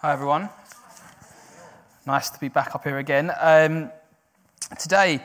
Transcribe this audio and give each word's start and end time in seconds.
Hi, 0.00 0.12
everyone. 0.12 0.50
Nice 2.04 2.28
to 2.28 2.38
be 2.38 2.48
back 2.48 2.74
up 2.74 2.84
here 2.84 2.98
again. 2.98 3.32
Um, 3.40 3.90
today, 4.78 5.22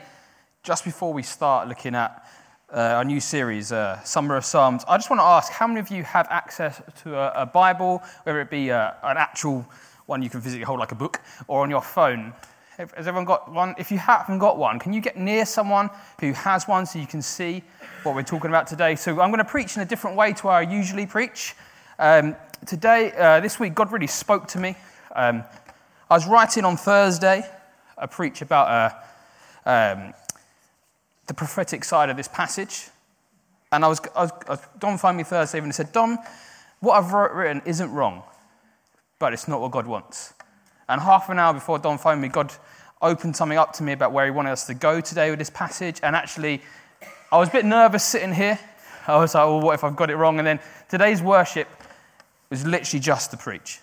just 0.63 0.85
before 0.85 1.11
we 1.11 1.23
start 1.23 1.67
looking 1.67 1.93
at 1.93 2.25
uh, 2.73 2.79
our 2.79 3.03
new 3.03 3.19
series, 3.19 3.73
uh, 3.73 4.01
Summer 4.03 4.37
of 4.37 4.45
Psalms, 4.45 4.85
I 4.87 4.95
just 4.95 5.09
want 5.09 5.19
to 5.19 5.25
ask 5.25 5.51
how 5.51 5.67
many 5.67 5.81
of 5.81 5.89
you 5.89 6.03
have 6.03 6.25
access 6.29 6.81
to 7.03 7.17
a, 7.17 7.41
a 7.41 7.45
Bible, 7.45 8.01
whether 8.23 8.39
it 8.39 8.49
be 8.49 8.71
uh, 8.71 8.93
an 9.03 9.17
actual 9.17 9.67
one 10.05 10.21
you 10.21 10.29
can 10.29 10.39
physically 10.39 10.63
hold 10.63 10.79
like 10.79 10.93
a 10.93 10.95
book, 10.95 11.19
or 11.49 11.63
on 11.63 11.69
your 11.69 11.81
phone? 11.81 12.31
Has 12.77 13.07
everyone 13.07 13.25
got 13.25 13.51
one? 13.51 13.75
If 13.77 13.91
you 13.91 13.97
haven't 13.97 14.39
got 14.39 14.57
one, 14.57 14.79
can 14.79 14.93
you 14.93 15.01
get 15.01 15.17
near 15.17 15.45
someone 15.45 15.89
who 16.21 16.31
has 16.31 16.65
one 16.65 16.85
so 16.85 16.97
you 16.97 17.07
can 17.07 17.21
see 17.21 17.61
what 18.03 18.15
we're 18.15 18.23
talking 18.23 18.49
about 18.49 18.67
today? 18.67 18.95
So 18.95 19.19
I'm 19.19 19.31
going 19.31 19.39
to 19.39 19.43
preach 19.43 19.75
in 19.75 19.81
a 19.81 19.85
different 19.85 20.15
way 20.15 20.31
to 20.31 20.43
how 20.43 20.49
I 20.49 20.61
usually 20.61 21.05
preach. 21.05 21.55
Um, 21.99 22.37
today, 22.65 23.11
uh, 23.17 23.39
this 23.39 23.59
week, 23.59 23.73
God 23.73 23.91
really 23.91 24.07
spoke 24.07 24.47
to 24.49 24.59
me. 24.59 24.75
Um, 25.15 25.43
I 26.09 26.15
was 26.15 26.27
writing 26.27 26.65
on 26.65 26.77
Thursday 26.77 27.43
a 27.97 28.07
preach 28.07 28.41
about 28.41 29.03
uh, 29.65 29.69
um, 29.69 30.13
the 31.27 31.33
prophetic 31.33 31.83
side 31.83 32.09
of 32.09 32.17
this 32.17 32.27
passage. 32.27 32.89
And 33.71 33.85
I 33.85 33.87
was, 33.87 34.01
I 34.15 34.23
was, 34.23 34.31
I 34.49 34.91
was 34.91 35.01
phoned 35.01 35.17
me 35.17 35.23
Thursday 35.23 35.59
and 35.59 35.73
said, 35.73 35.91
Dom, 35.91 36.19
what 36.79 36.93
I've 36.93 37.13
written 37.13 37.61
isn't 37.65 37.91
wrong, 37.91 38.23
but 39.19 39.33
it's 39.33 39.47
not 39.47 39.61
what 39.61 39.71
God 39.71 39.87
wants. 39.87 40.33
And 40.89 40.99
half 40.99 41.29
an 41.29 41.39
hour 41.39 41.53
before 41.53 41.79
Don 41.79 41.97
phoned 41.97 42.21
me, 42.21 42.27
God 42.27 42.51
opened 43.01 43.35
something 43.35 43.57
up 43.57 43.73
to 43.73 43.83
me 43.83 43.93
about 43.93 44.11
where 44.11 44.25
He 44.25 44.31
wanted 44.31 44.51
us 44.51 44.65
to 44.67 44.73
go 44.73 44.99
today 44.99 45.29
with 45.29 45.39
this 45.39 45.49
passage. 45.49 45.99
And 46.03 46.15
actually, 46.15 46.61
I 47.31 47.37
was 47.37 47.49
a 47.49 47.51
bit 47.51 47.65
nervous 47.65 48.03
sitting 48.03 48.33
here. 48.33 48.59
I 49.07 49.17
was 49.17 49.33
like, 49.33 49.45
well, 49.45 49.61
what 49.61 49.73
if 49.73 49.83
I've 49.83 49.95
got 49.95 50.09
it 50.09 50.15
wrong? 50.15 50.37
And 50.37 50.45
then 50.45 50.59
today's 50.89 51.21
worship 51.21 51.67
was 52.51 52.67
literally 52.67 52.99
just 52.99 53.31
to 53.31 53.37
preach. 53.37 53.79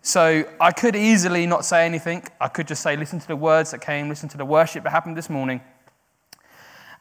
So 0.00 0.44
I 0.60 0.70
could 0.70 0.94
easily 0.94 1.46
not 1.46 1.64
say 1.64 1.84
anything. 1.84 2.22
I 2.40 2.46
could 2.46 2.68
just 2.68 2.80
say, 2.80 2.96
listen 2.96 3.18
to 3.18 3.26
the 3.26 3.34
words 3.34 3.72
that 3.72 3.80
came, 3.80 4.08
listen 4.08 4.28
to 4.30 4.38
the 4.38 4.44
worship 4.44 4.84
that 4.84 4.90
happened 4.90 5.16
this 5.16 5.28
morning, 5.28 5.60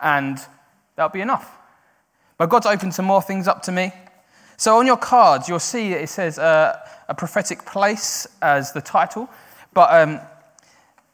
and 0.02 0.40
that'll 0.96 1.12
be 1.12 1.22
enough. 1.22 1.56
But 2.38 2.50
God's 2.50 2.66
opened 2.66 2.96
some 2.96 3.06
more 3.06 3.22
things 3.22 3.48
up 3.48 3.62
to 3.64 3.72
me. 3.72 3.94
So 4.58 4.78
on 4.78 4.88
your 4.88 4.98
cards, 4.98 5.48
you'll 5.48 5.60
see 5.60 5.94
it 5.94 6.10
says 6.10 6.40
uh, 6.40 6.80
a 7.08 7.14
prophetic 7.14 7.64
place 7.66 8.26
as 8.42 8.74
the 8.74 8.82
title, 8.82 9.30
but 9.74 9.94
um, 9.94 10.20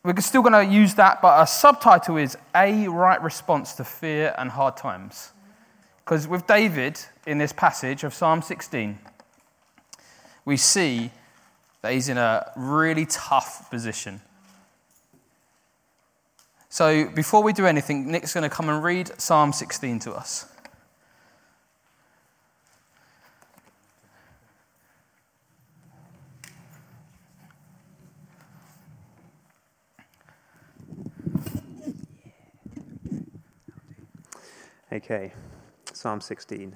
we're 0.04 0.16
still 0.22 0.42
going 0.42 0.66
to 0.66 0.74
use 0.74 0.94
that. 0.94 1.22
But 1.22 1.44
a 1.44 1.46
subtitle 1.46 2.16
is 2.16 2.38
A 2.56 2.88
Right 2.88 3.22
Response 3.22 3.74
to 3.74 3.84
Fear 3.84 4.34
and 4.38 4.50
Hard 4.52 4.78
Times. 4.78 5.34
Because 6.06 6.28
with 6.28 6.48
David 6.48 7.00
in 7.28 7.38
this 7.38 7.54
passage 7.54 8.04
of 8.04 8.14
Psalm 8.14 8.42
16, 8.42 8.98
we 10.46 10.58
see 10.58 11.12
that 11.82 11.94
he's 11.94 12.10
in 12.10 12.18
a 12.18 12.52
really 12.56 13.06
tough 13.06 13.70
position. 13.70 14.22
So 16.70 17.10
before 17.10 17.44
we 17.44 17.54
do 17.54 17.66
anything, 17.66 18.10
Nick's 18.10 18.34
going 18.34 18.44
to 18.44 18.50
come 18.50 18.70
and 18.70 18.84
read 18.84 19.12
Psalm 19.20 19.52
16 19.52 20.00
to 20.00 20.14
us. 20.14 20.48
Okay, 34.94 35.34
Psalm 35.94 36.20
16. 36.20 36.76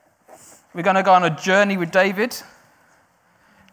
we're 0.73 0.83
going 0.83 0.95
to 0.95 1.03
go 1.03 1.13
on 1.13 1.23
a 1.23 1.29
journey 1.29 1.77
with 1.77 1.91
David. 1.91 2.35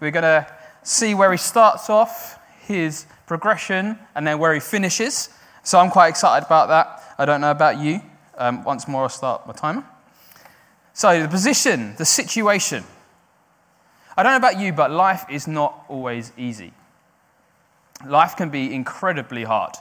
We're 0.00 0.10
going 0.10 0.22
to 0.22 0.46
see 0.82 1.14
where 1.14 1.30
he 1.30 1.38
starts 1.38 1.88
off, 1.88 2.38
his 2.62 3.06
progression, 3.26 3.98
and 4.14 4.26
then 4.26 4.38
where 4.38 4.52
he 4.52 4.60
finishes. 4.60 5.30
So 5.62 5.78
I'm 5.78 5.90
quite 5.90 6.08
excited 6.08 6.46
about 6.46 6.68
that. 6.68 7.14
I 7.18 7.24
don't 7.24 7.40
know 7.40 7.50
about 7.50 7.78
you. 7.78 8.00
Um, 8.36 8.64
once 8.64 8.88
more, 8.88 9.02
I'll 9.02 9.08
start 9.08 9.46
my 9.46 9.52
timer. 9.52 9.84
So, 10.92 11.22
the 11.22 11.28
position, 11.28 11.94
the 11.96 12.04
situation. 12.04 12.84
I 14.16 14.22
don't 14.24 14.32
know 14.32 14.48
about 14.48 14.58
you, 14.58 14.72
but 14.72 14.90
life 14.90 15.24
is 15.30 15.46
not 15.46 15.84
always 15.88 16.32
easy. 16.36 16.72
Life 18.04 18.36
can 18.36 18.50
be 18.50 18.74
incredibly 18.74 19.44
hard. 19.44 19.74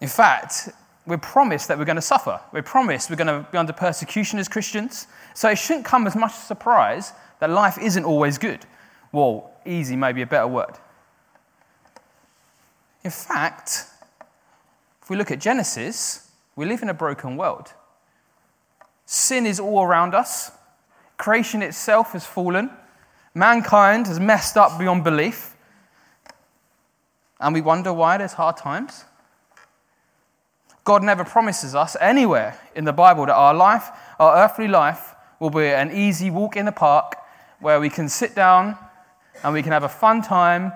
In 0.00 0.08
fact, 0.08 0.70
we're 1.10 1.18
promised 1.18 1.68
that 1.68 1.76
we're 1.76 1.84
going 1.84 1.96
to 1.96 2.02
suffer. 2.02 2.40
We're 2.52 2.62
promised 2.62 3.10
we're 3.10 3.16
going 3.16 3.26
to 3.26 3.46
be 3.50 3.58
under 3.58 3.72
persecution 3.72 4.38
as 4.38 4.48
Christians. 4.48 5.08
So 5.34 5.50
it 5.50 5.58
shouldn't 5.58 5.84
come 5.84 6.06
as 6.06 6.14
much 6.14 6.32
surprise 6.32 7.12
that 7.40 7.50
life 7.50 7.76
isn't 7.78 8.04
always 8.04 8.38
good. 8.38 8.64
Well, 9.12 9.50
easy 9.66 9.96
may 9.96 10.12
be 10.12 10.22
a 10.22 10.26
better 10.26 10.46
word. 10.46 10.78
In 13.02 13.10
fact, 13.10 13.86
if 15.02 15.10
we 15.10 15.16
look 15.16 15.30
at 15.30 15.40
Genesis, 15.40 16.30
we 16.54 16.64
live 16.64 16.82
in 16.82 16.88
a 16.88 16.94
broken 16.94 17.36
world. 17.36 17.72
Sin 19.04 19.46
is 19.46 19.58
all 19.58 19.82
around 19.82 20.14
us, 20.14 20.52
creation 21.16 21.62
itself 21.62 22.12
has 22.12 22.24
fallen, 22.24 22.70
mankind 23.34 24.06
has 24.06 24.20
messed 24.20 24.56
up 24.56 24.78
beyond 24.78 25.02
belief, 25.02 25.56
and 27.40 27.52
we 27.54 27.60
wonder 27.60 27.92
why 27.92 28.18
there's 28.18 28.34
hard 28.34 28.56
times. 28.56 29.04
God 30.90 31.04
never 31.04 31.22
promises 31.22 31.76
us 31.76 31.96
anywhere 32.00 32.58
in 32.74 32.84
the 32.84 32.92
Bible 32.92 33.24
that 33.26 33.36
our 33.36 33.54
life, 33.54 33.90
our 34.18 34.38
earthly 34.38 34.66
life, 34.66 35.14
will 35.38 35.50
be 35.50 35.68
an 35.68 35.92
easy 35.92 36.32
walk 36.32 36.56
in 36.56 36.66
the 36.66 36.72
park 36.72 37.14
where 37.60 37.78
we 37.78 37.88
can 37.88 38.08
sit 38.08 38.34
down 38.34 38.76
and 39.44 39.54
we 39.54 39.62
can 39.62 39.70
have 39.70 39.84
a 39.84 39.88
fun 39.88 40.20
time, 40.20 40.72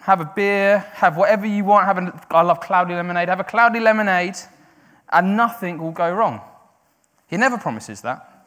have 0.00 0.20
a 0.20 0.30
beer, 0.36 0.80
have 0.92 1.16
whatever 1.16 1.46
you 1.46 1.64
want. 1.64 1.86
Have 1.86 1.96
a, 1.96 2.22
I 2.32 2.42
love 2.42 2.60
cloudy 2.60 2.92
lemonade. 2.92 3.30
Have 3.30 3.40
a 3.40 3.44
cloudy 3.44 3.80
lemonade, 3.80 4.36
and 5.10 5.38
nothing 5.38 5.78
will 5.78 5.92
go 5.92 6.12
wrong. 6.12 6.42
He 7.26 7.38
never 7.38 7.56
promises 7.56 8.02
that. 8.02 8.46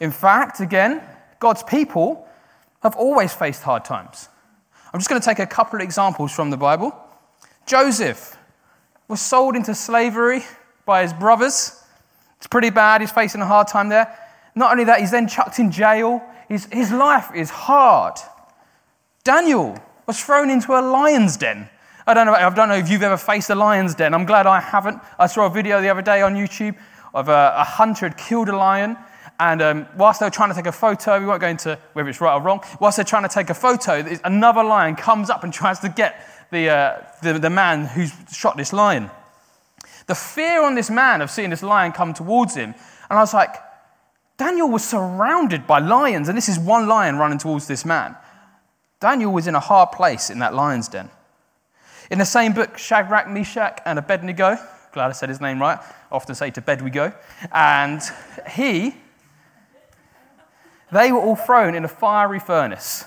In 0.00 0.12
fact, 0.12 0.60
again, 0.60 1.02
God's 1.40 1.64
people 1.64 2.28
have 2.84 2.94
always 2.94 3.32
faced 3.32 3.64
hard 3.64 3.84
times. 3.84 4.28
I'm 4.92 5.00
just 5.00 5.10
going 5.10 5.20
to 5.20 5.28
take 5.28 5.40
a 5.40 5.48
couple 5.48 5.80
of 5.80 5.82
examples 5.82 6.30
from 6.30 6.50
the 6.50 6.56
Bible. 6.56 6.96
Joseph 7.66 8.38
was 9.08 9.20
sold 9.20 9.56
into 9.56 9.74
slavery 9.74 10.42
by 10.86 11.02
his 11.02 11.12
brothers. 11.12 11.82
It's 12.38 12.46
pretty 12.46 12.70
bad. 12.70 13.00
He's 13.00 13.12
facing 13.12 13.40
a 13.40 13.46
hard 13.46 13.68
time 13.68 13.88
there. 13.88 14.18
Not 14.54 14.72
only 14.72 14.84
that, 14.84 15.00
he's 15.00 15.10
then 15.10 15.28
chucked 15.28 15.58
in 15.58 15.70
jail. 15.70 16.22
His, 16.48 16.66
his 16.66 16.92
life 16.92 17.30
is 17.34 17.50
hard. 17.50 18.14
Daniel 19.24 19.78
was 20.06 20.22
thrown 20.22 20.50
into 20.50 20.72
a 20.72 20.80
lion's 20.80 21.36
den. 21.36 21.68
I 22.06 22.12
don't 22.12 22.26
know, 22.26 22.34
I 22.34 22.50
don't 22.50 22.68
know 22.68 22.76
if 22.76 22.90
you've 22.90 23.02
ever 23.02 23.16
faced 23.16 23.48
a 23.48 23.54
lion's 23.54 23.94
den. 23.94 24.12
I'm 24.12 24.26
glad 24.26 24.46
I 24.46 24.60
haven't. 24.60 25.00
I 25.18 25.26
saw 25.26 25.46
a 25.46 25.50
video 25.50 25.80
the 25.80 25.88
other 25.88 26.02
day 26.02 26.20
on 26.20 26.34
YouTube 26.34 26.76
of 27.14 27.28
a, 27.28 27.54
a 27.56 27.64
hunter 27.64 28.06
had 28.06 28.18
killed 28.18 28.50
a 28.50 28.56
lion. 28.56 28.98
And 29.40 29.62
um, 29.62 29.86
whilst 29.96 30.20
they 30.20 30.26
were 30.26 30.30
trying 30.30 30.50
to 30.50 30.54
take 30.54 30.66
a 30.66 30.72
photo, 30.72 31.18
we 31.18 31.26
won't 31.26 31.40
go 31.40 31.48
into 31.48 31.78
whether 31.94 32.08
it's 32.08 32.20
right 32.20 32.34
or 32.34 32.40
wrong, 32.40 32.62
whilst 32.78 32.96
they're 32.96 33.04
trying 33.04 33.22
to 33.22 33.28
take 33.28 33.50
a 33.50 33.54
photo, 33.54 34.04
another 34.24 34.62
lion 34.62 34.94
comes 34.96 35.30
up 35.30 35.42
and 35.42 35.52
tries 35.52 35.80
to 35.80 35.88
get 35.88 36.20
the, 36.54 36.70
uh, 36.70 37.02
the, 37.22 37.38
the 37.38 37.50
man 37.50 37.84
who's 37.84 38.12
shot 38.32 38.56
this 38.56 38.72
lion. 38.72 39.10
The 40.06 40.14
fear 40.14 40.62
on 40.62 40.74
this 40.74 40.90
man 40.90 41.20
of 41.20 41.30
seeing 41.30 41.50
this 41.50 41.62
lion 41.62 41.92
come 41.92 42.14
towards 42.14 42.54
him. 42.54 42.74
And 43.10 43.18
I 43.18 43.20
was 43.20 43.34
like, 43.34 43.54
Daniel 44.36 44.68
was 44.68 44.84
surrounded 44.84 45.66
by 45.66 45.78
lions, 45.78 46.28
and 46.28 46.36
this 46.36 46.48
is 46.48 46.58
one 46.58 46.88
lion 46.88 47.16
running 47.16 47.38
towards 47.38 47.66
this 47.66 47.84
man. 47.84 48.16
Daniel 49.00 49.32
was 49.32 49.46
in 49.46 49.54
a 49.54 49.60
hard 49.60 49.92
place 49.92 50.30
in 50.30 50.38
that 50.38 50.54
lion's 50.54 50.88
den. 50.88 51.10
In 52.10 52.18
the 52.18 52.24
same 52.24 52.52
book, 52.52 52.78
Shadrach, 52.78 53.28
Meshach, 53.28 53.80
and 53.86 53.98
Abednego, 53.98 54.58
glad 54.92 55.08
I 55.08 55.12
said 55.12 55.28
his 55.28 55.40
name 55.40 55.60
right, 55.60 55.78
I 55.78 56.14
often 56.14 56.34
say 56.34 56.50
to 56.50 56.60
bed 56.60 56.82
we 56.82 56.90
go, 56.90 57.12
and 57.52 58.00
he, 58.50 58.94
they 60.92 61.12
were 61.12 61.20
all 61.20 61.36
thrown 61.36 61.74
in 61.74 61.84
a 61.84 61.88
fiery 61.88 62.40
furnace. 62.40 63.04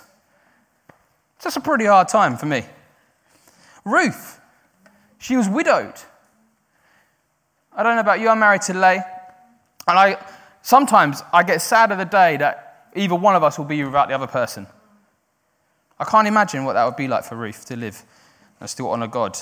It's 1.36 1.44
just 1.44 1.58
a 1.58 1.62
pretty 1.62 1.86
hard 1.86 2.08
time 2.08 2.38
for 2.38 2.46
me. 2.46 2.66
Ruth, 3.88 4.42
she 5.18 5.38
was 5.38 5.48
widowed. 5.48 5.96
I 7.74 7.84
don't 7.84 7.96
know 7.96 8.02
about 8.02 8.20
you, 8.20 8.28
I'm 8.28 8.40
married 8.40 8.62
to 8.64 8.74
Lay, 8.74 8.96
and 9.88 10.00
I 10.00 10.18
sometimes 10.62 11.24
I 11.32 11.44
get 11.44 11.62
sad 11.62 11.92
of 11.92 11.98
the 11.98 12.06
day 12.06 12.38
that 12.38 12.90
either 12.96 13.16
one 13.16 13.36
of 13.36 13.44
us 13.44 13.58
will 13.58 13.66
be 13.66 13.82
without 13.84 14.10
the 14.10 14.16
other 14.16 14.28
person. 14.28 14.68
I 16.00 16.04
can't 16.04 16.28
imagine 16.28 16.66
what 16.66 16.74
that 16.74 16.84
would 16.86 16.98
be 16.98 17.08
like 17.08 17.24
for 17.24 17.36
Ruth 17.36 17.66
to 17.66 17.78
live 17.78 18.04
and 18.60 18.70
still 18.70 18.92
honour 18.92 19.08
God, 19.08 19.38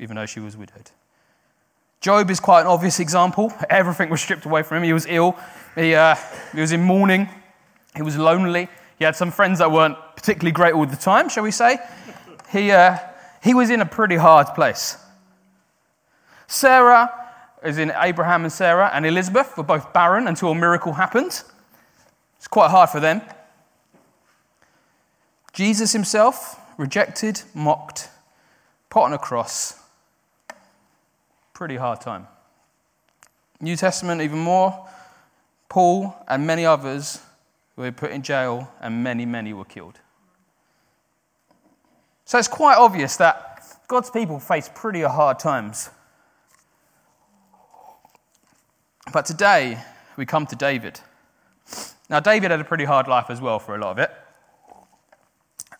even 0.00 0.16
though 0.16 0.26
she 0.26 0.40
was 0.40 0.56
widowed. 0.56 0.90
Job 2.00 2.30
is 2.30 2.40
quite 2.40 2.62
an 2.62 2.66
obvious 2.66 2.98
example. 2.98 3.52
Everything 3.68 4.10
was 4.10 4.20
stripped 4.20 4.46
away 4.46 4.62
from 4.62 4.78
him. 4.78 4.84
He 4.84 4.92
was 4.92 5.06
ill, 5.06 5.36
he, 5.74 5.94
uh, 5.94 6.16
he 6.54 6.60
was 6.60 6.72
in 6.72 6.82
mourning, 6.82 7.28
he 7.94 8.02
was 8.02 8.16
lonely. 8.16 8.68
He 8.98 9.04
had 9.04 9.16
some 9.16 9.30
friends 9.30 9.58
that 9.58 9.70
weren't 9.70 9.98
particularly 10.16 10.52
great 10.52 10.72
all 10.72 10.86
the 10.86 10.96
time, 10.96 11.28
shall 11.28 11.42
we 11.42 11.50
say. 11.50 11.78
He, 12.50 12.70
uh, 12.70 12.96
he 13.44 13.52
was 13.52 13.68
in 13.68 13.82
a 13.82 13.86
pretty 13.86 14.16
hard 14.16 14.46
place. 14.54 14.96
Sarah 16.46 17.12
is 17.62 17.76
in 17.76 17.92
Abraham 17.94 18.44
and 18.44 18.52
Sarah 18.52 18.90
and 18.94 19.04
Elizabeth 19.04 19.54
were 19.58 19.62
both 19.62 19.92
barren 19.92 20.26
until 20.26 20.50
a 20.50 20.54
miracle 20.54 20.94
happened. 20.94 21.42
It's 22.38 22.48
quite 22.48 22.70
hard 22.70 22.88
for 22.88 23.00
them. 23.00 23.20
Jesus 25.52 25.92
himself, 25.92 26.58
rejected, 26.78 27.42
mocked, 27.54 28.08
put 28.88 29.02
on 29.02 29.12
a 29.12 29.18
cross. 29.18 29.78
Pretty 31.52 31.76
hard 31.76 32.00
time. 32.00 32.26
New 33.60 33.76
Testament, 33.76 34.22
even 34.22 34.38
more. 34.38 34.88
Paul 35.68 36.16
and 36.28 36.46
many 36.46 36.64
others 36.64 37.20
were 37.76 37.92
put 37.92 38.10
in 38.10 38.22
jail, 38.22 38.70
and 38.80 39.04
many, 39.04 39.26
many 39.26 39.52
were 39.52 39.64
killed. 39.64 40.00
So 42.24 42.38
it's 42.38 42.48
quite 42.48 42.76
obvious 42.76 43.16
that 43.18 43.62
God's 43.86 44.10
people 44.10 44.38
face 44.38 44.70
pretty 44.74 45.02
hard 45.02 45.38
times. 45.38 45.90
But 49.12 49.26
today, 49.26 49.78
we 50.16 50.24
come 50.24 50.46
to 50.46 50.56
David. 50.56 51.00
Now, 52.08 52.20
David 52.20 52.50
had 52.50 52.60
a 52.60 52.64
pretty 52.64 52.84
hard 52.84 53.08
life 53.08 53.26
as 53.28 53.40
well 53.40 53.58
for 53.58 53.74
a 53.74 53.78
lot 53.78 53.92
of 53.92 53.98
it. 53.98 54.10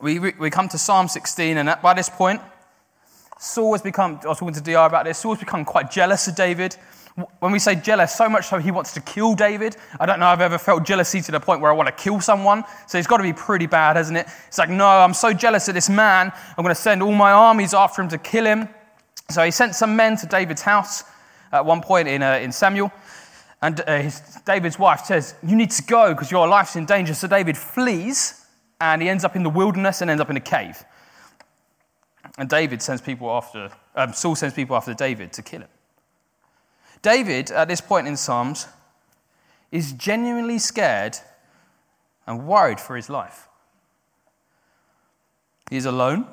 We, 0.01 0.19
we 0.19 0.51
come 0.51 0.69
to 0.69 0.79
Psalm 0.79 1.09
16, 1.09 1.57
and 1.57 1.77
by 1.83 1.95
this 1.95 2.11
point, 2.11 2.43
Saul 3.39 3.73
has 3.73 3.83
become, 3.83 4.21
I 4.25 4.29
was 4.29 4.39
talking 4.39 4.55
to 4.55 4.61
DR 4.61 4.87
about 4.87 5.05
this, 5.07 5.19
Saul's 5.19 5.39
become 5.39 5.65
quite 5.65 5.91
jealous 5.91 6.29
of 6.29 6.35
David. 6.35 6.77
When 7.39 7.53
we 7.53 7.61
say 7.61 7.77
jealous, 7.77 8.13
so 8.13 8.29
much 8.29 8.49
so 8.49 8.59
he 8.59 8.73
wants 8.73 8.93
to 8.95 9.01
kill 9.01 9.35
David. 9.35 9.77
I 10.01 10.07
don't 10.07 10.19
know 10.19 10.27
I've 10.27 10.41
ever 10.41 10.59
felt 10.59 10.85
jealousy 10.85 11.21
to 11.21 11.33
the 11.33 11.39
point 11.39 11.61
where 11.61 11.71
I 11.71 11.75
want 11.75 11.87
to 11.87 12.03
kill 12.03 12.21
someone. 12.21 12.65
So 12.89 12.99
it's 12.99 13.07
got 13.07 13.19
to 13.19 13.23
be 13.23 13.33
pretty 13.33 13.67
bad, 13.67 13.95
hasn't 13.95 14.19
it? 14.19 14.27
It's 14.49 14.59
like, 14.59 14.69
no, 14.69 14.87
I'm 14.87 15.15
so 15.15 15.33
jealous 15.33 15.69
of 15.69 15.75
this 15.75 15.89
man. 15.89 16.33
I'm 16.57 16.65
going 16.65 16.75
to 16.75 16.81
send 16.81 17.05
all 17.05 17.13
my 17.13 17.31
armies 17.31 17.73
after 17.73 18.03
him 18.03 18.09
to 18.09 18.19
kill 18.19 18.45
him. 18.45 18.69
So 19.31 19.45
he 19.45 19.53
sent 19.53 19.77
some 19.77 19.95
men 19.95 20.17
to 20.19 20.27
David's 20.27 20.63
house 20.63 21.05
at 21.53 21.65
one 21.65 21.83
point 21.83 22.09
in, 22.09 22.21
uh, 22.21 22.39
in 22.43 22.51
Samuel. 22.51 22.93
And 23.63 23.81
uh, 23.87 24.03
his, 24.03 24.21
David's 24.45 24.79
wife 24.79 25.05
says, 25.05 25.37
You 25.47 25.55
need 25.55 25.71
to 25.71 25.85
go 25.85 26.13
because 26.13 26.33
your 26.33 26.49
life's 26.49 26.75
in 26.75 26.85
danger. 26.85 27.15
So 27.15 27.29
David 27.29 27.57
flees 27.57 28.45
and 28.81 29.01
he 29.01 29.09
ends 29.09 29.25
up 29.25 29.37
in 29.37 29.45
the 29.45 29.51
wilderness 29.51 30.03
and 30.03 30.11
ends 30.11 30.21
up 30.21 30.31
in 30.31 30.37
a 30.37 30.41
cave. 30.41 30.85
And 32.37 32.49
David 32.49 32.83
sends 32.83 33.01
people 33.01 33.31
after, 33.31 33.71
um, 33.95 34.13
Saul 34.13 34.35
sends 34.35 34.55
people 34.55 34.77
after 34.77 34.95
David 34.95 35.33
to 35.35 35.43
kill 35.43 35.61
him. 35.61 35.69
David, 37.05 37.51
at 37.51 37.69
this 37.69 37.83
point 37.83 38.09
in 38.09 38.17
Psalms, 38.17 38.67
is 39.71 39.93
genuinely 39.93 40.59
scared 40.59 41.19
and 42.27 42.47
worried 42.47 42.81
for 42.81 42.97
his 42.97 43.11
life. 43.11 43.47
He's 45.69 45.85
alone, 45.85 46.27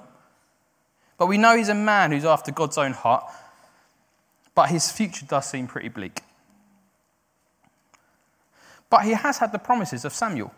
but 1.17 1.27
we 1.27 1.37
know 1.37 1.57
he's 1.57 1.67
a 1.67 1.75
man 1.75 2.13
who's 2.13 2.23
after 2.23 2.53
God's 2.53 2.77
own 2.77 2.93
heart, 2.93 3.25
but 4.55 4.69
his 4.69 4.89
future 4.89 5.25
does 5.25 5.45
seem 5.45 5.67
pretty 5.67 5.89
bleak. 5.89 6.21
But 8.89 9.03
he 9.03 9.11
has 9.11 9.39
had 9.39 9.51
the 9.51 9.59
promises 9.59 10.05
of 10.05 10.13
Samuel. 10.13 10.53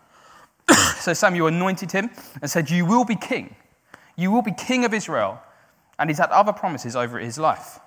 so 1.00 1.13
Samuel 1.13 1.48
anointed 1.48 1.92
him 1.92 2.12
and 2.39 2.51
said, 2.51 2.69
You 2.69 2.86
will 2.86 3.04
be 3.04 3.16
king. 3.16 3.56
You 4.16 4.30
will 4.30 4.44
be 4.44 4.54
king 4.54 4.86
of 4.86 4.94
Israel. 4.94 5.42
And 5.98 6.12
he's 6.12 6.19
had 6.19 6.30
other 6.30 6.54
promises 6.54 6.95
over 6.95 7.18
his 7.18 7.39
life. 7.39 7.80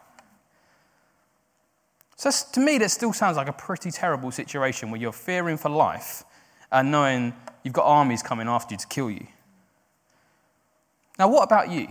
So 2.16 2.30
to 2.52 2.60
me, 2.60 2.78
that 2.78 2.90
still 2.90 3.12
sounds 3.12 3.36
like 3.36 3.48
a 3.48 3.52
pretty 3.52 3.90
terrible 3.90 4.30
situation 4.30 4.90
where 4.90 5.00
you're 5.00 5.12
fearing 5.12 5.58
for 5.58 5.68
life 5.68 6.24
and 6.72 6.90
knowing 6.90 7.34
you've 7.62 7.74
got 7.74 7.84
armies 7.84 8.22
coming 8.22 8.48
after 8.48 8.72
you 8.74 8.78
to 8.78 8.86
kill 8.86 9.10
you. 9.10 9.26
Now, 11.18 11.28
what 11.28 11.44
about 11.44 11.70
you? 11.70 11.88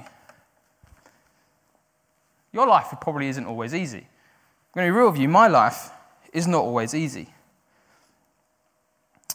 Your 2.51 2.67
life 2.67 2.87
probably 3.01 3.27
isn't 3.27 3.45
always 3.45 3.75
easy. 3.75 3.99
I'm 3.99 4.73
going 4.73 4.87
to 4.87 4.93
be 4.93 4.97
real 4.97 5.11
with 5.11 5.19
you, 5.19 5.29
my 5.29 5.47
life 5.47 5.91
is 6.33 6.47
not 6.47 6.63
always 6.63 6.95
easy. 6.95 7.29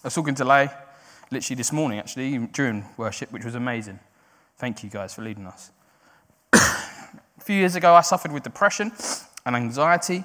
I 0.03 0.07
was 0.07 0.15
talking 0.15 0.35
to 0.37 0.45
Lay 0.45 0.71
literally 1.31 1.57
this 1.57 1.73
morning, 1.73 1.99
actually, 1.99 2.37
during 2.49 2.85
worship, 2.97 3.31
which 3.31 3.45
was 3.45 3.55
amazing. 3.55 4.01
Thank 4.59 4.83
you 4.83 4.91
guys 4.91 5.15
for 5.15 5.23
leading 5.23 5.47
us. 5.47 5.71
a 6.53 7.41
few 7.41 7.57
years 7.57 7.77
ago, 7.77 7.95
I 7.95 8.01
suffered 8.01 8.33
with 8.33 8.43
depression 8.43 8.93
and 9.47 9.55
anxiety. 9.55 10.25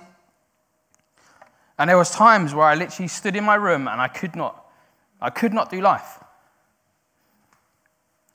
And 1.78 1.90
there 1.90 1.98
was 1.98 2.10
times 2.10 2.54
where 2.54 2.66
I 2.66 2.76
literally 2.76 3.08
stood 3.08 3.36
in 3.36 3.44
my 3.44 3.56
room 3.56 3.88
and 3.88 4.00
I 4.00 4.08
could 4.08 4.36
not, 4.36 4.66
I 5.22 5.30
could 5.30 5.54
not 5.54 5.70
do 5.70 5.82
life. 5.82 6.20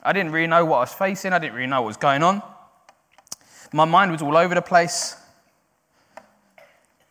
I 0.03 0.13
didn't 0.13 0.33
really 0.33 0.47
know 0.47 0.65
what 0.65 0.77
I 0.77 0.81
was 0.81 0.93
facing. 0.93 1.33
I 1.33 1.39
didn't 1.39 1.55
really 1.55 1.67
know 1.67 1.83
what 1.83 1.89
was 1.89 1.97
going 1.97 2.23
on. 2.23 2.43
My 3.73 3.85
mind 3.85 4.13
was 4.13 4.23
all 4.23 4.37
over 4.37 4.55
the 4.55 4.63
place. 4.63 5.17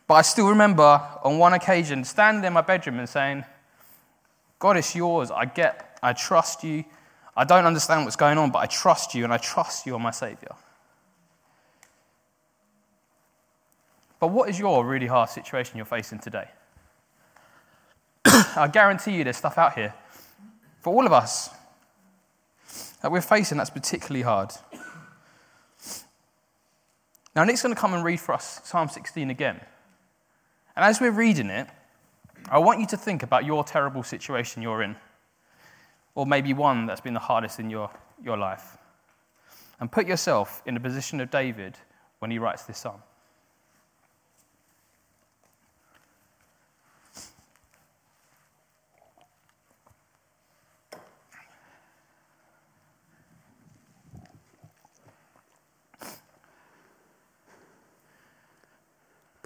But 0.06 0.14
I 0.14 0.22
still 0.22 0.48
remember 0.48 1.00
on 1.22 1.38
one 1.38 1.52
occasion 1.52 2.04
standing 2.04 2.44
in 2.44 2.52
my 2.52 2.62
bedroom 2.62 2.98
and 2.98 3.08
saying, 3.08 3.44
God, 4.58 4.76
it's 4.76 4.94
yours. 4.94 5.30
I 5.30 5.44
get, 5.44 5.98
I 6.02 6.12
trust 6.12 6.64
you. 6.64 6.84
I 7.36 7.44
don't 7.44 7.64
understand 7.64 8.04
what's 8.04 8.16
going 8.16 8.36
on, 8.36 8.50
but 8.50 8.58
I 8.58 8.66
trust 8.66 9.14
you 9.14 9.24
and 9.24 9.32
I 9.32 9.38
trust 9.38 9.86
you 9.86 9.94
are 9.94 10.00
my 10.00 10.10
Savior. 10.10 10.54
But 14.20 14.28
what 14.28 14.50
is 14.50 14.58
your 14.58 14.84
really 14.84 15.06
hard 15.06 15.30
situation 15.30 15.78
you're 15.78 15.86
facing 15.86 16.18
today? 16.18 16.48
I 18.26 18.68
guarantee 18.70 19.16
you 19.16 19.24
there's 19.24 19.38
stuff 19.38 19.56
out 19.56 19.72
here 19.74 19.94
for 20.80 20.94
all 20.94 21.06
of 21.06 21.12
us 21.12 21.50
that 23.00 23.10
we're 23.10 23.22
facing 23.22 23.56
that's 23.56 23.70
particularly 23.70 24.22
hard. 24.22 24.52
Now, 27.34 27.44
Nick's 27.44 27.62
going 27.62 27.74
to 27.74 27.80
come 27.80 27.94
and 27.94 28.04
read 28.04 28.20
for 28.20 28.34
us 28.34 28.60
Psalm 28.64 28.88
16 28.88 29.30
again. 29.30 29.58
And 30.76 30.84
as 30.84 31.00
we're 31.00 31.10
reading 31.10 31.48
it, 31.48 31.68
I 32.50 32.58
want 32.58 32.80
you 32.80 32.86
to 32.88 32.96
think 32.96 33.22
about 33.22 33.46
your 33.46 33.64
terrible 33.64 34.02
situation 34.02 34.62
you're 34.62 34.82
in, 34.82 34.96
or 36.14 36.26
maybe 36.26 36.52
one 36.52 36.86
that's 36.86 37.00
been 37.00 37.14
the 37.14 37.20
hardest 37.20 37.58
in 37.58 37.70
your, 37.70 37.90
your 38.22 38.36
life. 38.36 38.76
And 39.78 39.90
put 39.90 40.06
yourself 40.06 40.62
in 40.66 40.74
the 40.74 40.80
position 40.80 41.20
of 41.20 41.30
David 41.30 41.78
when 42.18 42.30
he 42.30 42.38
writes 42.38 42.64
this 42.64 42.78
psalm. 42.78 43.02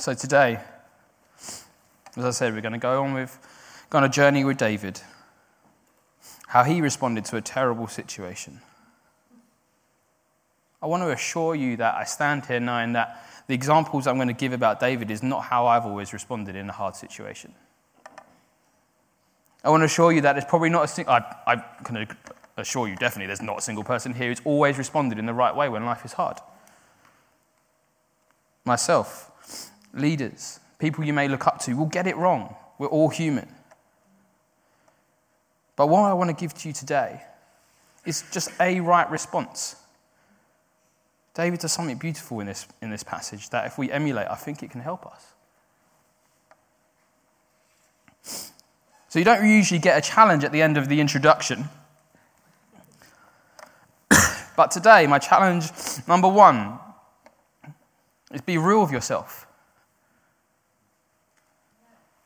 So 0.00 0.14
today, 0.14 0.58
as 2.16 2.24
I 2.24 2.30
said, 2.30 2.54
we're 2.54 2.62
going 2.62 2.72
to 2.72 2.78
go 2.78 3.02
on 3.02 3.12
with, 3.12 3.38
go 3.90 3.98
on 3.98 4.04
a 4.04 4.08
journey 4.08 4.44
with 4.44 4.56
David, 4.56 4.98
how 6.46 6.64
he 6.64 6.80
responded 6.80 7.26
to 7.26 7.36
a 7.36 7.42
terrible 7.42 7.86
situation. 7.86 8.62
I 10.80 10.86
want 10.86 11.02
to 11.02 11.10
assure 11.10 11.54
you 11.54 11.76
that 11.76 11.96
I 11.96 12.04
stand 12.04 12.46
here 12.46 12.60
knowing 12.60 12.94
that 12.94 13.26
the 13.46 13.52
examples 13.52 14.06
I'm 14.06 14.16
going 14.16 14.28
to 14.28 14.32
give 14.32 14.54
about 14.54 14.80
David 14.80 15.10
is 15.10 15.22
not 15.22 15.42
how 15.42 15.66
I've 15.66 15.84
always 15.84 16.14
responded 16.14 16.56
in 16.56 16.70
a 16.70 16.72
hard 16.72 16.96
situation. 16.96 17.52
I 19.62 19.68
want 19.68 19.82
to 19.82 19.84
assure 19.84 20.12
you 20.12 20.22
that 20.22 20.32
there's 20.32 20.46
probably 20.46 20.70
not 20.70 20.84
a 20.84 20.88
single, 20.88 21.12
I, 21.12 21.34
I 21.46 21.56
can 21.84 22.08
assure 22.56 22.88
you 22.88 22.96
definitely 22.96 23.26
there's 23.26 23.42
not 23.42 23.58
a 23.58 23.62
single 23.62 23.84
person 23.84 24.14
here 24.14 24.28
who's 24.28 24.40
always 24.46 24.78
responded 24.78 25.18
in 25.18 25.26
the 25.26 25.34
right 25.34 25.54
way 25.54 25.68
when 25.68 25.84
life 25.84 26.06
is 26.06 26.14
hard. 26.14 26.38
Myself, 28.64 29.30
leaders, 29.92 30.60
people 30.78 31.04
you 31.04 31.12
may 31.12 31.28
look 31.28 31.46
up 31.46 31.58
to, 31.60 31.74
will 31.74 31.86
get 31.86 32.06
it 32.06 32.16
wrong. 32.16 32.54
We're 32.78 32.88
all 32.88 33.08
human. 33.08 33.48
But 35.76 35.88
what 35.88 36.02
I 36.02 36.12
want 36.12 36.28
to 36.30 36.36
give 36.36 36.54
to 36.54 36.68
you 36.68 36.74
today 36.74 37.22
is 38.04 38.24
just 38.32 38.50
a 38.60 38.80
right 38.80 39.10
response. 39.10 39.76
David 41.34 41.60
does 41.60 41.72
something 41.72 41.96
beautiful 41.96 42.40
in 42.40 42.46
this, 42.46 42.66
in 42.82 42.90
this 42.90 43.02
passage 43.02 43.50
that 43.50 43.66
if 43.66 43.78
we 43.78 43.90
emulate, 43.90 44.26
I 44.28 44.34
think 44.34 44.62
it 44.62 44.70
can 44.70 44.80
help 44.80 45.06
us. 45.06 45.24
So 49.08 49.18
you 49.18 49.24
don't 49.24 49.48
usually 49.48 49.80
get 49.80 49.98
a 49.98 50.00
challenge 50.00 50.44
at 50.44 50.52
the 50.52 50.62
end 50.62 50.76
of 50.76 50.88
the 50.88 51.00
introduction. 51.00 51.68
but 54.56 54.70
today, 54.70 55.06
my 55.06 55.18
challenge 55.18 55.64
number 56.06 56.28
one 56.28 56.78
is 58.32 58.40
be 58.40 58.58
real 58.58 58.82
with 58.82 58.92
yourself. 58.92 59.46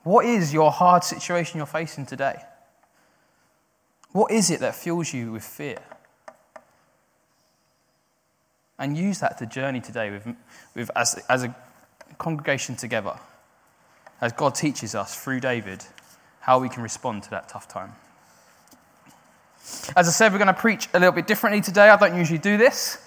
What 0.05 0.27
is 0.27 0.53
your 0.53 0.71
hard 0.71 1.03
situation 1.03 1.57
you're 1.57 1.67
facing 1.67 2.07
today? 2.07 2.37
What 4.13 4.31
is 4.31 4.51
it 4.51 4.61
that 4.61 4.75
fills 4.75 5.13
you 5.13 5.33
with 5.33 5.43
fear? 5.43 5.79
And 8.79 8.97
use 8.97 9.21
that 9.21 9.39
to 9.39 9.47
journey 9.47 9.81
today 9.81 10.11
with, 10.11 10.37
with 10.75 10.91
as, 10.95 11.25
as 11.29 11.45
a 11.45 11.55
congregation 12.19 12.77
together, 12.77 13.19
as 14.21 14.33
God 14.33 14.55
teaches 14.55 14.95
us 14.95 15.15
through 15.17 15.41
David 15.41 15.85
how 16.41 16.59
we 16.59 16.69
can 16.69 16.83
respond 16.83 17.23
to 17.23 17.31
that 17.31 17.49
tough 17.49 17.67
time. 17.67 17.93
As 19.97 20.07
I 20.07 20.11
said, 20.11 20.33
we're 20.33 20.39
going 20.39 20.49
to 20.49 20.55
preach 20.55 20.89
a 20.93 20.99
little 20.99 21.15
bit 21.15 21.27
differently 21.27 21.63
today. 21.63 21.89
I 21.89 21.97
don't 21.97 22.17
usually 22.17 22.39
do 22.39 22.59
this. 22.59 22.99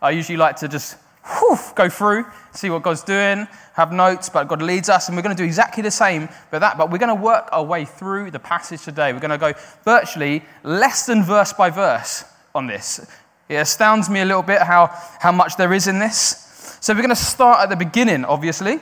I 0.00 0.10
usually 0.10 0.38
like 0.38 0.56
to 0.56 0.68
just 0.68 0.96
whew, 1.26 1.58
go 1.74 1.88
through, 1.88 2.24
see 2.52 2.70
what 2.70 2.82
God's 2.82 3.02
doing, 3.02 3.46
have 3.74 3.92
notes, 3.92 4.28
but 4.28 4.48
God 4.48 4.62
leads 4.62 4.88
us, 4.88 5.08
and 5.08 5.16
we're 5.16 5.22
going 5.22 5.36
to 5.36 5.42
do 5.42 5.46
exactly 5.46 5.82
the 5.82 5.90
same 5.90 6.28
with 6.50 6.60
that. 6.60 6.78
But 6.78 6.90
we're 6.90 6.98
going 6.98 7.16
to 7.16 7.22
work 7.22 7.48
our 7.52 7.64
way 7.64 7.84
through 7.84 8.30
the 8.30 8.38
passage 8.38 8.82
today. 8.82 9.12
We're 9.12 9.20
going 9.20 9.30
to 9.30 9.38
go 9.38 9.52
virtually 9.84 10.44
less 10.62 11.06
than 11.06 11.22
verse 11.22 11.52
by 11.52 11.70
verse 11.70 12.24
on 12.54 12.66
this. 12.66 13.06
It 13.48 13.56
astounds 13.56 14.08
me 14.08 14.20
a 14.20 14.24
little 14.24 14.42
bit 14.42 14.62
how, 14.62 14.88
how 15.20 15.32
much 15.32 15.56
there 15.56 15.72
is 15.72 15.86
in 15.86 15.98
this. 15.98 16.78
So 16.80 16.92
we're 16.92 17.02
going 17.02 17.10
to 17.10 17.16
start 17.16 17.60
at 17.60 17.68
the 17.68 17.76
beginning, 17.76 18.24
obviously. 18.24 18.80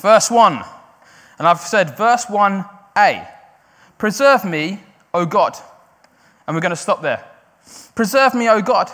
Verse 0.00 0.30
1. 0.30 0.62
And 1.38 1.48
I've 1.48 1.60
said, 1.60 1.96
verse 1.96 2.26
1a. 2.26 3.28
Preserve 3.98 4.44
me, 4.44 4.80
O 5.12 5.24
God. 5.24 5.56
And 6.46 6.54
we're 6.54 6.60
going 6.60 6.70
to 6.70 6.76
stop 6.76 7.00
there. 7.00 7.24
Preserve 7.94 8.34
me, 8.34 8.48
O 8.48 8.60
God. 8.60 8.90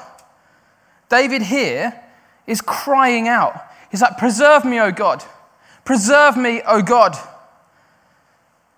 David 1.09 1.42
here 1.42 2.00
is 2.47 2.61
crying 2.61 3.28
out. 3.28 3.61
He's 3.90 4.02
like, 4.02 4.18
Preserve 4.18 4.64
me, 4.64 4.80
O 4.80 4.90
God. 4.92 5.25
Preserve 5.85 6.37
me, 6.37 6.62
O 6.66 6.82
God. 6.82 7.16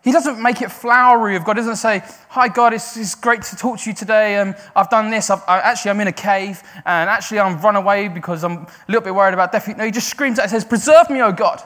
He 0.02 0.11
doesn't 0.11 0.42
make 0.42 0.61
it 0.62 0.73
flowery 0.73 1.37
of 1.37 1.45
God. 1.45 1.57
He 1.57 1.61
doesn't 1.61 1.76
say, 1.76 2.02
Hi, 2.31 2.49
God, 2.49 2.75
it's, 2.75 2.97
it's 2.97 3.14
great 3.14 3.42
to 3.42 3.57
talk 3.57 3.78
to 3.81 3.90
you 3.90 3.95
today. 3.95 4.37
Um, 4.37 4.54
I've 4.75 4.90
done 4.90 5.11
this. 5.11 5.31
I've, 5.31 5.42
I, 5.47 5.61
actually, 5.61 5.92
I'm 5.92 6.00
in 6.00 6.09
a 6.09 6.12
cave. 6.12 6.61
And 6.85 7.09
actually, 7.09 7.38
I'm 7.38 7.61
run 7.61 7.76
away 7.76 8.09
because 8.09 8.42
I'm 8.42 8.52
a 8.52 8.69
little 8.88 9.02
bit 9.02 9.14
worried 9.14 9.35
about 9.35 9.52
death. 9.52 9.69
No, 9.76 9.85
he 9.85 9.92
just 9.92 10.09
screams 10.09 10.38
out 10.38 10.45
and 10.45 10.50
says, 10.50 10.64
Preserve 10.64 11.09
me, 11.09 11.23
O 11.23 11.31
God. 11.31 11.62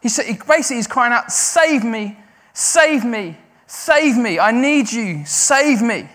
He, 0.00 0.08
said, 0.08 0.26
he 0.26 0.38
basically 0.46 0.78
is 0.78 0.86
crying 0.86 1.12
out, 1.12 1.30
Save 1.30 1.84
me, 1.84 2.16
save 2.54 3.04
me, 3.04 3.36
save 3.66 4.16
me. 4.16 4.38
I 4.38 4.52
need 4.52 4.90
you, 4.90 5.24
save 5.26 5.82
me. 5.82 6.08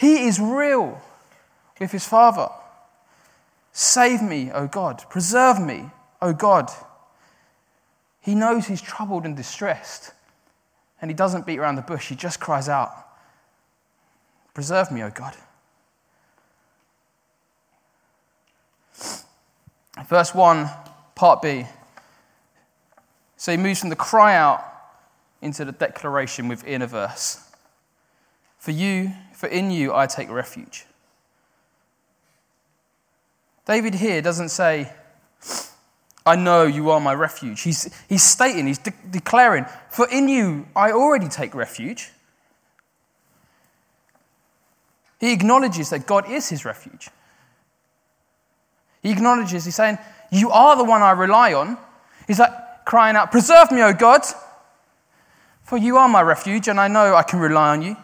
He 0.00 0.24
is 0.24 0.40
real 0.40 0.98
with 1.78 1.92
his 1.92 2.06
Father. 2.06 2.48
Save 3.70 4.22
me, 4.22 4.50
O 4.50 4.66
God. 4.66 5.04
Preserve 5.10 5.60
me, 5.60 5.90
O 6.22 6.32
God. 6.32 6.70
He 8.22 8.34
knows 8.34 8.66
he's 8.66 8.80
troubled 8.80 9.26
and 9.26 9.36
distressed. 9.36 10.12
And 11.02 11.10
he 11.10 11.14
doesn't 11.14 11.44
beat 11.44 11.58
around 11.58 11.76
the 11.76 11.82
bush, 11.82 12.08
he 12.08 12.16
just 12.16 12.40
cries 12.40 12.66
out, 12.66 12.90
Preserve 14.54 14.90
me, 14.90 15.02
O 15.02 15.10
God. 15.10 15.36
Verse 20.08 20.34
1, 20.34 20.70
part 21.14 21.42
B. 21.42 21.66
So 23.36 23.52
he 23.52 23.58
moves 23.58 23.80
from 23.80 23.90
the 23.90 23.96
cry 23.96 24.34
out 24.34 24.64
into 25.42 25.66
the 25.66 25.72
declaration 25.72 26.48
within 26.48 26.80
a 26.80 26.86
verse. 26.86 27.46
For 28.56 28.70
you, 28.70 29.12
for 29.40 29.46
in 29.46 29.70
you 29.70 29.94
I 29.94 30.06
take 30.06 30.28
refuge. 30.28 30.84
David 33.64 33.94
here 33.94 34.20
doesn't 34.20 34.50
say, 34.50 34.92
I 36.26 36.36
know 36.36 36.64
you 36.64 36.90
are 36.90 37.00
my 37.00 37.14
refuge. 37.14 37.62
He's, 37.62 37.90
he's 38.06 38.22
stating, 38.22 38.66
he's 38.66 38.76
de- 38.76 38.92
declaring, 39.10 39.64
For 39.88 40.06
in 40.10 40.28
you 40.28 40.66
I 40.76 40.92
already 40.92 41.28
take 41.28 41.54
refuge. 41.54 42.10
He 45.18 45.32
acknowledges 45.32 45.88
that 45.88 46.06
God 46.06 46.30
is 46.30 46.50
his 46.50 46.66
refuge. 46.66 47.08
He 49.02 49.10
acknowledges, 49.10 49.64
he's 49.64 49.74
saying, 49.74 49.96
You 50.30 50.50
are 50.50 50.76
the 50.76 50.84
one 50.84 51.00
I 51.00 51.12
rely 51.12 51.54
on. 51.54 51.78
He's 52.26 52.40
like 52.40 52.84
crying 52.84 53.16
out, 53.16 53.30
Preserve 53.30 53.72
me, 53.72 53.80
O 53.80 53.94
God, 53.94 54.20
for 55.62 55.78
you 55.78 55.96
are 55.96 56.10
my 56.10 56.20
refuge, 56.20 56.68
and 56.68 56.78
I 56.78 56.88
know 56.88 57.14
I 57.14 57.22
can 57.22 57.38
rely 57.38 57.70
on 57.70 57.80
you. 57.80 57.96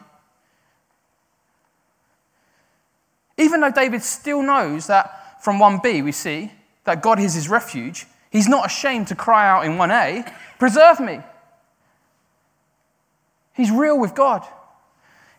Even 3.38 3.60
though 3.60 3.70
David 3.70 4.02
still 4.02 4.42
knows 4.42 4.86
that 4.86 5.42
from 5.42 5.58
1b 5.58 6.02
we 6.02 6.12
see 6.12 6.52
that 6.84 7.02
God 7.02 7.18
is 7.18 7.34
his 7.34 7.48
refuge, 7.48 8.06
he's 8.30 8.48
not 8.48 8.66
ashamed 8.66 9.08
to 9.08 9.14
cry 9.14 9.48
out 9.48 9.64
in 9.64 9.72
1a, 9.72 10.32
Preserve 10.58 11.00
me. 11.00 11.20
He's 13.54 13.70
real 13.70 13.98
with 13.98 14.14
God. 14.14 14.46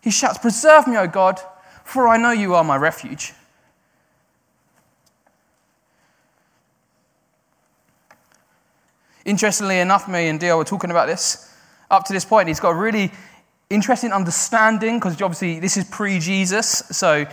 He 0.02 0.12
shouts, 0.12 0.38
Preserve 0.38 0.88
me, 0.88 0.98
O 0.98 1.08
God, 1.08 1.40
for 1.84 2.08
I 2.08 2.18
know 2.18 2.32
you 2.32 2.56
are 2.56 2.64
my 2.64 2.78
refuge. 2.78 3.34
Interestingly 9.26 9.80
enough, 9.80 10.08
me 10.08 10.30
and 10.30 10.40
Dio 10.40 10.58
were 10.58 10.64
talking 10.64 10.90
about 10.90 11.08
this. 11.08 11.54
Up 11.92 12.06
to 12.06 12.14
this 12.14 12.24
point, 12.24 12.48
he's 12.48 12.62
got 12.62 12.70
a 12.70 12.76
really 12.76 13.12
interesting 13.70 14.14
understanding 14.14 14.98
because 15.00 15.22
obviously 15.22 15.60
this 15.60 15.76
is 15.76 15.84
pre 15.86 16.20
Jesus. 16.20 16.84
So 16.92 17.26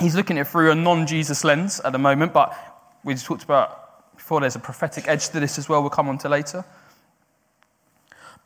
he's 0.00 0.14
looking 0.14 0.38
at 0.38 0.46
it 0.46 0.50
through 0.50 0.70
a 0.70 0.74
non 0.74 1.06
Jesus 1.06 1.44
lens 1.44 1.80
at 1.80 1.92
the 1.92 1.98
moment. 1.98 2.32
But 2.32 2.56
we 3.04 3.14
just 3.14 3.26
talked 3.26 3.44
about 3.44 4.16
before 4.16 4.40
there's 4.40 4.56
a 4.56 4.60
prophetic 4.60 5.08
edge 5.08 5.28
to 5.30 5.40
this 5.40 5.58
as 5.58 5.68
well, 5.68 5.80
we'll 5.80 5.90
come 5.90 6.08
on 6.08 6.18
to 6.18 6.28
later. 6.28 6.64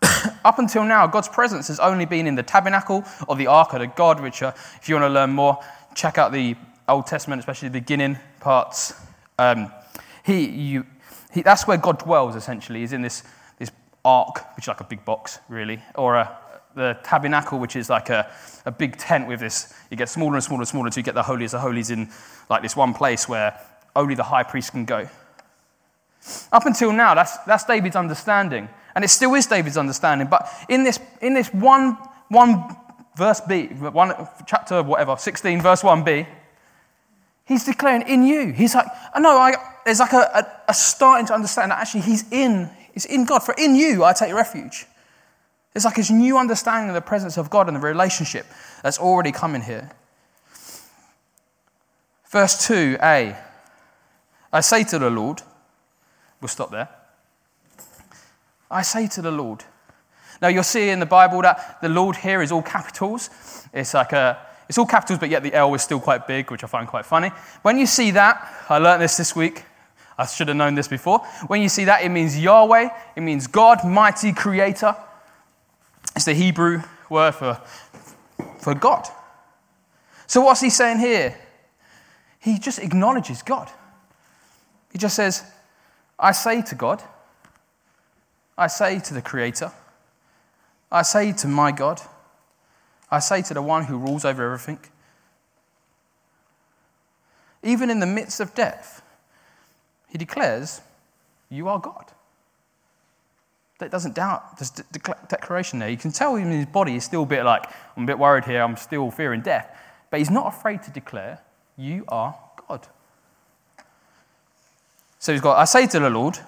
Up 0.44 0.58
until 0.58 0.84
now, 0.84 1.06
God's 1.06 1.28
presence 1.28 1.68
has 1.68 1.80
only 1.80 2.04
been 2.04 2.26
in 2.26 2.34
the 2.34 2.42
tabernacle 2.42 3.04
or 3.26 3.36
the 3.36 3.46
ark 3.46 3.72
of 3.72 3.80
the 3.80 3.86
God, 3.86 4.20
which, 4.20 4.42
uh, 4.42 4.52
if 4.76 4.88
you 4.88 4.94
want 4.94 5.04
to 5.04 5.08
learn 5.08 5.30
more, 5.30 5.58
check 5.94 6.18
out 6.18 6.32
the 6.32 6.56
Old 6.88 7.06
Testament, 7.06 7.40
especially 7.40 7.68
the 7.68 7.80
beginning 7.80 8.18
parts. 8.40 8.94
Um, 9.38 9.72
he, 10.24 10.46
you, 10.46 10.86
he, 11.32 11.42
that's 11.42 11.66
where 11.66 11.78
God 11.78 11.98
dwells, 11.98 12.36
essentially. 12.36 12.80
He's 12.80 12.92
in 12.92 13.02
this, 13.02 13.22
this 13.58 13.70
ark, 14.04 14.54
which 14.56 14.64
is 14.64 14.68
like 14.68 14.80
a 14.80 14.84
big 14.84 15.04
box, 15.04 15.38
really, 15.48 15.82
or 15.94 16.16
a, 16.16 16.38
the 16.74 16.98
tabernacle, 17.02 17.58
which 17.58 17.76
is 17.76 17.88
like 17.90 18.10
a, 18.10 18.30
a 18.64 18.70
big 18.70 18.96
tent 18.96 19.28
with 19.28 19.40
this. 19.40 19.72
You 19.90 19.96
get 19.96 20.08
smaller 20.08 20.34
and 20.34 20.44
smaller 20.44 20.62
and 20.62 20.68
smaller 20.68 20.86
until 20.86 21.00
you 21.00 21.04
get 21.04 21.14
the 21.14 21.22
holies 21.22 21.54
of 21.54 21.60
holies 21.60 21.90
in 21.90 22.10
like 22.48 22.62
this 22.62 22.76
one 22.76 22.94
place 22.94 23.28
where 23.28 23.58
only 23.94 24.14
the 24.14 24.22
high 24.22 24.42
priest 24.42 24.72
can 24.72 24.84
go. 24.84 25.08
Up 26.52 26.66
until 26.66 26.92
now, 26.92 27.14
that's, 27.14 27.38
that's 27.38 27.64
David's 27.64 27.96
understanding. 27.96 28.68
And 28.94 29.04
it 29.04 29.08
still 29.08 29.34
is 29.34 29.46
David's 29.46 29.76
understanding. 29.76 30.28
But 30.28 30.48
in 30.68 30.84
this, 30.84 30.98
in 31.20 31.34
this 31.34 31.52
one, 31.52 31.96
one 32.28 32.76
verse 33.16 33.40
B, 33.40 33.66
one, 33.66 34.12
chapter 34.46 34.82
whatever, 34.82 35.16
16, 35.16 35.60
verse 35.60 35.82
1b, 35.82 36.26
he's 37.44 37.64
declaring 37.64 38.02
in 38.02 38.22
you. 38.22 38.52
He's 38.52 38.74
like, 38.74 38.86
I 39.14 39.20
know, 39.20 39.36
I, 39.36 39.54
there's 39.84 40.00
like 40.00 40.12
a, 40.12 40.30
a, 40.34 40.70
a 40.70 40.74
starting 40.74 41.26
to 41.26 41.34
understand 41.34 41.70
that 41.70 41.80
actually 41.80 42.02
he's 42.02 42.30
in, 42.30 42.70
he's 42.92 43.04
in 43.04 43.24
God. 43.24 43.40
For 43.40 43.54
in 43.58 43.74
you 43.74 44.04
I 44.04 44.12
take 44.12 44.32
refuge. 44.32 44.86
It's 45.74 45.84
like 45.84 45.96
his 45.96 46.10
new 46.10 46.38
understanding 46.38 46.90
of 46.90 46.94
the 46.94 47.00
presence 47.00 47.38
of 47.38 47.48
God 47.48 47.66
and 47.66 47.76
the 47.76 47.80
relationship 47.80 48.46
that's 48.82 48.98
already 48.98 49.32
coming 49.32 49.62
here. 49.62 49.90
Verse 52.30 52.66
2a 52.66 53.36
I 54.54 54.60
say 54.60 54.84
to 54.84 54.98
the 54.98 55.08
Lord, 55.08 55.40
we'll 56.40 56.48
stop 56.48 56.70
there. 56.70 56.88
I 58.70 58.82
say 58.82 59.06
to 59.08 59.22
the 59.22 59.30
Lord. 59.30 59.64
Now 60.42 60.48
you'll 60.48 60.62
see 60.62 60.90
in 60.90 60.98
the 60.98 61.06
Bible 61.06 61.40
that 61.42 61.78
the 61.80 61.88
Lord 61.88 62.16
here 62.16 62.42
is 62.42 62.52
all 62.52 62.62
capitals. 62.62 63.30
It's 63.72 63.94
like 63.94 64.12
a, 64.12 64.38
it's 64.68 64.76
all 64.76 64.86
capitals, 64.86 65.20
but 65.20 65.30
yet 65.30 65.42
the 65.42 65.54
L 65.54 65.72
is 65.74 65.82
still 65.82 66.00
quite 66.00 66.26
big, 66.26 66.50
which 66.50 66.64
I 66.64 66.66
find 66.66 66.88
quite 66.88 67.06
funny. 67.06 67.28
When 67.62 67.78
you 67.78 67.86
see 67.86 68.10
that, 68.10 68.66
I 68.68 68.78
learned 68.78 69.02
this 69.02 69.16
this 69.16 69.36
week. 69.36 69.64
I 70.18 70.26
should 70.26 70.48
have 70.48 70.56
known 70.56 70.74
this 70.74 70.88
before. 70.88 71.20
When 71.46 71.62
you 71.62 71.68
see 71.68 71.84
that, 71.84 72.02
it 72.02 72.10
means 72.10 72.38
Yahweh. 72.38 72.88
It 73.16 73.20
means 73.20 73.46
God, 73.46 73.86
mighty 73.86 74.32
creator. 74.32 74.96
It's 76.14 76.24
the 76.24 76.34
Hebrew 76.34 76.82
word 77.08 77.34
for, 77.34 77.60
for 78.58 78.74
God. 78.74 79.06
So, 80.26 80.40
what's 80.42 80.60
he 80.60 80.70
saying 80.70 80.98
here? 80.98 81.36
He 82.38 82.58
just 82.58 82.78
acknowledges 82.78 83.42
God. 83.42 83.70
He 84.90 84.98
just 84.98 85.16
says, 85.16 85.44
I 86.18 86.32
say 86.32 86.62
to 86.62 86.74
God, 86.74 87.02
I 88.56 88.66
say 88.66 88.98
to 88.98 89.14
the 89.14 89.22
Creator, 89.22 89.72
I 90.90 91.02
say 91.02 91.32
to 91.32 91.48
my 91.48 91.72
God, 91.72 92.00
I 93.10 93.18
say 93.18 93.42
to 93.42 93.54
the 93.54 93.62
one 93.62 93.84
who 93.84 93.96
rules 93.96 94.24
over 94.24 94.44
everything, 94.44 94.78
even 97.62 97.90
in 97.90 98.00
the 98.00 98.06
midst 98.06 98.40
of 98.40 98.54
death, 98.54 99.02
he 100.08 100.18
declares, 100.18 100.80
You 101.48 101.68
are 101.68 101.78
God. 101.78 102.06
That 103.82 103.90
doesn't 103.90 104.14
doubt 104.14 104.60
this 104.60 104.70
declaration 104.70 105.80
there. 105.80 105.88
You 105.88 105.96
can 105.96 106.12
tell 106.12 106.36
in 106.36 106.52
his 106.52 106.66
body 106.66 106.92
he's 106.92 107.02
still 107.02 107.24
a 107.24 107.26
bit 107.26 107.44
like, 107.44 107.64
I'm 107.96 108.04
a 108.04 108.06
bit 108.06 108.16
worried 108.16 108.44
here, 108.44 108.62
I'm 108.62 108.76
still 108.76 109.10
fearing 109.10 109.40
death. 109.40 109.76
But 110.08 110.20
he's 110.20 110.30
not 110.30 110.46
afraid 110.46 110.84
to 110.84 110.92
declare, 110.92 111.40
You 111.76 112.04
are 112.06 112.38
God. 112.68 112.86
So 115.18 115.32
he's 115.32 115.40
got, 115.40 115.58
I 115.58 115.64
say 115.64 115.88
to 115.88 115.98
the 115.98 116.10
Lord, 116.10 116.38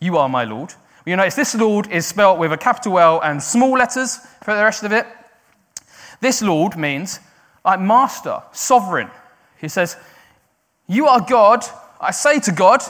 You 0.00 0.16
are 0.16 0.30
my 0.30 0.44
Lord. 0.44 0.72
You 1.04 1.14
notice 1.14 1.34
this 1.34 1.54
Lord 1.54 1.92
is 1.92 2.06
spelt 2.06 2.38
with 2.38 2.54
a 2.54 2.56
capital 2.56 2.98
L 2.98 3.20
and 3.20 3.42
small 3.42 3.72
letters 3.72 4.16
for 4.42 4.54
the 4.54 4.62
rest 4.62 4.82
of 4.82 4.92
it. 4.92 5.06
This 6.22 6.40
Lord 6.40 6.78
means 6.78 7.20
like 7.66 7.80
master, 7.80 8.40
sovereign. 8.52 9.10
He 9.60 9.68
says, 9.68 9.98
You 10.86 11.06
are 11.06 11.20
God. 11.20 11.66
I 12.00 12.12
say 12.12 12.40
to 12.40 12.50
God, 12.50 12.80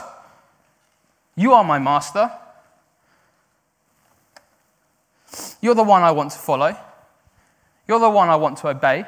You 1.35 1.51
are 1.51 1.65
my 1.65 1.79
master. 1.79 2.31
You're 5.63 5.75
the 5.75 5.83
one 5.83 6.03
I 6.03 6.11
want 6.11 6.31
to 6.31 6.39
follow. 6.39 6.75
You're 7.87 8.01
the 8.01 8.09
one 8.09 8.27
I 8.27 8.35
want 8.35 8.57
to 8.57 8.67
obey. 8.67 9.05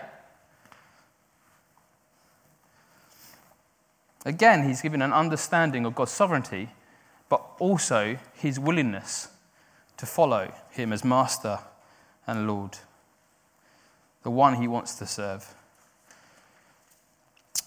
Again, 4.25 4.65
he's 4.65 4.81
given 4.81 5.01
an 5.01 5.11
understanding 5.11 5.85
of 5.85 5.95
God's 5.95 6.13
sovereignty, 6.13 6.69
but 7.27 7.45
also 7.59 8.17
his 8.35 8.57
willingness 8.57 9.27
to 9.97 10.05
follow 10.05 10.49
him 10.71 10.93
as 10.93 11.03
master 11.03 11.59
and 12.25 12.47
Lord, 12.47 12.77
the 14.23 14.31
one 14.31 14.55
he 14.55 14.69
wants 14.69 14.95
to 14.95 15.05
serve. 15.05 15.53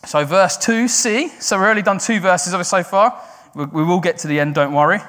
So, 0.07 0.25
verse 0.25 0.57
2c. 0.57 1.43
So, 1.43 1.59
we've 1.59 1.69
only 1.69 1.83
done 1.83 1.99
two 1.99 2.21
verses 2.21 2.55
of 2.55 2.61
it 2.63 2.65
so 2.65 2.83
far. 2.83 3.23
We 3.55 3.85
will 3.85 4.01
get 4.01 4.17
to 4.21 4.29
the 4.29 4.41
end, 4.41 4.55
don't 4.55 4.73
worry. 4.73 5.01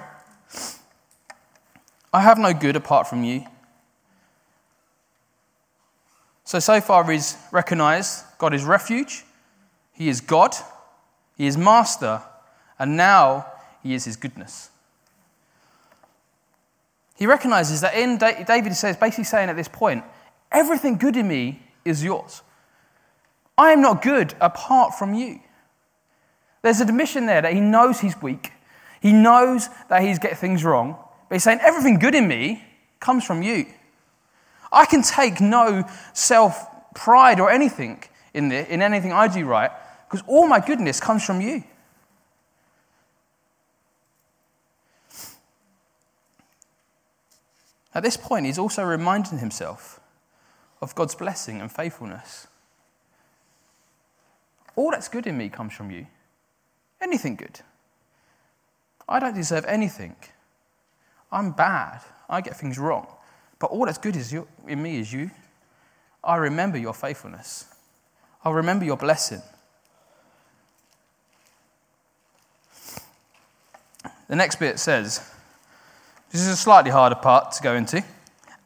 I 2.14 2.20
have 2.20 2.38
no 2.38 2.54
good 2.54 2.76
apart 2.76 3.08
from 3.08 3.24
you. 3.24 3.46
So, 6.50 6.58
so 6.58 6.82
far, 6.82 7.04
he's 7.12 7.38
recognized 7.52 8.26
God 8.40 8.56
is 8.56 8.64
refuge, 8.64 9.24
He 9.94 10.10
is 10.10 10.20
God, 10.20 10.56
He 11.38 11.46
is 11.46 11.56
master, 11.56 12.24
and 12.80 12.98
now 12.98 13.46
He 13.84 13.94
is 13.94 14.06
His 14.06 14.16
goodness. 14.16 14.72
He 17.16 17.28
recognizes 17.28 17.82
that 17.82 17.94
in 17.94 18.18
David 18.18 18.74
says, 18.74 18.98
basically 18.98 19.26
saying 19.26 19.50
at 19.50 19.58
this 19.58 19.68
point, 19.68 20.04
everything 20.52 20.98
good 20.98 21.16
in 21.16 21.28
me 21.28 21.62
is 21.86 22.04
yours. 22.04 22.42
I 23.56 23.70
am 23.70 23.84
not 23.84 24.02
good 24.02 24.34
apart 24.42 24.96
from 24.96 25.14
you. 25.14 25.42
There's 26.64 26.80
an 26.80 26.90
admission 26.90 27.28
there 27.28 27.44
that 27.44 27.54
he 27.54 27.62
knows 27.62 28.00
he's 28.00 28.20
weak. 28.24 28.54
He 29.04 29.14
knows 29.14 29.70
that 29.88 30.02
he's 30.02 30.18
getting 30.18 30.38
things 30.38 30.64
wrong. 30.64 30.98
But 31.28 31.36
he's 31.36 31.44
saying, 31.44 31.60
everything 31.62 32.00
good 32.00 32.16
in 32.16 32.28
me 32.28 32.64
comes 33.00 33.24
from 33.24 33.44
you. 33.44 33.68
I 34.72 34.86
can 34.86 35.02
take 35.02 35.42
no 35.42 35.86
self 36.14 36.68
pride 36.94 37.40
or 37.40 37.50
anything 37.50 38.04
in, 38.34 38.50
the, 38.50 38.72
in 38.72 38.82
anything 38.82 39.12
I 39.12 39.28
do 39.28 39.46
right 39.46 39.72
because 40.08 40.26
all 40.28 40.48
my 40.48 40.60
goodness 40.60 41.00
comes 41.00 41.24
from 41.24 41.42
you. 41.42 41.64
At 47.94 48.04
this 48.04 48.18
point, 48.18 48.46
he's 48.46 48.60
also 48.60 48.84
reminding 48.84 49.40
himself 49.40 50.00
of 50.82 50.96
God's 50.96 51.16
blessing 51.16 51.60
and 51.60 51.72
faithfulness. 51.72 52.48
All 54.76 54.92
that's 54.92 55.10
good 55.10 55.28
in 55.28 55.38
me 55.38 55.50
comes 55.50 55.74
from 55.74 55.92
you. 55.92 56.08
Anything 57.02 57.36
good. 57.36 57.60
I 59.08 59.20
don't 59.20 59.36
deserve 59.36 59.66
anything. 59.66 60.16
I'm 61.32 61.52
bad. 61.52 62.02
I 62.30 62.42
get 62.42 62.56
things 62.56 62.78
wrong. 62.78 63.08
But 63.60 63.72
all 63.72 63.86
that's 63.86 63.98
good 63.98 64.16
is 64.16 64.32
you, 64.32 64.48
in 64.68 64.82
me 64.82 65.00
is 65.00 65.12
you. 65.12 65.30
I 66.24 66.38
remember 66.38 66.78
your 66.78 66.94
faithfulness. 66.94 67.66
I 68.44 68.52
remember 68.52 68.86
your 68.86 68.98
blessing. 68.98 69.42
The 74.30 74.36
next 74.36 74.58
bit 74.60 74.80
says, 74.80 75.30
this 76.32 76.42
is 76.42 76.48
a 76.48 76.56
slightly 76.56 76.92
harder 76.92 77.16
part 77.16 77.52
to 77.54 77.64
go 77.64 77.74
into. 77.74 78.04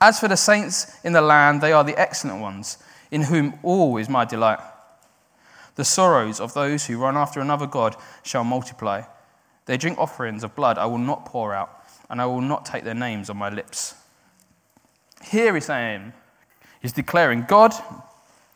As 0.02 0.20
for 0.20 0.28
the 0.28 0.36
saints 0.36 1.00
in 1.04 1.14
the 1.14 1.22
land, 1.22 1.62
they 1.62 1.72
are 1.72 1.84
the 1.84 1.98
excellent 1.98 2.42
ones, 2.42 2.78
in 3.10 3.24
whom 3.24 3.58
all 3.64 3.98
is 3.98 4.10
my 4.10 4.26
delight. 4.26 4.60
The 5.76 5.86
sorrows 5.86 6.40
of 6.40 6.54
those 6.54 6.86
who 6.86 6.98
run 6.98 7.16
after 7.16 7.40
another 7.40 7.66
God 7.66 7.96
shall 8.22 8.44
multiply. 8.44 9.04
They 9.66 9.78
drink 9.78 9.98
offerings 9.98 10.44
of 10.44 10.56
blood 10.56 10.78
I 10.78 10.86
will 10.86 10.98
not 10.98 11.26
pour 11.26 11.54
out, 11.54 11.84
and 12.10 12.22
I 12.22 12.26
will 12.26 12.42
not 12.42 12.66
take 12.66 12.84
their 12.84 12.94
names 12.94 13.30
on 13.30 13.38
my 13.38 13.50
lips. 13.50 13.96
Here 15.24 15.54
he's 15.54 15.66
saying, 15.66 16.02
um, 16.02 16.14
he's 16.82 16.94
declaring, 16.94 17.46
God, 17.48 17.74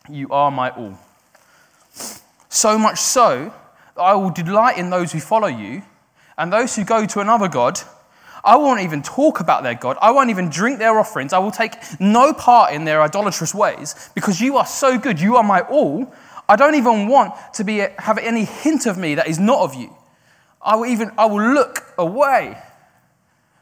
you 0.10 0.30
are 0.30 0.52
my 0.52 0.70
all. 0.72 0.98
So 2.50 2.78
much 2.78 3.00
so 3.00 3.54
that 3.96 4.02
I 4.02 4.14
will 4.14 4.30
delight 4.30 4.78
in 4.78 4.90
those 4.90 5.12
who 5.12 5.20
follow 5.20 5.48
you, 5.48 5.84
and 6.38 6.54
those 6.54 6.76
who 6.76 6.84
go 6.84 7.06
to 7.06 7.20
another 7.20 7.48
God, 7.48 7.80
I 8.44 8.56
won't 8.56 8.82
even 8.82 9.02
talk 9.02 9.40
about 9.40 9.64
their 9.64 9.74
God. 9.74 9.98
I 10.02 10.12
won't 10.12 10.30
even 10.30 10.50
drink 10.50 10.80
their 10.80 11.00
offerings. 11.00 11.34
I 11.34 11.40
will 11.40 11.52
take 11.52 11.74
no 12.00 12.34
part 12.34 12.74
in 12.74 12.86
their 12.86 13.02
idolatrous 13.02 13.54
ways 13.54 14.10
because 14.16 14.40
you 14.40 14.58
are 14.58 14.66
so 14.66 14.98
good. 14.98 15.20
You 15.20 15.36
are 15.36 15.44
my 15.44 15.62
all. 15.62 16.14
I 16.48 16.56
don't 16.56 16.76
even 16.76 17.08
want 17.08 17.34
to 17.56 17.64
be, 17.64 17.80
have 17.98 18.18
any 18.18 18.46
hint 18.46 18.86
of 18.86 18.98
me 18.98 19.16
that 19.16 19.28
is 19.28 19.40
not 19.40 19.60
of 19.60 19.76
you. 19.76 19.94
I 20.62 20.76
will 20.76 20.86
even, 20.86 21.12
I 21.18 21.26
will 21.26 21.54
look 21.54 21.94
away. 21.98 22.58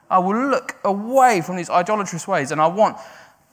I 0.10 0.20
will 0.20 0.50
look 0.50 0.76
away 0.84 1.42
from 1.42 1.56
these 1.56 1.70
idolatrous 1.70 2.28
ways 2.28 2.52
and 2.52 2.62
I 2.62 2.68
want 2.68 2.98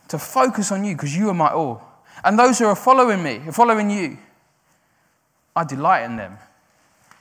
to 0.08 0.18
focus 0.18 0.70
on 0.70 0.84
you 0.84 0.94
because 0.94 1.16
you 1.16 1.28
are 1.30 1.34
my 1.34 1.48
all. 1.48 1.82
And 2.24 2.38
those 2.38 2.58
who 2.58 2.66
are 2.66 2.76
following 2.76 3.22
me, 3.22 3.40
following 3.50 3.90
you, 3.90 4.18
I 5.56 5.64
delight 5.64 6.04
in 6.04 6.16
them 6.16 6.38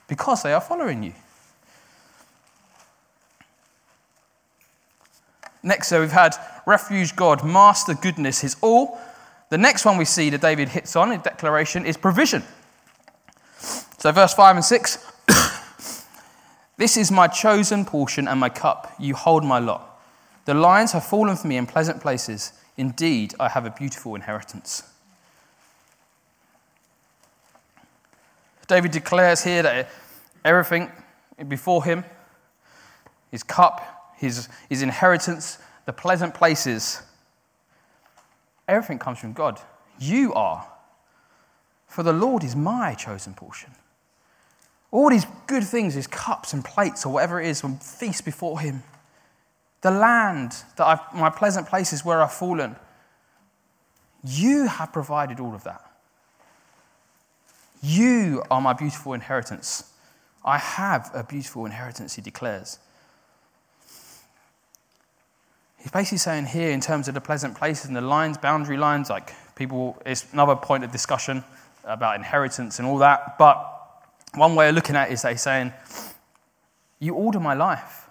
because 0.08 0.42
they 0.42 0.52
are 0.52 0.60
following 0.60 1.02
you. 1.02 1.14
Next, 5.62 5.88
so 5.88 6.00
we've 6.00 6.10
had 6.10 6.34
refuge, 6.66 7.14
God, 7.14 7.44
master, 7.44 7.94
goodness, 7.94 8.40
his 8.40 8.56
all. 8.60 8.98
The 9.50 9.58
next 9.58 9.84
one 9.84 9.96
we 9.96 10.04
see 10.04 10.28
that 10.30 10.40
David 10.40 10.68
hits 10.68 10.96
on 10.96 11.12
in 11.12 11.20
declaration 11.20 11.86
is 11.86 11.96
provision. 11.96 12.42
So, 13.98 14.10
verse 14.10 14.34
5 14.34 14.56
and 14.56 14.64
6 14.64 15.11
This 16.82 16.96
is 16.96 17.12
my 17.12 17.28
chosen 17.28 17.84
portion 17.84 18.26
and 18.26 18.40
my 18.40 18.48
cup. 18.48 18.92
You 18.98 19.14
hold 19.14 19.44
my 19.44 19.60
lot. 19.60 20.02
The 20.46 20.54
lions 20.54 20.90
have 20.90 21.04
fallen 21.04 21.36
for 21.36 21.46
me 21.46 21.56
in 21.56 21.64
pleasant 21.64 22.00
places. 22.00 22.54
Indeed, 22.76 23.36
I 23.38 23.50
have 23.50 23.64
a 23.64 23.70
beautiful 23.70 24.16
inheritance. 24.16 24.82
David 28.66 28.90
declares 28.90 29.44
here 29.44 29.62
that 29.62 29.90
everything 30.44 30.90
before 31.46 31.84
him, 31.84 32.02
his 33.30 33.44
cup, 33.44 34.16
his, 34.16 34.48
his 34.68 34.82
inheritance, 34.82 35.58
the 35.86 35.92
pleasant 35.92 36.34
places, 36.34 37.00
everything 38.66 38.98
comes 38.98 39.20
from 39.20 39.34
God. 39.34 39.60
You 40.00 40.34
are. 40.34 40.66
For 41.86 42.02
the 42.02 42.12
Lord 42.12 42.42
is 42.42 42.56
my 42.56 42.94
chosen 42.94 43.34
portion. 43.34 43.70
All 44.92 45.10
these 45.10 45.26
good 45.46 45.64
things, 45.64 45.94
his 45.94 46.06
cups 46.06 46.52
and 46.52 46.64
plates 46.64 47.04
or 47.04 47.12
whatever 47.12 47.40
it 47.40 47.48
is, 47.48 47.64
when 47.64 47.78
feast 47.78 48.24
before 48.24 48.60
him. 48.60 48.84
The 49.80 49.90
land 49.90 50.54
that 50.76 50.86
I've, 50.86 51.00
my 51.14 51.30
pleasant 51.30 51.66
places 51.66 52.04
where 52.04 52.22
I've 52.22 52.32
fallen. 52.32 52.76
You 54.22 54.68
have 54.68 54.92
provided 54.92 55.40
all 55.40 55.54
of 55.54 55.64
that. 55.64 55.82
You 57.82 58.44
are 58.48 58.60
my 58.60 58.74
beautiful 58.74 59.14
inheritance. 59.14 59.92
I 60.44 60.58
have 60.58 61.10
a 61.14 61.24
beautiful 61.24 61.64
inheritance, 61.64 62.14
he 62.14 62.22
declares. 62.22 62.78
He's 65.78 65.90
basically 65.90 66.18
saying 66.18 66.46
here, 66.46 66.70
in 66.70 66.80
terms 66.80 67.08
of 67.08 67.14
the 67.14 67.20
pleasant 67.20 67.56
places 67.56 67.86
and 67.86 67.96
the 67.96 68.02
lines, 68.02 68.38
boundary 68.38 68.76
lines, 68.76 69.10
like 69.10 69.34
people, 69.56 70.00
it's 70.06 70.32
another 70.32 70.54
point 70.54 70.84
of 70.84 70.92
discussion 70.92 71.42
about 71.82 72.14
inheritance 72.14 72.78
and 72.78 72.86
all 72.86 72.98
that. 72.98 73.36
But 73.36 73.81
one 74.34 74.54
way 74.54 74.68
of 74.68 74.74
looking 74.74 74.96
at 74.96 75.10
it 75.10 75.14
is 75.14 75.22
he's 75.22 75.42
saying, 75.42 75.72
You 76.98 77.14
order 77.14 77.40
my 77.40 77.54
life. 77.54 78.08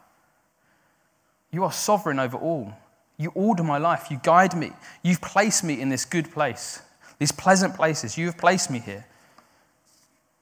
You 1.51 1.63
are 1.63 1.71
sovereign 1.71 2.19
over 2.19 2.37
all. 2.37 2.73
You 3.17 3.31
order 3.35 3.63
my 3.63 3.77
life. 3.77 4.09
You 4.09 4.19
guide 4.23 4.55
me. 4.55 4.71
You've 5.03 5.21
placed 5.21 5.63
me 5.63 5.79
in 5.79 5.89
this 5.89 6.05
good 6.05 6.31
place, 6.31 6.81
these 7.19 7.31
pleasant 7.31 7.75
places. 7.75 8.17
You 8.17 8.27
have 8.27 8.37
placed 8.37 8.71
me 8.71 8.79
here. 8.79 9.05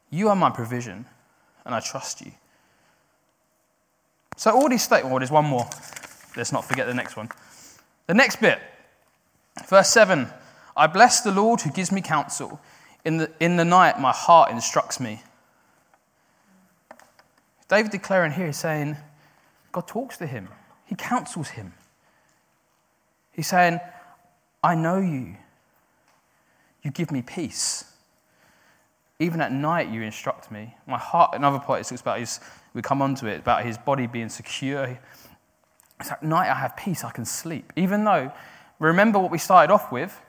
You 0.09 0.29
are 0.29 0.35
my 0.35 0.49
provision, 0.49 1.05
and 1.65 1.75
I 1.75 1.79
trust 1.79 2.21
you. 2.21 2.31
So, 4.37 4.51
all 4.51 4.69
these 4.69 4.83
statements, 4.83 5.11
well, 5.11 5.19
there's 5.19 5.31
one 5.31 5.45
more. 5.45 5.67
Let's 6.37 6.51
not 6.51 6.63
forget 6.63 6.87
the 6.87 6.93
next 6.93 7.17
one. 7.17 7.29
The 8.07 8.13
next 8.13 8.39
bit, 8.39 8.59
verse 9.67 9.89
7 9.89 10.29
I 10.77 10.87
bless 10.87 11.21
the 11.21 11.31
Lord 11.31 11.61
who 11.61 11.71
gives 11.71 11.91
me 11.91 12.01
counsel. 12.01 12.59
In 13.03 13.17
the, 13.17 13.31
in 13.41 13.57
the 13.57 13.65
night, 13.65 13.99
my 13.99 14.13
heart 14.13 14.49
instructs 14.51 14.99
me. 14.99 15.21
David 17.69 17.91
declaring 17.91 18.31
here 18.31 18.47
is 18.47 18.57
saying, 18.57 18.97
God 19.71 19.87
talks 19.87 20.17
to 20.17 20.27
him, 20.27 20.49
he 20.85 20.95
counsels 20.95 21.49
him. 21.49 21.73
He's 23.31 23.47
saying, 23.47 23.79
I 24.63 24.75
know 24.75 24.97
you. 24.97 25.37
You 26.83 26.91
give 26.91 27.11
me 27.11 27.21
peace. 27.21 27.85
Even 29.19 29.39
at 29.41 29.51
night, 29.51 29.89
you 29.89 30.01
instruct 30.01 30.51
me. 30.51 30.75
My 30.87 30.97
heart, 30.97 31.31
another 31.35 31.59
point, 31.59 31.89
it 31.89 31.99
about 32.01 32.19
his, 32.19 32.39
we 32.73 32.81
come 32.81 33.01
on 33.01 33.15
to 33.15 33.27
it, 33.27 33.39
about 33.39 33.65
his 33.65 33.77
body 33.77 34.07
being 34.07 34.29
secure. 34.29 34.97
It's 35.99 36.11
at 36.11 36.23
night 36.23 36.49
I 36.49 36.55
have 36.55 36.75
peace, 36.75 37.03
I 37.03 37.11
can 37.11 37.25
sleep. 37.25 37.71
Even 37.75 38.03
though, 38.03 38.31
remember 38.79 39.19
what 39.19 39.29
we 39.29 39.37
started 39.37 39.71
off 39.71 39.91
with, 39.91 40.19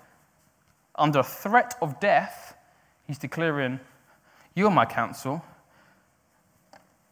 under 0.96 1.22
threat 1.22 1.76
of 1.81 2.00
death, 2.00 2.57
he's 3.07 3.18
declaring, 3.18 3.81
You 4.55 4.66
are 4.66 4.72
my 4.72 4.85
counsel. 4.85 5.42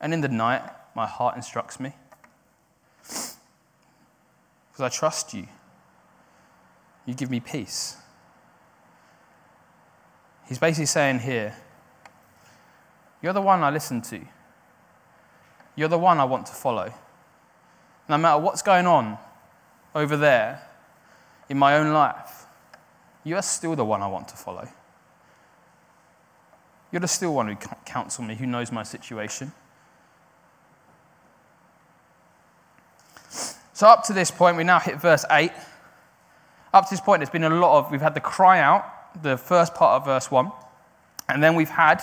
And 0.01 0.15
in 0.15 0.21
the 0.21 0.29
night, 0.29 0.63
my 0.95 1.07
heart 1.07 1.37
instructs 1.37 1.81
me. 1.81 1.93
Because 3.03 3.37
I 4.81 4.89
trust 4.89 5.35
you. 5.35 5.49
You 7.07 7.15
give 7.15 7.31
me 7.31 7.41
peace. 7.41 7.97
He's 10.47 10.59
basically 10.59 10.87
saying 10.87 11.21
here, 11.21 11.57
you're 13.23 13.33
the 13.33 13.43
one 13.43 13.63
I 13.63 13.71
listen 13.71 14.01
to. 14.03 14.21
You're 15.75 15.89
the 15.89 15.99
one 15.99 16.19
I 16.19 16.25
want 16.25 16.47
to 16.47 16.53
follow. 16.53 16.93
No 18.09 18.19
matter 18.19 18.41
what's 18.41 18.63
going 18.63 18.87
on 18.87 19.19
over 19.95 20.17
there 20.17 20.63
in 21.49 21.59
my 21.59 21.77
own 21.77 21.93
life, 21.93 22.47
you 23.25 23.37
are 23.37 23.43
still 23.43 23.77
the 23.77 23.85
one 23.85 24.03
I 24.03 24.07
want 24.07 24.29
to 24.29 24.37
follow. 24.37 24.69
You're 26.91 27.01
the 27.01 27.09
still 27.09 27.35
one 27.35 27.49
who 27.49 27.57
counsel 27.85 28.25
me, 28.25 28.35
who 28.35 28.47
knows 28.47 28.73
my 28.73 28.83
situation. 28.83 29.53
So, 33.79 33.87
up 33.87 34.03
to 34.07 34.13
this 34.13 34.33
point, 34.33 34.57
we 34.57 34.65
now 34.65 34.81
hit 34.81 35.01
verse 35.01 35.25
8. 35.31 35.53
Up 36.75 36.89
to 36.89 36.91
this 36.91 37.01
point, 37.01 37.21
there's 37.21 37.31
been 37.31 37.45
a 37.45 37.49
lot 37.49 37.79
of, 37.79 37.93
we've 37.93 38.01
had 38.01 38.15
the 38.15 38.21
cry 38.21 38.59
out, 38.59 39.23
the 39.23 39.37
first 39.37 39.73
part 39.73 40.03
of 40.03 40.05
verse 40.05 40.33
1, 40.33 40.51
and 41.29 41.41
then 41.41 41.55
we've 41.55 41.69
had 41.69 42.03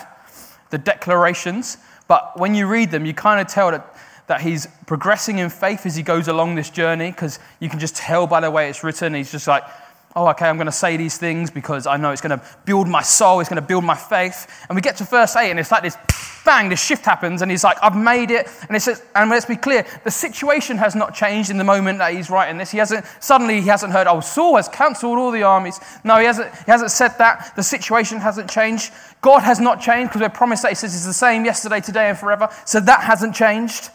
the 0.69 0.77
declarations, 0.77 1.75
but 2.07 2.39
when 2.39 2.55
you 2.55 2.65
read 2.65 2.91
them, 2.91 3.05
you 3.05 3.13
kind 3.13 3.41
of 3.41 3.47
tell 3.47 3.71
that, 3.71 3.93
that 4.27 4.39
he's 4.39 4.69
progressing 4.87 5.39
in 5.39 5.49
faith 5.49 5.85
as 5.85 5.97
he 5.97 6.01
goes 6.01 6.29
along 6.29 6.55
this 6.55 6.69
journey 6.69 7.11
because 7.11 7.39
you 7.59 7.67
can 7.67 7.77
just 7.77 7.97
tell 7.97 8.25
by 8.25 8.39
the 8.39 8.49
way 8.49 8.69
it's 8.69 8.81
written. 8.81 9.13
He's 9.13 9.33
just 9.33 9.45
like, 9.45 9.65
oh, 10.15 10.29
okay, 10.29 10.47
I'm 10.47 10.55
going 10.55 10.67
to 10.67 10.71
say 10.71 10.95
these 10.95 11.17
things 11.17 11.51
because 11.51 11.85
I 11.85 11.97
know 11.97 12.11
it's 12.11 12.21
going 12.21 12.37
to 12.37 12.45
build 12.63 12.87
my 12.87 13.01
soul, 13.01 13.41
it's 13.41 13.49
going 13.49 13.61
to 13.61 13.67
build 13.67 13.83
my 13.83 13.95
faith. 13.95 14.65
And 14.69 14.75
we 14.75 14.81
get 14.81 14.95
to 14.97 15.03
verse 15.03 15.35
8, 15.35 15.51
and 15.51 15.59
it's 15.59 15.71
like 15.71 15.83
this 15.83 15.97
bang, 16.45 16.69
this 16.69 16.81
shift 16.81 17.03
happens, 17.03 17.41
and 17.41 17.51
he's 17.51 17.63
like, 17.63 17.77
I've 17.81 17.97
made 17.97 18.31
it. 18.31 18.47
And, 18.67 18.77
it 18.77 18.79
says, 18.79 19.03
and 19.15 19.29
let's 19.29 19.45
be 19.45 19.57
clear, 19.57 19.85
the 20.05 20.11
situation 20.11 20.77
has 20.77 20.95
not 20.95 21.13
changed 21.13 21.49
in 21.49 21.57
the 21.57 21.63
moment 21.63 21.97
that 21.99 22.13
he's 22.13 22.29
writing 22.29 22.57
this. 22.57 22.71
He 22.71 22.77
hasn't, 22.77 23.05
suddenly 23.19 23.59
he 23.59 23.67
hasn't 23.67 23.91
heard, 23.91 24.07
oh, 24.07 24.21
Saul 24.21 24.55
has 24.55 24.69
cancelled 24.69 25.17
all 25.17 25.31
the 25.31 25.43
armies. 25.43 25.79
No, 26.03 26.17
he 26.17 26.25
hasn't, 26.25 26.53
he 26.55 26.71
hasn't 26.71 26.91
said 26.91 27.17
that. 27.17 27.53
The 27.55 27.63
situation 27.63 28.19
hasn't 28.19 28.49
changed. 28.49 28.93
God 29.21 29.39
has 29.41 29.59
not 29.59 29.81
changed 29.81 30.11
because 30.11 30.21
we're 30.21 30.29
promised 30.29 30.61
that 30.61 30.69
he 30.69 30.75
says 30.75 30.93
he's 30.93 31.05
the 31.05 31.13
same 31.13 31.43
yesterday, 31.43 31.81
today, 31.81 32.09
and 32.09 32.17
forever. 32.17 32.47
So 32.65 32.79
that 32.79 33.03
hasn't 33.03 33.35
changed. 33.35 33.89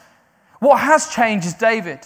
What 0.59 0.81
has 0.81 1.09
changed 1.09 1.47
is 1.47 1.55
David. 1.55 2.01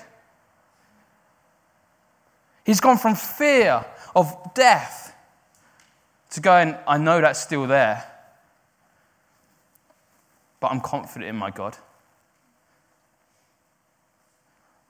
He's 2.64 2.80
gone 2.80 2.98
from 2.98 3.14
fear 3.14 3.84
of 4.14 4.54
death 4.54 5.14
to 6.30 6.40
going, 6.40 6.76
I 6.86 6.98
know 6.98 7.20
that's 7.20 7.40
still 7.40 7.66
there, 7.66 8.04
but 10.60 10.70
I'm 10.70 10.80
confident 10.80 11.28
in 11.28 11.36
my 11.36 11.50
God. 11.50 11.76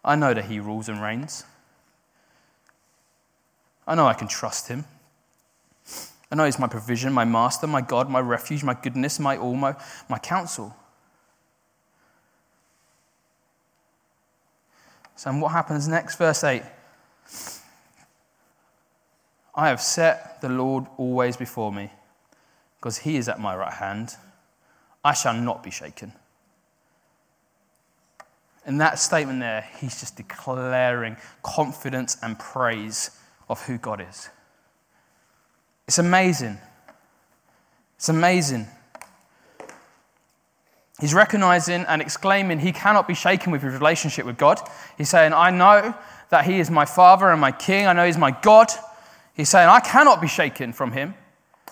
I 0.04 0.16
know 0.16 0.34
that 0.34 0.44
He 0.46 0.60
rules 0.60 0.88
and 0.88 1.02
reigns. 1.02 1.44
I 3.86 3.94
know 3.94 4.06
I 4.06 4.14
can 4.14 4.28
trust 4.28 4.68
Him. 4.68 4.84
I 6.30 6.36
know 6.36 6.44
He's 6.44 6.58
my 6.58 6.66
provision, 6.66 7.12
my 7.12 7.24
master, 7.24 7.66
my 7.66 7.80
God, 7.80 8.10
my 8.10 8.20
refuge, 8.20 8.64
my 8.64 8.74
goodness, 8.74 9.18
my 9.18 9.36
all, 9.36 9.54
my, 9.54 9.74
my 10.08 10.18
counsel. 10.18 10.74
So, 15.16 15.32
what 15.32 15.52
happens 15.52 15.88
next? 15.88 16.16
Verse 16.16 16.42
8. 16.42 16.62
I 19.54 19.68
have 19.68 19.80
set 19.80 20.40
the 20.40 20.48
Lord 20.48 20.86
always 20.96 21.36
before 21.36 21.72
me, 21.72 21.90
because 22.78 22.98
he 22.98 23.16
is 23.16 23.28
at 23.28 23.40
my 23.40 23.54
right 23.54 23.72
hand. 23.72 24.16
I 25.04 25.12
shall 25.12 25.34
not 25.34 25.62
be 25.62 25.70
shaken. 25.70 26.12
In 28.66 28.78
that 28.78 28.98
statement 28.98 29.40
there, 29.40 29.68
he's 29.78 30.00
just 30.00 30.16
declaring 30.16 31.16
confidence 31.42 32.16
and 32.22 32.38
praise 32.38 33.10
of 33.48 33.60
who 33.66 33.76
God 33.76 34.00
is. 34.00 34.30
It's 35.86 35.98
amazing. 35.98 36.58
It's 37.96 38.08
amazing. 38.08 38.66
He's 40.98 41.12
recognizing 41.12 41.84
and 41.86 42.00
exclaiming 42.00 42.60
he 42.60 42.72
cannot 42.72 43.06
be 43.06 43.14
shaken 43.14 43.52
with 43.52 43.62
his 43.62 43.74
relationship 43.74 44.24
with 44.24 44.38
God. 44.38 44.60
He's 44.96 45.10
saying, 45.10 45.34
I 45.34 45.50
know 45.50 45.94
that 46.30 46.46
he 46.46 46.58
is 46.58 46.70
my 46.70 46.86
father 46.86 47.30
and 47.30 47.40
my 47.40 47.52
king. 47.52 47.86
I 47.86 47.92
know 47.92 48.06
he's 48.06 48.16
my 48.16 48.30
God. 48.30 48.68
He's 49.34 49.48
saying, 49.48 49.68
I 49.68 49.80
cannot 49.80 50.20
be 50.20 50.28
shaken 50.28 50.72
from 50.72 50.92
him. 50.92 51.14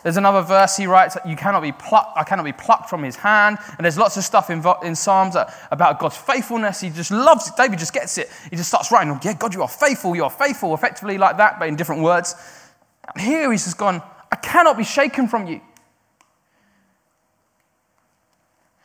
There's 0.02 0.16
another 0.16 0.42
verse 0.42 0.76
he 0.76 0.88
writes, 0.88 1.16
you 1.24 1.36
cannot 1.36 1.62
be 1.62 1.70
plucked, 1.70 2.18
I 2.18 2.24
cannot 2.24 2.44
be 2.44 2.52
plucked 2.52 2.90
from 2.90 3.04
his 3.04 3.14
hand. 3.14 3.58
And 3.76 3.84
there's 3.84 3.96
lots 3.96 4.16
of 4.16 4.24
stuff 4.24 4.50
in, 4.50 4.60
in 4.82 4.96
Psalms 4.96 5.36
about 5.70 6.00
God's 6.00 6.16
faithfulness. 6.16 6.80
He 6.80 6.90
just 6.90 7.12
loves 7.12 7.48
it. 7.48 7.54
David 7.56 7.78
just 7.78 7.92
gets 7.92 8.18
it. 8.18 8.28
He 8.50 8.56
just 8.56 8.68
starts 8.68 8.90
writing, 8.90 9.16
yeah, 9.22 9.34
God, 9.34 9.54
you 9.54 9.62
are 9.62 9.68
faithful, 9.68 10.16
you 10.16 10.24
are 10.24 10.30
faithful, 10.30 10.74
effectively 10.74 11.18
like 11.18 11.36
that, 11.36 11.60
but 11.60 11.68
in 11.68 11.76
different 11.76 12.02
words. 12.02 12.34
And 13.14 13.22
here 13.24 13.50
he's 13.52 13.64
just 13.64 13.78
gone, 13.78 14.02
I 14.32 14.36
cannot 14.36 14.76
be 14.76 14.84
shaken 14.84 15.28
from 15.28 15.46
you. 15.46 15.60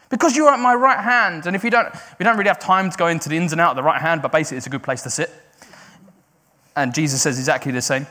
Because 0.10 0.36
you 0.36 0.46
are 0.46 0.54
at 0.54 0.60
my 0.60 0.76
right 0.76 1.04
hand. 1.04 1.48
And 1.48 1.56
if 1.56 1.64
you 1.64 1.72
don't, 1.72 1.90
we 2.20 2.24
don't 2.24 2.38
really 2.38 2.48
have 2.48 2.60
time 2.60 2.92
to 2.92 2.98
go 2.98 3.08
into 3.08 3.28
the 3.28 3.38
ins 3.38 3.52
and 3.54 3.60
out 3.60 3.72
of 3.72 3.76
the 3.76 3.84
right 3.84 4.02
hand, 4.02 4.22
but 4.22 4.32
basically 4.32 4.58
it's 4.58 4.68
a 4.68 4.70
good 4.70 4.84
place 4.84 5.02
to 5.02 5.10
sit. 5.10 5.32
And 6.76 6.94
Jesus 6.94 7.24
says 7.24 7.40
exactly 7.40 7.72
the 7.72 7.82
same. 7.82 8.06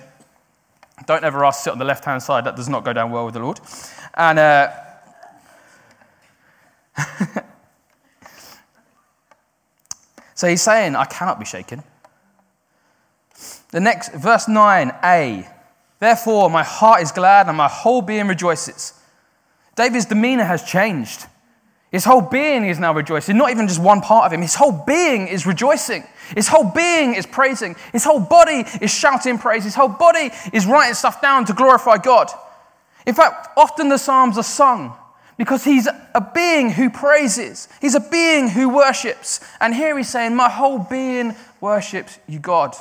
Don't 1.04 1.24
ever 1.24 1.44
ask 1.44 1.58
to 1.58 1.64
sit 1.64 1.72
on 1.72 1.78
the 1.78 1.84
left 1.84 2.04
hand 2.04 2.22
side. 2.22 2.44
That 2.44 2.56
does 2.56 2.68
not 2.68 2.84
go 2.84 2.92
down 2.92 3.10
well 3.10 3.26
with 3.26 3.34
the 3.34 3.40
Lord. 3.40 3.60
And 4.14 4.38
uh, 4.38 4.70
so 10.34 10.48
he's 10.48 10.62
saying, 10.62 10.96
I 10.96 11.04
cannot 11.04 11.38
be 11.38 11.44
shaken. 11.44 11.82
The 13.70 13.80
next, 13.80 14.14
verse 14.14 14.46
9a. 14.46 15.52
Therefore, 15.98 16.48
my 16.48 16.62
heart 16.62 17.02
is 17.02 17.12
glad 17.12 17.48
and 17.48 17.56
my 17.56 17.68
whole 17.68 18.00
being 18.00 18.26
rejoices. 18.26 18.94
David's 19.74 20.06
demeanor 20.06 20.44
has 20.44 20.62
changed. 20.62 21.26
His 21.92 22.04
whole 22.04 22.20
being 22.20 22.64
is 22.64 22.78
now 22.78 22.92
rejoicing, 22.92 23.36
not 23.36 23.50
even 23.50 23.68
just 23.68 23.80
one 23.80 24.00
part 24.00 24.26
of 24.26 24.32
him. 24.32 24.42
His 24.42 24.56
whole 24.56 24.72
being 24.72 25.28
is 25.28 25.46
rejoicing. 25.46 26.04
His 26.34 26.48
whole 26.48 26.64
being 26.64 27.14
is 27.14 27.26
praising. 27.26 27.76
His 27.92 28.04
whole 28.04 28.18
body 28.18 28.64
is 28.80 28.90
shouting 28.90 29.38
praise. 29.38 29.62
His 29.62 29.76
whole 29.76 29.88
body 29.88 30.30
is 30.52 30.66
writing 30.66 30.94
stuff 30.94 31.22
down 31.22 31.44
to 31.44 31.52
glorify 31.52 31.98
God. 31.98 32.28
In 33.06 33.14
fact, 33.14 33.50
often 33.56 33.88
the 33.88 33.98
Psalms 33.98 34.36
are 34.36 34.42
sung 34.42 34.96
because 35.38 35.62
he's 35.62 35.86
a 35.86 36.30
being 36.34 36.70
who 36.70 36.90
praises, 36.90 37.68
he's 37.80 37.94
a 37.94 38.00
being 38.00 38.48
who 38.48 38.68
worships. 38.68 39.38
And 39.60 39.72
here 39.72 39.96
he's 39.96 40.08
saying, 40.08 40.34
My 40.34 40.48
whole 40.48 40.80
being 40.80 41.36
worships 41.60 42.18
you, 42.26 42.40
God. 42.40 42.74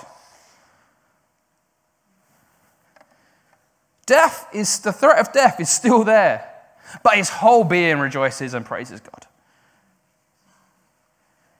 Death 4.07 4.47
is, 4.51 4.79
the 4.79 4.93
threat 4.93 5.19
of 5.19 5.31
death 5.31 5.59
is 5.59 5.69
still 5.69 6.03
there 6.03 6.54
but 7.03 7.17
his 7.17 7.29
whole 7.29 7.63
being 7.63 7.99
rejoices 7.99 8.53
and 8.53 8.65
praises 8.65 8.99
God. 8.99 9.25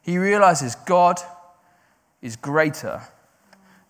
He 0.02 0.18
realizes 0.18 0.76
God 0.76 1.20
is 2.22 2.36
greater 2.36 3.02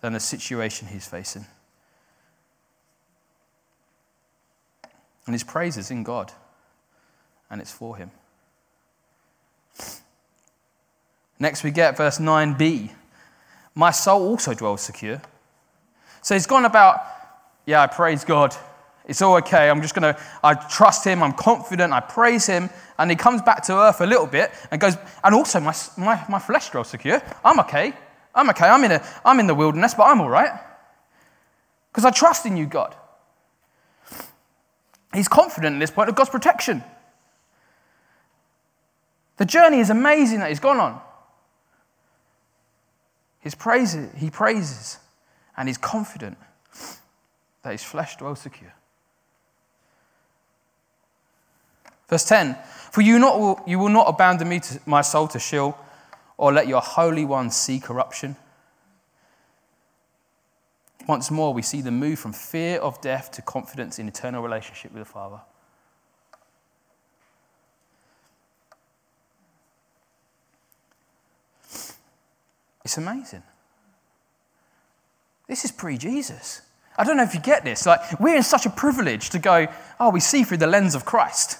than 0.00 0.12
the 0.12 0.20
situation 0.20 0.88
he's 0.88 1.06
facing. 1.06 1.46
And 5.26 5.34
his 5.34 5.42
praise 5.42 5.76
is 5.76 5.90
in 5.90 6.04
God, 6.04 6.32
and 7.50 7.60
it's 7.60 7.72
for 7.72 7.96
him. 7.96 8.10
Next, 11.38 11.64
we 11.64 11.70
get 11.70 11.96
verse 11.96 12.18
9b. 12.18 12.90
My 13.74 13.90
soul 13.90 14.28
also 14.28 14.54
dwells 14.54 14.80
secure. 14.80 15.20
So 16.22 16.34
he's 16.34 16.46
gone 16.46 16.64
about, 16.64 17.04
yeah, 17.66 17.82
I 17.82 17.88
praise 17.88 18.24
God. 18.24 18.54
It's 19.06 19.22
all 19.22 19.36
okay. 19.36 19.70
I'm 19.70 19.80
just 19.82 19.94
going 19.94 20.14
to, 20.14 20.20
I 20.42 20.54
trust 20.54 21.04
him. 21.04 21.22
I'm 21.22 21.32
confident. 21.32 21.92
I 21.92 22.00
praise 22.00 22.46
him. 22.46 22.68
And 22.98 23.10
he 23.10 23.16
comes 23.16 23.40
back 23.40 23.62
to 23.64 23.74
earth 23.74 24.00
a 24.00 24.06
little 24.06 24.26
bit 24.26 24.50
and 24.70 24.80
goes, 24.80 24.96
and 25.22 25.34
also 25.34 25.60
my, 25.60 25.74
my, 25.96 26.24
my 26.28 26.38
flesh 26.38 26.70
dwells 26.70 26.88
secure. 26.88 27.22
I'm 27.44 27.60
okay. 27.60 27.92
I'm 28.34 28.50
okay. 28.50 28.66
I'm 28.66 28.82
in, 28.84 28.92
a, 28.92 29.06
I'm 29.24 29.38
in 29.38 29.46
the 29.46 29.54
wilderness, 29.54 29.94
but 29.94 30.04
I'm 30.04 30.20
all 30.20 30.28
right. 30.28 30.60
Because 31.92 32.04
I 32.04 32.10
trust 32.10 32.46
in 32.46 32.56
you, 32.56 32.66
God. 32.66 32.94
He's 35.14 35.28
confident 35.28 35.76
at 35.76 35.80
this 35.80 35.90
point 35.90 36.08
of 36.08 36.14
God's 36.14 36.30
protection. 36.30 36.82
The 39.36 39.44
journey 39.44 39.78
is 39.78 39.90
amazing 39.90 40.40
that 40.40 40.48
he's 40.48 40.60
gone 40.60 40.78
on. 40.78 41.00
His 43.40 43.54
praises, 43.54 44.10
he 44.16 44.30
praises 44.30 44.98
and 45.56 45.68
he's 45.68 45.78
confident 45.78 46.36
that 47.62 47.72
his 47.72 47.84
flesh 47.84 48.16
dwells 48.16 48.40
secure. 48.40 48.74
Verse 52.08 52.24
10 52.24 52.56
For 52.90 53.00
you, 53.00 53.18
not, 53.18 53.66
you 53.68 53.78
will 53.78 53.88
not 53.88 54.08
abandon 54.08 54.48
me 54.48 54.60
to, 54.60 54.80
my 54.86 55.02
soul 55.02 55.28
to 55.28 55.38
Sheol, 55.38 55.76
or 56.36 56.52
let 56.52 56.68
your 56.68 56.80
Holy 56.80 57.24
One 57.24 57.50
see 57.50 57.80
corruption. 57.80 58.36
Once 61.06 61.30
more, 61.30 61.54
we 61.54 61.62
see 61.62 61.80
the 61.80 61.90
move 61.90 62.18
from 62.18 62.32
fear 62.32 62.78
of 62.78 63.00
death 63.00 63.30
to 63.30 63.42
confidence 63.42 63.98
in 63.98 64.08
eternal 64.08 64.42
relationship 64.42 64.92
with 64.92 65.04
the 65.04 65.10
Father. 65.10 65.40
It's 72.84 72.98
amazing. 72.98 73.42
This 75.48 75.64
is 75.64 75.72
pre 75.72 75.96
Jesus. 75.96 76.62
I 76.98 77.04
don't 77.04 77.16
know 77.16 77.24
if 77.24 77.34
you 77.34 77.40
get 77.40 77.64
this. 77.64 77.84
Like, 77.84 78.18
we're 78.18 78.36
in 78.36 78.42
such 78.42 78.64
a 78.64 78.70
privilege 78.70 79.30
to 79.30 79.38
go, 79.38 79.66
oh, 80.00 80.10
we 80.10 80.20
see 80.20 80.44
through 80.44 80.58
the 80.58 80.66
lens 80.66 80.94
of 80.94 81.04
Christ. 81.04 81.58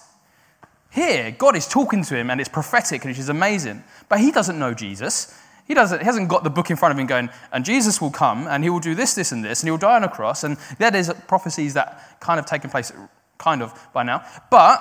Here, 0.91 1.31
God 1.31 1.57
is 1.57 1.69
talking 1.69 2.03
to 2.05 2.17
him 2.17 2.31
and 2.31 2.41
it's 2.41 2.49
prophetic, 2.49 3.05
which 3.05 3.19
is 3.19 3.29
amazing. 3.29 3.83
But 4.09 4.21
he 4.21 4.31
doesn't 4.31 4.59
know 4.59 4.73
Jesus. 4.75 5.39
He, 5.67 5.75
doesn't, 5.75 5.99
he 5.99 6.05
hasn't 6.05 6.29
got 6.29 6.45
the 6.45 6.51
book 6.51 6.71
in 6.71 6.77
front 6.77 6.93
of 6.93 6.99
him 6.99 7.07
going, 7.07 7.29
and 7.53 7.65
Jesus 7.65 8.01
will 8.01 8.11
come 8.11 8.47
and 8.47 8.63
he 8.63 8.71
will 8.71 8.81
do 8.81 8.95
this, 8.95 9.15
this, 9.15 9.33
and 9.33 9.45
this, 9.45 9.63
and 9.63 9.67
he 9.67 9.71
will 9.73 9.79
die 9.79 9.97
on 9.97 10.05
a 10.05 10.09
cross. 10.09 10.45
And 10.45 10.57
there 10.79 10.91
there's 10.91 11.13
prophecies 11.27 11.75
that 11.75 12.21
kind 12.21 12.39
of 12.39 12.47
taken 12.47 12.71
place, 12.71 12.93
kind 13.37 13.63
of, 13.63 13.75
by 13.93 14.05
now. 14.05 14.25
But 14.51 14.81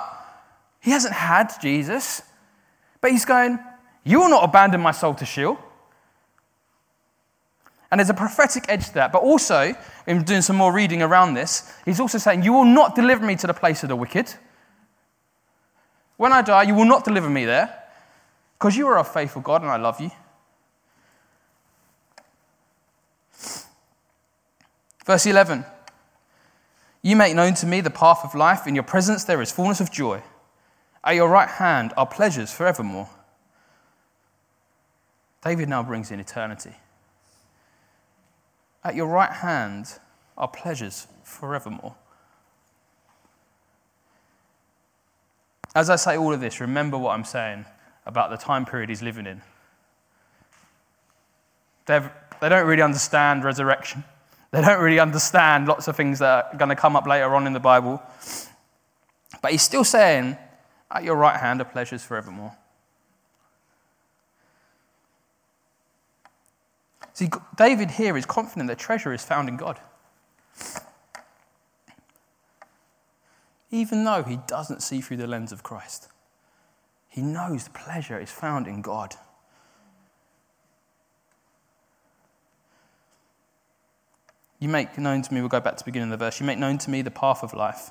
he 0.80 0.92
hasn't 0.92 1.14
had 1.14 1.52
Jesus. 1.60 2.22
But 3.00 3.10
he's 3.10 3.24
going, 3.24 3.58
You 4.04 4.20
will 4.20 4.30
not 4.30 4.44
abandon 4.44 4.80
my 4.80 4.92
soul 4.92 5.14
to 5.14 5.26
Sheol. 5.26 5.58
And 7.90 7.98
there's 7.98 8.10
a 8.10 8.14
prophetic 8.14 8.66
edge 8.68 8.86
to 8.88 8.94
that. 8.94 9.12
But 9.12 9.22
also, 9.22 9.74
in 10.06 10.22
doing 10.22 10.42
some 10.42 10.56
more 10.56 10.72
reading 10.72 11.02
around 11.02 11.34
this, 11.34 11.72
he's 11.84 12.00
also 12.00 12.18
saying, 12.18 12.44
You 12.44 12.52
will 12.52 12.64
not 12.64 12.94
deliver 12.94 13.24
me 13.24 13.34
to 13.36 13.46
the 13.48 13.54
place 13.54 13.82
of 13.82 13.88
the 13.88 13.96
wicked. 13.96 14.32
When 16.16 16.32
I 16.32 16.42
die, 16.42 16.62
you 16.62 16.74
will 16.74 16.86
not 16.86 17.04
deliver 17.04 17.28
me 17.28 17.44
there, 17.44 17.82
because 18.58 18.76
you 18.76 18.86
are 18.88 18.98
a 18.98 19.04
faithful 19.04 19.42
God 19.42 19.62
and 19.62 19.70
I 19.70 19.76
love 19.76 20.00
you. 20.00 20.10
Verse 25.04 25.26
11 25.26 25.64
You 27.02 27.16
make 27.16 27.34
known 27.34 27.54
to 27.54 27.66
me 27.66 27.80
the 27.80 27.90
path 27.90 28.20
of 28.24 28.34
life. 28.34 28.66
In 28.66 28.74
your 28.74 28.84
presence 28.84 29.24
there 29.24 29.40
is 29.40 29.52
fullness 29.52 29.80
of 29.80 29.92
joy. 29.92 30.22
At 31.04 31.14
your 31.14 31.28
right 31.28 31.48
hand 31.48 31.92
are 31.96 32.06
pleasures 32.06 32.52
forevermore. 32.52 33.08
David 35.44 35.68
now 35.68 35.82
brings 35.84 36.10
in 36.10 36.18
eternity. 36.18 36.74
At 38.82 38.96
your 38.96 39.06
right 39.06 39.30
hand 39.30 39.86
are 40.36 40.48
pleasures 40.48 41.06
forevermore. 41.22 41.94
As 45.76 45.90
I 45.90 45.96
say 45.96 46.16
all 46.16 46.32
of 46.32 46.40
this, 46.40 46.58
remember 46.58 46.96
what 46.96 47.10
I'm 47.10 47.24
saying 47.26 47.66
about 48.06 48.30
the 48.30 48.38
time 48.38 48.64
period 48.64 48.88
he's 48.88 49.02
living 49.02 49.26
in. 49.26 49.42
They've, 51.84 52.08
they 52.40 52.48
don't 52.48 52.66
really 52.66 52.80
understand 52.80 53.44
resurrection. 53.44 54.02
They 54.52 54.62
don't 54.62 54.80
really 54.80 54.98
understand 54.98 55.68
lots 55.68 55.86
of 55.86 55.94
things 55.94 56.20
that 56.20 56.48
are 56.50 56.56
going 56.56 56.70
to 56.70 56.76
come 56.76 56.96
up 56.96 57.06
later 57.06 57.34
on 57.34 57.46
in 57.46 57.52
the 57.52 57.60
Bible. 57.60 58.02
But 59.42 59.50
he's 59.50 59.60
still 59.60 59.84
saying, 59.84 60.38
At 60.90 61.04
your 61.04 61.16
right 61.16 61.38
hand 61.38 61.60
are 61.60 61.64
pleasures 61.64 62.02
forevermore. 62.02 62.56
See, 67.12 67.28
David 67.58 67.90
here 67.90 68.16
is 68.16 68.24
confident 68.24 68.68
that 68.68 68.78
treasure 68.78 69.12
is 69.12 69.22
found 69.22 69.50
in 69.50 69.58
God. 69.58 69.78
Even 73.70 74.04
though 74.04 74.22
he 74.22 74.38
doesn't 74.46 74.82
see 74.82 75.00
through 75.00 75.16
the 75.16 75.26
lens 75.26 75.52
of 75.52 75.62
Christ. 75.62 76.08
He 77.08 77.22
knows 77.22 77.68
pleasure 77.68 78.18
is 78.18 78.30
found 78.30 78.66
in 78.66 78.82
God. 78.82 79.14
You 84.58 84.68
make 84.68 84.96
known 84.96 85.22
to 85.22 85.34
me, 85.34 85.40
we'll 85.40 85.48
go 85.48 85.60
back 85.60 85.76
to 85.76 85.84
the 85.84 85.88
beginning 85.88 86.12
of 86.12 86.18
the 86.18 86.24
verse, 86.24 86.40
you 86.40 86.46
make 86.46 86.58
known 86.58 86.78
to 86.78 86.90
me 86.90 87.02
the 87.02 87.10
path 87.10 87.42
of 87.42 87.52
life. 87.52 87.90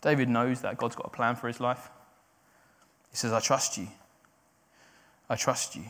David 0.00 0.28
knows 0.28 0.60
that 0.62 0.78
God's 0.78 0.96
got 0.96 1.06
a 1.06 1.10
plan 1.10 1.36
for 1.36 1.46
his 1.46 1.60
life. 1.60 1.90
He 3.10 3.16
says, 3.16 3.32
I 3.32 3.40
trust 3.40 3.78
you. 3.78 3.88
I 5.30 5.36
trust 5.36 5.76
you. 5.76 5.84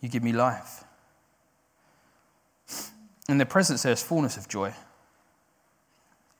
You 0.00 0.08
give 0.08 0.22
me 0.22 0.32
life. 0.32 0.84
In 3.28 3.38
their 3.38 3.46
presence, 3.46 3.82
there 3.82 3.92
is 3.92 4.02
fullness 4.02 4.36
of 4.36 4.48
joy. 4.48 4.72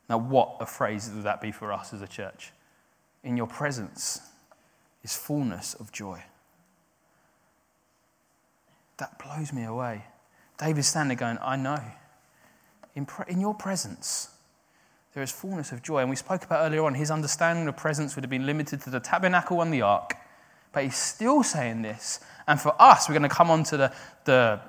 Now, 0.08 0.18
what 0.18 0.56
a 0.60 0.66
phrase 0.66 1.10
would 1.12 1.24
that 1.24 1.40
be 1.40 1.50
for 1.50 1.72
us 1.72 1.92
as 1.92 2.00
a 2.00 2.06
church? 2.06 2.52
In 3.24 3.36
your 3.36 3.48
presence 3.48 4.20
is 5.02 5.16
fullness 5.16 5.74
of 5.74 5.90
joy. 5.90 6.22
That 8.98 9.18
blows 9.18 9.52
me 9.52 9.64
away. 9.64 10.04
David's 10.58 10.86
standing 10.86 11.16
going, 11.16 11.38
I 11.42 11.56
know. 11.56 11.80
In, 12.94 13.04
pre- 13.04 13.26
in 13.28 13.40
your 13.40 13.54
presence, 13.54 14.30
there 15.12 15.22
is 15.22 15.32
fullness 15.32 15.72
of 15.72 15.82
joy. 15.82 15.98
And 15.98 16.10
we 16.10 16.16
spoke 16.16 16.44
about 16.44 16.64
earlier 16.64 16.84
on, 16.84 16.94
his 16.94 17.10
understanding 17.10 17.66
of 17.66 17.76
presence 17.76 18.14
would 18.14 18.22
have 18.22 18.30
been 18.30 18.46
limited 18.46 18.80
to 18.82 18.90
the 18.90 19.00
tabernacle 19.00 19.60
and 19.60 19.72
the 19.72 19.82
ark. 19.82 20.14
But 20.72 20.84
he's 20.84 20.96
still 20.96 21.42
saying 21.42 21.82
this. 21.82 22.20
And 22.46 22.60
for 22.60 22.74
us, 22.80 23.08
we're 23.08 23.14
going 23.14 23.28
to 23.28 23.34
come 23.34 23.50
on 23.50 23.64
to 23.64 23.76
the, 23.76 23.92
the 24.24 24.60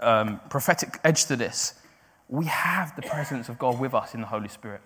um, 0.00 0.40
prophetic 0.50 0.98
edge 1.04 1.26
to 1.26 1.36
this. 1.36 1.74
We 2.28 2.44
have 2.46 2.94
the 2.94 3.02
presence 3.02 3.48
of 3.48 3.58
God 3.58 3.80
with 3.80 3.94
us 3.94 4.14
in 4.14 4.20
the 4.20 4.26
Holy 4.26 4.48
Spirit. 4.48 4.82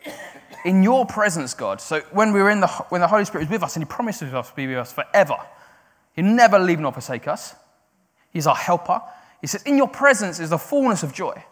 In 0.65 0.83
your 0.83 1.05
presence, 1.05 1.55
God. 1.55 1.81
So 1.81 2.01
when 2.13 2.33
we're 2.33 2.51
in 2.51 2.61
the 2.61 2.69
when 2.89 3.01
the 3.01 3.09
Holy 3.09 3.25
Spirit 3.25 3.45
is 3.45 3.51
with 3.51 3.63
us 3.65 3.75
and 3.75 3.85
He 3.85 3.89
promises 3.89 4.33
us 4.33 4.51
to 4.51 4.55
be 4.55 4.69
with 4.69 4.79
us 4.79 4.93
forever, 4.93 5.37
He'll 6.15 6.25
never 6.25 6.59
leave 6.59 6.79
nor 6.79 6.93
forsake 6.93 7.27
us. 7.27 7.55
He's 8.31 8.47
our 8.47 8.55
helper. 8.55 9.01
He 9.41 9.47
says, 9.47 9.63
In 9.65 9.77
your 9.77 9.89
presence 9.89 10.41
is 10.41 10.51
the 10.51 10.59
fullness 10.59 11.03
of 11.03 11.13
joy. 11.13 11.45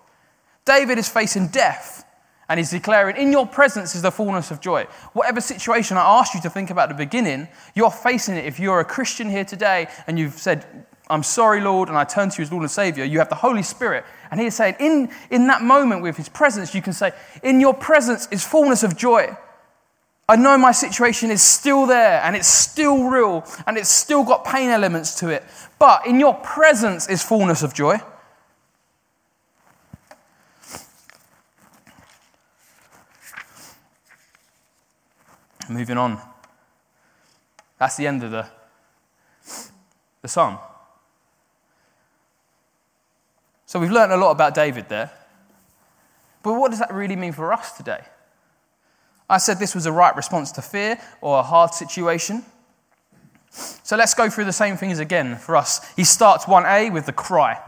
David 0.65 0.99
is 0.99 1.09
facing 1.09 1.49
death. 1.49 2.07
And 2.49 2.59
he's 2.59 2.71
declaring, 2.71 3.17
In 3.17 3.31
your 3.31 3.47
presence 3.47 3.95
is 3.95 4.03
the 4.03 4.11
fullness 4.11 4.51
of 4.51 4.61
joy. 4.61 4.87
Whatever 5.13 5.41
situation 5.41 5.97
I 5.97 6.19
asked 6.19 6.35
you 6.35 6.41
to 6.43 6.51
think 6.51 6.71
about 6.71 6.91
at 6.91 6.97
the 6.97 7.05
beginning, 7.05 7.49
you're 7.75 7.91
facing 7.91 8.37
it. 8.37 8.45
If 8.45 8.59
you're 8.59 8.81
a 8.81 8.85
Christian 8.85 9.29
here 9.31 9.45
today 9.45 9.89
and 10.07 10.19
you've 10.19 10.35
said, 10.35 10.87
I'm 11.11 11.25
sorry, 11.25 11.61
Lord, 11.61 11.89
and 11.89 11.99
I 11.99 12.05
turn 12.05 12.31
to 12.31 12.39
you 12.39 12.43
as 12.45 12.53
Lord 12.53 12.63
and 12.63 12.71
Savior, 12.71 13.05
you 13.05 13.19
have 13.19 13.29
the 13.29 13.35
Holy 13.35 13.63
Spirit. 13.63 14.05
And 14.31 14.41
he's 14.41 14.55
saying, 14.55 14.77
in, 14.79 15.11
in 15.31 15.49
that 15.49 15.61
moment 15.61 16.03
with 16.03 16.17
his 16.17 16.29
presence, 16.29 16.75
you 16.75 16.81
can 16.81 16.93
say, 16.93 17.13
In 17.43 17.61
your 17.61 17.75
presence 17.75 18.29
is 18.31 18.45
fullness 18.45 18.83
of 18.83 18.97
joy. 18.97 19.37
I 20.29 20.37
know 20.37 20.57
my 20.57 20.71
situation 20.71 21.33
is 21.33 21.43
still 21.43 21.87
there 21.87 22.23
and 22.23 22.37
it's 22.37 22.47
still 22.47 23.09
real 23.09 23.45
and 23.67 23.77
it's 23.77 23.89
still 23.89 24.23
got 24.23 24.45
pain 24.45 24.71
elements 24.71 25.17
to 25.17 25.29
it, 25.29 25.43
but 25.81 26.07
in 26.07 26.21
your 26.21 26.35
presence 26.35 27.09
is 27.09 27.21
fullness 27.21 27.65
of 27.65 27.75
joy. 27.75 27.99
Moving 35.69 35.99
on. 35.99 36.21
That's 37.79 37.97
the 37.97 38.07
end 38.07 38.23
of 38.23 38.31
the, 38.31 38.47
the 40.23 40.29
psalm. 40.29 40.59
So 43.71 43.79
we've 43.79 43.93
learned 43.93 44.11
a 44.11 44.17
lot 44.17 44.33
about 44.33 44.53
David 44.53 44.89
there. 44.89 45.13
But 46.43 46.55
what 46.55 46.73
does 46.73 46.81
that 46.81 46.93
really 46.93 47.15
mean 47.15 47.31
for 47.31 47.53
us 47.53 47.71
today? 47.71 48.01
I 49.29 49.39
said 49.39 49.61
this 49.61 49.77
was 49.77 49.87
a 49.87 49.93
right 49.93 50.17
response 50.17 50.51
to 50.53 50.61
fear 50.61 51.01
or 51.21 51.39
a 51.39 51.43
hard 51.45 51.73
situation. 51.73 52.45
So 53.51 53.97
let's 53.97 54.13
go 54.15 54.29
through 54.29 54.47
the 54.47 54.53
same 54.53 54.77
things 54.77 54.99
again 54.99 55.37
for 55.37 55.55
us. 55.55 55.89
He 55.95 56.03
starts 56.03 56.47
1a 56.47 56.93
with 56.93 57.07
the 57.07 57.13
cry 57.13 57.61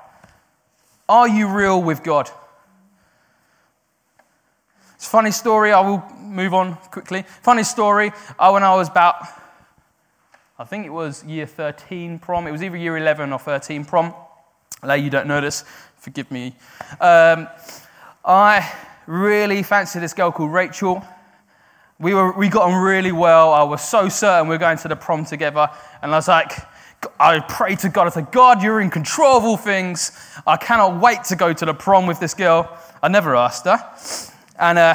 Are 1.08 1.28
you 1.28 1.46
real 1.46 1.80
with 1.80 2.02
God? 2.02 2.28
It's 4.96 5.06
a 5.06 5.10
funny 5.10 5.30
story. 5.30 5.70
I 5.70 5.82
will 5.82 6.02
move 6.18 6.52
on 6.52 6.74
quickly. 6.90 7.22
Funny 7.42 7.62
story. 7.62 8.10
Uh, 8.40 8.50
when 8.50 8.64
I 8.64 8.74
was 8.74 8.88
about, 8.88 9.24
I 10.58 10.64
think 10.64 10.84
it 10.84 10.92
was 10.92 11.22
year 11.22 11.46
13 11.46 12.18
prom. 12.18 12.48
It 12.48 12.50
was 12.50 12.64
either 12.64 12.76
year 12.76 12.96
11 12.96 13.32
or 13.32 13.38
13 13.38 13.84
prom. 13.84 14.12
Now 14.84 14.94
you 14.94 15.10
don't 15.10 15.28
know 15.28 15.40
this. 15.40 15.64
Forgive 16.02 16.32
me. 16.32 16.56
Um, 17.00 17.46
I 18.24 18.72
really 19.06 19.62
fancied 19.62 20.02
this 20.02 20.12
girl 20.12 20.32
called 20.32 20.52
Rachel. 20.52 21.00
We, 22.00 22.12
were, 22.12 22.32
we 22.32 22.48
got 22.48 22.68
on 22.68 22.82
really 22.82 23.12
well. 23.12 23.52
I 23.52 23.62
was 23.62 23.88
so 23.88 24.08
certain 24.08 24.48
we 24.48 24.56
were 24.56 24.58
going 24.58 24.78
to 24.78 24.88
the 24.88 24.96
prom 24.96 25.24
together. 25.24 25.70
And 26.02 26.10
I 26.10 26.16
was 26.16 26.26
like, 26.26 26.54
I 27.20 27.38
prayed 27.38 27.78
to 27.80 27.88
God. 27.88 28.08
I 28.08 28.10
said, 28.10 28.32
God, 28.32 28.64
you're 28.64 28.80
in 28.80 28.90
control 28.90 29.36
of 29.36 29.44
all 29.44 29.56
things. 29.56 30.10
I 30.44 30.56
cannot 30.56 31.00
wait 31.00 31.22
to 31.26 31.36
go 31.36 31.52
to 31.52 31.64
the 31.64 31.72
prom 31.72 32.08
with 32.08 32.18
this 32.18 32.34
girl. 32.34 32.76
I 33.00 33.06
never 33.06 33.36
asked 33.36 33.66
her. 33.66 33.78
And 34.58 34.78
uh, 34.78 34.94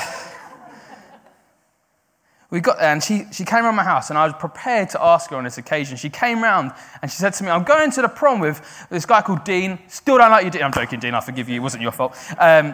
we 2.50 2.62
got 2.62 2.78
there, 2.80 2.94
and 2.94 3.04
she, 3.04 3.26
she 3.32 3.44
came 3.44 3.66
around 3.66 3.76
my 3.76 3.84
house, 3.84 4.10
and 4.10 4.18
I 4.18 4.26
was 4.26 4.34
prepared 4.34 4.90
to 4.92 5.04
ask 5.04 5.32
her 5.32 5.36
on 5.36 5.44
this 5.44 5.58
occasion. 5.58 5.98
She 5.98 6.10
came 6.10 6.42
round, 6.42 6.72
and 7.02 7.12
she 7.12 7.18
said 7.18 7.34
to 7.34 7.44
me, 7.44 7.50
I'm 7.50 7.64
going 7.64 7.92
to 7.92 8.02
the 8.02 8.08
prom 8.08 8.40
with 8.40 8.88
this 8.90 9.06
guy 9.06 9.22
called 9.22 9.44
Dean. 9.44 9.80
Still 9.88 10.18
don't 10.18 10.32
like 10.32 10.46
you, 10.46 10.52
Dean. 10.52 10.64
I'm 10.64 10.72
joking, 10.72 11.00
Dean. 11.00 11.14
I 11.14 11.20
forgive 11.20 11.50
you. 11.50 11.56
It 11.56 11.60
wasn't 11.60 11.84
your 11.84 11.92
fault. 11.92 12.16
Um, 12.40 12.74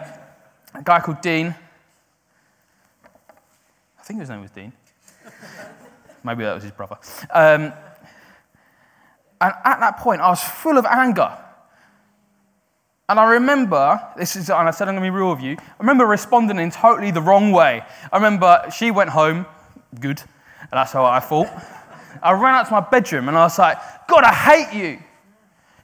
a 0.74 0.82
guy 0.84 1.00
called 1.00 1.20
Dean. 1.20 1.54
I 3.98 4.02
think 4.02 4.20
his 4.20 4.30
name 4.30 4.42
was 4.42 4.50
Dean. 4.52 4.72
Maybe 6.22 6.44
that 6.44 6.54
was 6.54 6.62
his 6.62 6.72
brother. 6.72 6.96
Um, 7.32 7.72
and 9.40 9.52
at 9.64 9.80
that 9.80 9.98
point, 9.98 10.20
I 10.20 10.28
was 10.28 10.42
full 10.42 10.78
of 10.78 10.86
anger. 10.86 11.36
And 13.08 13.20
I 13.20 13.32
remember, 13.32 14.00
this 14.16 14.36
is, 14.36 14.48
and 14.48 14.68
I 14.68 14.70
said 14.70 14.88
I'm 14.88 14.94
going 14.94 15.04
to 15.04 15.10
be 15.10 15.16
real 15.16 15.30
with 15.34 15.42
you, 15.42 15.56
I 15.58 15.80
remember 15.80 16.06
responding 16.06 16.58
in 16.58 16.70
totally 16.70 17.10
the 17.10 17.20
wrong 17.20 17.52
way. 17.52 17.82
I 18.10 18.16
remember 18.16 18.64
she 18.74 18.90
went 18.90 19.10
home, 19.10 19.44
good, 20.00 20.20
and 20.60 20.72
that's 20.72 20.92
how 20.92 21.04
I 21.04 21.20
thought. 21.20 21.48
I 22.22 22.32
ran 22.32 22.54
out 22.54 22.66
to 22.66 22.72
my 22.72 22.80
bedroom 22.80 23.28
and 23.28 23.36
I 23.36 23.42
was 23.44 23.58
like, 23.58 23.76
God, 24.08 24.24
I 24.24 24.32
hate 24.32 24.78
you. 24.78 24.98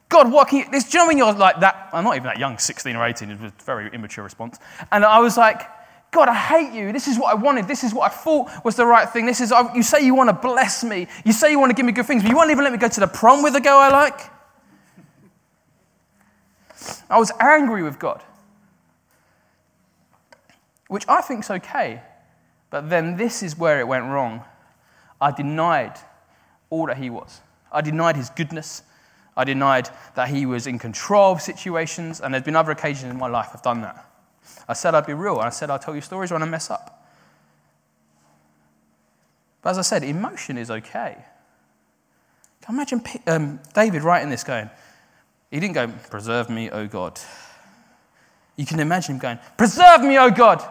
God, 0.09 0.33
what 0.33 0.49
can 0.49 0.61
you, 0.61 0.71
this, 0.71 0.85
do 0.85 0.99
you 0.99 1.05
know 1.05 1.09
when 1.09 1.19
you're 1.19 1.33
like 1.33 1.61
that, 1.61 1.91
I'm 1.93 2.05
not 2.05 2.17
even 2.17 2.25
that 2.25 2.39
young, 2.39 2.59
16 2.59 2.97
or 2.97 3.07
18, 3.07 3.31
it 3.31 3.41
was 3.41 3.53
a 3.53 3.65
very 3.65 3.91
immature 3.93 4.25
response. 4.25 4.59
And 4.91 5.05
I 5.05 5.21
was 5.21 5.37
like, 5.37 5.63
God, 6.11 6.29
I 6.29 6.35
hate 6.35 6.73
you. 6.73 6.93
This 6.93 7.07
is 7.07 7.17
what 7.17 7.31
I 7.31 7.35
wanted. 7.35 7.69
This 7.69 7.85
is 7.85 7.95
what 7.95 8.11
I 8.11 8.15
thought 8.15 8.65
was 8.65 8.75
the 8.75 8.87
right 8.87 9.09
thing. 9.09 9.27
This 9.27 9.41
is, 9.41 9.53
you 9.75 9.85
say 9.85 10.05
you 10.05 10.15
want 10.17 10.29
to 10.29 10.35
bless 10.35 10.83
me. 10.83 11.07
You 11.25 11.33
say 11.33 11.53
you 11.53 11.61
want 11.61 11.71
to 11.71 11.77
give 11.77 11.87
me 11.87 11.93
good 11.93 12.07
things, 12.07 12.23
but 12.23 12.29
you 12.29 12.37
won't 12.37 12.51
even 12.51 12.65
let 12.65 12.73
me 12.73 12.79
go 12.79 12.89
to 12.89 13.01
the 13.01 13.07
prom 13.07 13.45
with 13.45 13.55
a 13.55 13.61
girl 13.61 13.79
I 13.79 13.89
like. 13.91 14.21
I 17.09 17.19
was 17.19 17.31
angry 17.39 17.85
with 17.85 17.99
God, 17.99 18.23
which 20.89 21.05
I 21.07 21.21
think 21.21 21.45
is 21.45 21.51
okay. 21.51 22.03
But 22.71 22.89
then 22.89 23.17
this 23.17 23.43
is 23.43 23.59
where 23.59 23.81
it 23.81 23.89
went 23.89 24.05
wrong. 24.07 24.45
I 25.21 25.33
denied 25.33 25.99
all 26.71 26.87
that 26.87 26.97
He 26.97 27.11
was. 27.11 27.41
I 27.71 27.81
denied 27.81 28.17
His 28.17 28.31
goodness. 28.31 28.83
I 29.37 29.45
denied 29.45 29.91
that 30.15 30.29
He 30.29 30.47
was 30.47 30.67
in 30.67 30.79
control 30.79 31.33
of 31.33 31.43
situations. 31.43 32.21
And 32.21 32.33
there's 32.33 32.45
been 32.45 32.57
other 32.57 32.71
occasions 32.71 33.11
in 33.11 33.19
my 33.19 33.29
life 33.29 33.51
I've 33.53 33.63
done 33.63 33.83
that. 33.83 34.07
I 34.69 34.73
said 34.73 34.95
I'd 34.95 35.07
be 35.07 35.15
real. 35.15 35.39
and 35.39 35.47
I 35.47 35.51
said 35.51 35.69
I'd 35.71 35.83
tell 35.83 35.95
you 35.95 36.01
stories 36.01 36.31
when 36.31 36.43
I 36.43 36.47
mess 36.47 36.71
up. 36.71 36.97
But 39.63 39.71
as 39.71 39.79
I 39.79 39.83
said, 39.83 40.05
emotion 40.05 40.57
is 40.57 40.71
okay. 40.71 41.17
Can 42.63 42.75
imagine 42.75 43.03
um, 43.27 43.61
David 43.75 44.03
writing 44.03 44.31
this 44.31 44.45
going, 44.45 44.71
he 45.51 45.61
didn't 45.61 45.75
go, 45.75 45.89
Preserve 46.11 46.49
me, 46.49 46.71
O 46.71 46.87
God. 46.87 47.21
You 48.57 48.65
can 48.65 48.81
imagine 48.81 49.17
him 49.17 49.21
going, 49.21 49.39
Preserve 49.57 50.03
me, 50.03 50.19
O 50.19 50.31
God. 50.31 50.63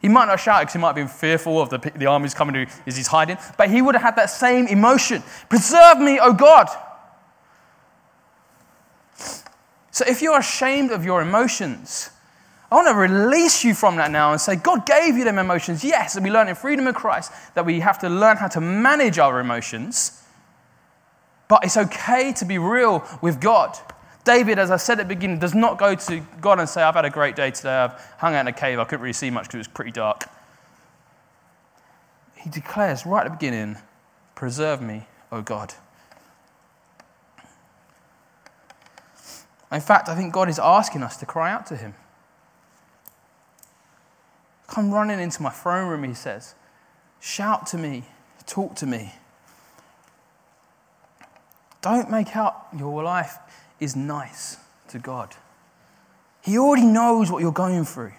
He 0.00 0.08
might 0.08 0.26
not 0.26 0.40
shout 0.40 0.62
because 0.62 0.74
he 0.74 0.78
might 0.78 0.88
have 0.88 0.96
been 0.96 1.08
fearful 1.08 1.60
of 1.60 1.70
the, 1.70 1.78
the 1.96 2.06
armies 2.06 2.34
coming 2.34 2.54
to 2.54 2.72
as 2.86 2.96
he's 2.96 3.08
hiding, 3.08 3.36
but 3.56 3.70
he 3.70 3.82
would 3.82 3.94
have 3.94 4.02
had 4.02 4.16
that 4.16 4.30
same 4.30 4.66
emotion. 4.68 5.22
Preserve 5.48 5.98
me, 5.98 6.18
O 6.20 6.32
God. 6.32 6.68
So 9.90 10.04
if 10.06 10.22
you're 10.22 10.38
ashamed 10.38 10.92
of 10.92 11.04
your 11.04 11.20
emotions, 11.20 12.10
I 12.70 12.76
want 12.76 12.86
to 12.88 12.94
release 12.94 13.64
you 13.64 13.74
from 13.74 13.96
that 13.96 14.10
now 14.10 14.30
and 14.30 14.40
say, 14.40 14.54
God 14.54 14.86
gave 14.86 15.16
you 15.16 15.24
them 15.24 15.38
emotions. 15.38 15.82
Yes, 15.82 16.16
and 16.16 16.24
we 16.24 16.30
learn 16.30 16.48
in 16.48 16.54
freedom 16.54 16.86
of 16.86 16.94
Christ 16.94 17.32
that 17.54 17.64
we 17.64 17.80
have 17.80 17.98
to 18.00 18.08
learn 18.08 18.36
how 18.36 18.48
to 18.48 18.60
manage 18.60 19.18
our 19.18 19.40
emotions. 19.40 20.22
But 21.48 21.64
it's 21.64 21.78
okay 21.78 22.32
to 22.34 22.44
be 22.44 22.58
real 22.58 23.04
with 23.22 23.40
God. 23.40 23.76
David, 24.24 24.58
as 24.58 24.70
I 24.70 24.76
said 24.76 25.00
at 25.00 25.08
the 25.08 25.14
beginning, 25.14 25.38
does 25.38 25.54
not 25.54 25.78
go 25.78 25.94
to 25.94 26.20
God 26.40 26.60
and 26.60 26.68
say, 26.68 26.82
I've 26.82 26.94
had 26.94 27.04
a 27.04 27.10
great 27.10 27.34
day 27.34 27.50
today. 27.50 27.70
I've 27.70 27.98
hung 28.18 28.34
out 28.34 28.42
in 28.42 28.48
a 28.48 28.52
cave. 28.52 28.78
I 28.78 28.84
couldn't 28.84 29.00
really 29.00 29.12
see 29.12 29.30
much 29.30 29.44
because 29.44 29.54
it 29.54 29.58
was 29.58 29.68
pretty 29.68 29.92
dark. 29.92 30.28
He 32.36 32.50
declares 32.50 33.06
right 33.06 33.24
at 33.24 33.30
the 33.30 33.36
beginning, 33.36 33.78
Preserve 34.34 34.80
me, 34.80 35.04
O 35.32 35.42
God. 35.42 35.74
In 39.72 39.80
fact, 39.80 40.08
I 40.08 40.14
think 40.14 40.32
God 40.32 40.48
is 40.48 40.58
asking 40.58 41.02
us 41.02 41.16
to 41.18 41.26
cry 41.26 41.52
out 41.52 41.66
to 41.66 41.76
Him. 41.76 41.94
Come 44.68 44.92
running 44.92 45.18
into 45.18 45.42
my 45.42 45.50
throne 45.50 45.88
room, 45.88 46.04
He 46.04 46.14
says. 46.14 46.54
Shout 47.20 47.66
to 47.68 47.78
me, 47.78 48.04
talk 48.46 48.76
to 48.76 48.86
me. 48.86 49.14
Don't 51.80 52.10
make 52.10 52.36
out 52.36 52.66
your 52.76 53.02
life 53.02 53.38
is 53.80 53.96
nice 53.96 54.58
to 54.88 54.98
God. 54.98 55.34
He 56.42 56.58
already 56.58 56.86
knows 56.86 57.30
what 57.30 57.42
you're 57.42 57.52
going 57.52 57.84
through. 57.84 58.12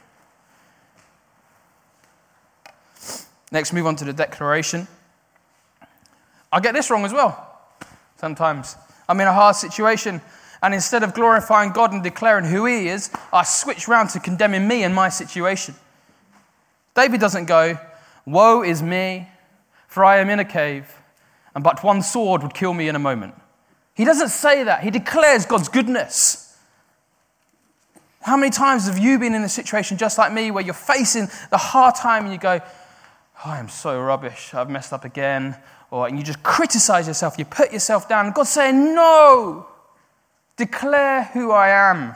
Next, 3.51 3.73
move 3.73 3.87
on 3.87 3.95
to 3.97 4.05
the 4.05 4.13
declaration. 4.13 4.87
I 6.51 6.59
get 6.59 6.73
this 6.73 6.89
wrong 6.89 7.05
as 7.05 7.13
well 7.13 7.45
sometimes. 8.19 8.75
I'm 9.07 9.19
in 9.21 9.27
a 9.27 9.33
hard 9.33 9.55
situation, 9.55 10.21
and 10.61 10.73
instead 10.73 11.03
of 11.03 11.13
glorifying 11.13 11.71
God 11.71 11.93
and 11.93 12.03
declaring 12.03 12.45
who 12.45 12.65
He 12.65 12.89
is, 12.89 13.09
I 13.31 13.43
switch 13.43 13.87
around 13.87 14.09
to 14.09 14.19
condemning 14.19 14.67
me 14.67 14.83
and 14.83 14.93
my 14.93 15.09
situation. 15.09 15.75
David 16.95 17.19
doesn't 17.19 17.45
go, 17.45 17.79
Woe 18.25 18.61
is 18.61 18.83
me, 18.83 19.27
for 19.87 20.03
I 20.03 20.17
am 20.17 20.29
in 20.29 20.39
a 20.39 20.45
cave, 20.45 20.93
and 21.55 21.63
but 21.63 21.83
one 21.83 22.01
sword 22.01 22.43
would 22.43 22.53
kill 22.53 22.73
me 22.73 22.89
in 22.89 22.95
a 22.95 22.99
moment. 22.99 23.33
He 23.99 24.05
doesn't 24.05 24.29
say 24.29 24.63
that. 24.63 24.81
He 24.81 24.91
declares 24.91 25.45
God's 25.45 25.67
goodness. 25.67 26.57
How 28.21 28.37
many 28.37 28.49
times 28.49 28.87
have 28.87 28.97
you 28.97 29.19
been 29.19 29.33
in 29.33 29.43
a 29.43 29.49
situation 29.49 29.97
just 29.97 30.17
like 30.17 30.31
me 30.31 30.51
where 30.51 30.63
you're 30.63 30.73
facing 30.73 31.27
the 31.51 31.57
hard 31.57 31.95
time 31.95 32.23
and 32.23 32.31
you 32.31 32.39
go, 32.39 32.61
oh, 32.63 33.41
I 33.43 33.59
am 33.59 33.67
so 33.67 33.99
rubbish, 33.99 34.53
I've 34.53 34.69
messed 34.69 34.93
up 34.93 35.03
again, 35.03 35.57
or 35.91 36.07
and 36.07 36.17
you 36.17 36.23
just 36.23 36.41
criticize 36.43 37.07
yourself, 37.07 37.37
you 37.37 37.43
put 37.43 37.73
yourself 37.73 38.07
down, 38.07 38.31
God's 38.31 38.51
saying, 38.51 38.95
No, 38.95 39.67
declare 40.55 41.25
who 41.25 41.51
I 41.51 41.67
am. 41.91 42.15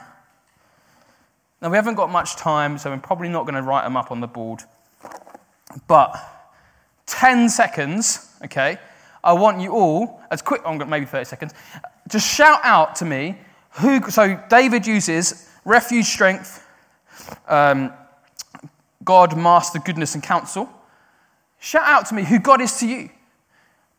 Now, 1.61 1.69
we 1.69 1.75
haven't 1.75 1.95
got 1.95 2.09
much 2.09 2.37
time, 2.37 2.77
so 2.77 2.93
I'm 2.93 3.01
probably 3.01 3.27
not 3.27 3.43
going 3.43 3.55
to 3.55 3.61
write 3.61 3.83
them 3.83 3.97
up 3.97 4.09
on 4.09 4.21
the 4.21 4.27
board. 4.27 4.61
But 5.89 6.15
10 7.07 7.49
seconds, 7.49 8.33
okay, 8.45 8.77
I 9.23 9.33
want 9.33 9.61
you 9.61 9.71
all, 9.71 10.21
as 10.29 10.41
quick, 10.41 10.61
I'm 10.65 10.77
going 10.77 10.89
maybe 10.89 11.05
30 11.05 11.25
seconds, 11.25 11.53
just 12.09 12.27
shout 12.27 12.59
out 12.63 12.95
to 12.97 13.05
me 13.05 13.37
who, 13.71 14.09
so 14.09 14.39
David 14.49 14.85
uses 14.85 15.49
refuge, 15.65 16.05
strength, 16.05 16.65
um, 17.47 17.93
God, 19.03 19.37
master, 19.37 19.79
goodness, 19.79 20.13
and 20.15 20.23
counsel. 20.23 20.69
Shout 21.59 21.83
out 21.83 22.05
to 22.07 22.15
me 22.15 22.23
who 22.23 22.39
God 22.39 22.61
is 22.61 22.77
to 22.79 22.87
you. 22.87 23.09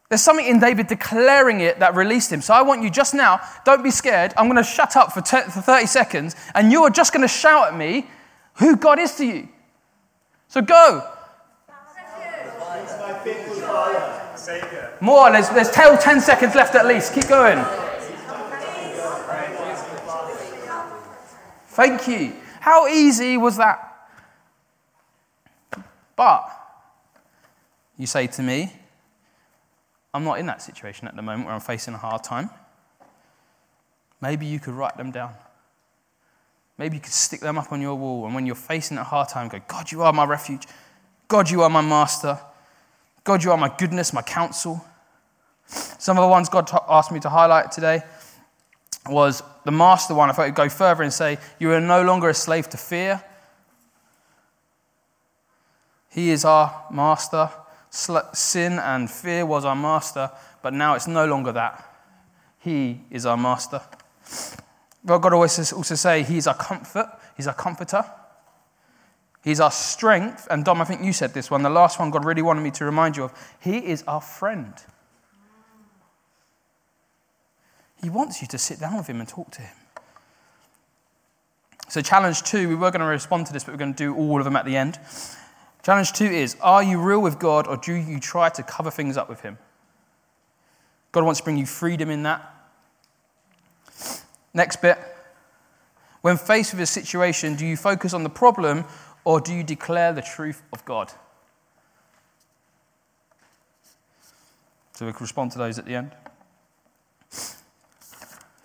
There's 0.09 0.22
something 0.22 0.47
in 0.47 0.61
David 0.61 0.87
declaring 0.87 1.61
it 1.61 1.81
that 1.81 1.95
released 1.95 2.31
him. 2.31 2.43
So 2.43 2.53
I 2.53 2.62
want 2.62 2.83
you 2.83 2.91
just 2.91 3.14
now, 3.14 3.41
don't 3.64 3.83
be 3.83 3.91
scared. 3.91 4.35
I'm 4.37 4.47
going 4.47 4.62
to 4.62 4.62
shut 4.62 4.97
up 4.97 5.12
for, 5.12 5.22
for 5.22 5.61
30 5.61 5.87
seconds, 5.87 6.37
and 6.55 6.70
you 6.70 6.85
are 6.85 6.91
just 6.91 7.12
going 7.12 7.22
to 7.22 7.29
shout 7.29 7.72
at 7.72 7.79
me 7.79 8.07
who 8.55 8.77
God 8.77 8.99
is 8.99 9.16
to 9.16 9.25
you. 9.25 9.49
So 10.49 10.61
go. 10.61 11.11
More, 15.01 15.31
there's, 15.31 15.49
there's 15.51 15.71
10 15.71 16.21
seconds 16.21 16.55
left 16.55 16.75
at 16.75 16.87
least. 16.87 17.15
Keep 17.15 17.29
going. 17.29 17.65
Thank 21.69 22.07
you. 22.07 22.33
How 22.61 22.87
easy 22.87 23.37
was 23.37 23.57
that? 23.57 24.09
But 26.17 26.49
you 27.99 28.07
say 28.07 28.27
to 28.29 28.43
me, 28.43 28.73
I'm 30.13 30.23
not 30.23 30.39
in 30.39 30.47
that 30.47 30.63
situation 30.63 31.09
at 31.09 31.17
the 31.17 31.23
moment 31.23 31.47
where 31.47 31.55
I'm 31.55 31.61
facing 31.61 31.95
a 31.95 31.99
hard 31.99 32.23
time. 32.23 32.49
Maybe 34.21 34.47
you 34.47 34.61
could 34.61 34.75
write 34.75 34.97
them 34.97 35.11
down. 35.11 35.35
Maybe 36.79 36.97
you 36.97 37.03
could 37.03 37.13
stick 37.13 37.41
them 37.41 37.59
up 37.59 37.73
on 37.73 37.81
your 37.81 37.95
wall, 37.97 38.25
and 38.27 38.35
when 38.35 38.47
you're 38.47 38.55
facing 38.55 38.97
a 38.97 39.05
hard 39.05 39.29
time, 39.29 39.49
go, 39.49 39.61
God, 39.67 39.91
you 39.91 40.03
are 40.03 40.13
my 40.13 40.25
refuge. 40.25 40.67
God, 41.29 41.51
you 41.51 41.63
are 41.63 41.71
my 41.71 41.83
master. 41.83 42.39
God, 43.25 43.43
you 43.43 43.51
are 43.51 43.57
my 43.57 43.75
goodness, 43.77 44.12
my 44.12 44.20
counsel. 44.20 44.85
Some 45.66 46.18
of 46.18 46.22
the 46.22 46.29
ones 46.29 46.51
God 46.51 46.70
asked 46.89 47.11
me 47.11 47.20
to 47.20 47.31
highlight 47.31 47.72
today 47.72 48.03
was 49.09 49.43
the 49.64 49.70
master 49.70 50.14
one. 50.14 50.31
I 50.31 50.35
could 50.35 50.55
go 50.55 50.68
further 50.68 51.03
and 51.03 51.12
say, 51.12 51.39
You 51.59 51.72
are 51.72 51.81
no 51.81 52.03
longer 52.03 52.29
a 52.29 52.35
slave 52.35 52.68
to 52.70 52.77
fear. 52.77 53.22
He 56.11 56.31
is 56.31 56.45
our 56.45 56.85
master. 56.91 57.51
Sin 57.91 58.79
and 58.79 59.11
fear 59.11 59.47
was 59.47 59.64
our 59.64 59.77
master, 59.77 60.31
but 60.62 60.75
now 60.75 60.95
it's 60.95 61.07
no 61.07 61.27
longer 61.27 61.53
that. 61.53 61.83
He 62.59 63.01
is 63.11 63.25
our 63.25 63.37
master. 63.37 63.81
Well, 65.05 65.18
God 65.18 65.33
always 65.33 65.72
also 65.72 65.95
say 65.95 66.22
He's 66.22 66.47
our 66.47 66.57
comfort, 66.57 67.09
He's 67.37 67.47
our 67.47 67.55
comforter. 67.55 68.05
He's 69.45 69.61
our 69.61 69.71
strength. 69.71 70.49
And 70.51 70.65
Dom, 70.65 70.81
I 70.81 70.85
think 70.85 71.03
you 71.05 71.13
said 71.13 71.35
this 71.35 71.51
one, 71.51 71.63
the 71.63 71.71
last 71.71 72.01
one 72.01 72.11
God 72.11 72.25
really 72.25 72.41
wanted 72.41 72.63
me 72.63 72.71
to 72.73 72.85
remind 72.85 73.17
you 73.17 73.25
of. 73.25 73.57
He 73.61 73.77
is 73.77 74.03
our 74.09 74.23
friend. 74.23 74.73
He 78.03 78.09
wants 78.09 78.41
you 78.41 78.49
to 78.49 78.59
sit 78.59 78.81
down 78.81 78.97
with 78.97 79.07
Him 79.07 79.21
and 79.21 79.29
talk 79.29 79.51
to 79.53 79.63
Him. 79.63 79.77
So, 81.89 82.01
challenge 82.01 82.43
two, 82.43 82.69
we 82.69 82.75
were 82.75 82.91
going 82.91 83.01
to 83.01 83.07
respond 83.07 83.47
to 83.47 83.53
this, 83.53 83.65
but 83.65 83.73
we're 83.73 83.79
going 83.79 83.95
to 83.95 84.05
do 84.05 84.15
all 84.15 84.39
of 84.39 84.45
them 84.45 84.57
at 84.57 84.65
the 84.65 84.77
end. 84.77 84.99
Challenge 85.83 86.13
two 86.13 86.25
is 86.25 86.57
Are 86.63 86.83
you 86.83 87.01
real 87.01 87.21
with 87.21 87.39
God 87.39 87.67
or 87.67 87.77
do 87.77 87.93
you 87.93 88.19
try 88.19 88.49
to 88.49 88.63
cover 88.63 88.91
things 88.91 89.19
up 89.19 89.29
with 89.29 89.43
Him? 89.43 89.59
God 91.13 91.25
wants 91.25 91.41
to 91.41 91.45
bring 91.45 91.59
you 91.59 91.67
freedom 91.67 92.09
in 92.09 92.23
that. 92.23 92.51
Next 94.55 94.81
bit. 94.81 94.99
When 96.23 96.39
faced 96.39 96.73
with 96.73 96.81
a 96.81 96.87
situation, 96.87 97.55
do 97.55 97.67
you 97.67 97.77
focus 97.77 98.15
on 98.15 98.23
the 98.23 98.31
problem 98.31 98.87
or 99.25 99.41
do 99.41 99.53
you 99.53 99.62
declare 99.62 100.12
the 100.12 100.22
truth 100.22 100.62
of 100.72 100.85
God? 100.85 101.11
So 104.93 105.07
we 105.07 105.12
can 105.12 105.22
respond 105.22 105.53
to 105.53 105.59
those 105.59 105.79
at 105.79 105.87
the 105.87 105.95
end. 105.95 106.12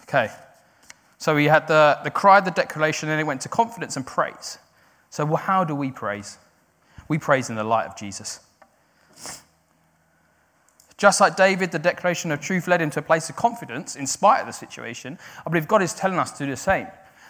Okay. 0.04 0.30
So 1.18 1.36
we 1.36 1.46
had 1.46 1.68
the, 1.68 2.00
the 2.04 2.12
cry, 2.12 2.40
the 2.40 2.52
declaration, 2.52 3.10
and 3.10 3.20
it 3.20 3.26
went 3.26 3.42
to 3.42 3.50
confidence 3.50 3.96
and 3.96 4.06
praise. 4.06 4.58
So, 5.10 5.26
well, 5.26 5.38
how 5.38 5.64
do 5.64 5.76
we 5.76 5.92
praise? 5.92 6.38
We 7.08 7.18
praise 7.18 7.50
in 7.50 7.56
the 7.56 7.64
light 7.64 7.88
of 7.88 7.98
Jesus. 7.98 8.40
Just 10.98 11.22
like 11.22 11.36
David, 11.36 11.72
the 11.72 11.80
declaration 11.80 12.32
of 12.32 12.42
truth 12.42 12.68
led 12.68 12.82
him 12.82 12.90
to 12.92 13.00
a 13.00 13.02
place 13.02 13.30
of 13.30 13.36
confidence 13.36 13.96
in 13.96 14.06
spite 14.06 14.42
of 14.42 14.48
the 14.48 14.54
situation. 14.54 15.18
I 15.46 15.50
believe 15.50 15.68
God 15.68 15.82
is 15.82 15.94
telling 15.94 16.20
us 16.20 16.32
to 16.34 16.46
do 16.46 16.52
the 16.52 16.58
same. 16.58 16.88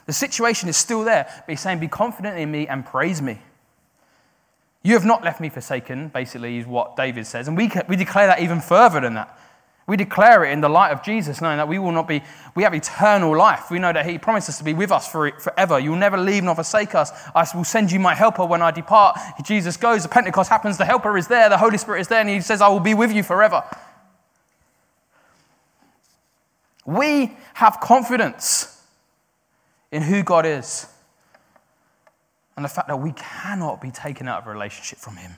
The 0.10 0.14
situation 0.14 0.68
is 0.70 0.76
still 0.76 1.04
there, 1.04 1.28
but 1.46 1.52
He's 1.52 1.60
saying, 1.60 1.78
Be 1.78 1.88
confident 1.88 2.40
in 2.40 2.50
me 2.50 2.68
and 2.68 2.84
praise 2.84 3.22
me. 3.22 3.38
You 4.82 4.96
have 4.96 5.06
not 5.06 5.24
left 5.24 5.40
me 5.40 5.50
forsaken, 5.50 6.08
basically, 6.08 6.58
is 6.58 6.66
what 6.66 6.96
David 6.96 7.28
says. 7.28 7.48
And 7.48 7.56
we, 7.56 7.70
we 7.88 7.96
declare 7.96 8.26
that 8.26 8.40
even 8.42 8.60
further 8.60 9.00
than 9.02 9.14
that. 9.14 9.40
We 9.86 9.98
declare 9.98 10.46
it 10.46 10.52
in 10.52 10.62
the 10.62 10.68
light 10.68 10.94
of 10.94 11.04
Jesus, 11.04 11.42
knowing 11.42 11.58
that 11.58 11.68
we 11.68 11.78
will 11.78 11.92
not 11.92 12.08
be, 12.08 12.24
we 12.56 12.64
have 12.64 12.74
eternal 12.74 13.38
life. 13.38 13.70
We 13.70 13.78
know 13.78 13.94
that 13.94 14.04
He 14.04 14.18
promises 14.18 14.58
to 14.58 14.64
be 14.64 14.74
with 14.74 14.92
us 14.92 15.08
for, 15.08 15.30
forever. 15.40 15.78
You 15.78 15.92
will 15.92 16.00
never 16.00 16.18
leave 16.18 16.44
nor 16.44 16.56
forsake 16.56 16.96
us. 16.96 17.12
I 17.36 17.48
will 17.56 17.64
send 17.64 17.92
you 17.92 18.00
my 18.00 18.16
helper 18.16 18.44
when 18.44 18.64
I 18.64 18.72
depart. 18.72 19.16
Jesus 19.44 19.78
goes, 19.78 20.02
the 20.02 20.10
Pentecost 20.10 20.50
happens, 20.50 20.80
the 20.80 20.86
helper 20.86 21.20
is 21.20 21.28
there, 21.28 21.50
the 21.50 21.58
Holy 21.60 21.78
Spirit 21.78 22.02
is 22.02 22.08
there, 22.08 22.22
and 22.22 22.30
He 22.30 22.42
says, 22.42 22.62
I 22.62 22.68
will 22.70 22.80
be 22.80 22.96
with 22.96 23.12
you 23.14 23.22
forever. 23.22 23.64
We 26.84 27.38
have 27.54 27.80
confidence 27.80 28.79
in 29.92 30.02
who 30.02 30.24
God 30.24 30.46
is 30.46 30.88
and 32.56 32.66
the 32.66 32.70
fact 32.70 32.88
that 32.90 33.00
we 33.00 33.14
cannot 33.14 33.82
be 33.82 33.90
taken 33.92 34.28
out 34.28 34.42
of 34.42 34.48
a 34.48 34.52
relationship 34.52 35.00
from 35.00 35.16
Him. 35.16 35.32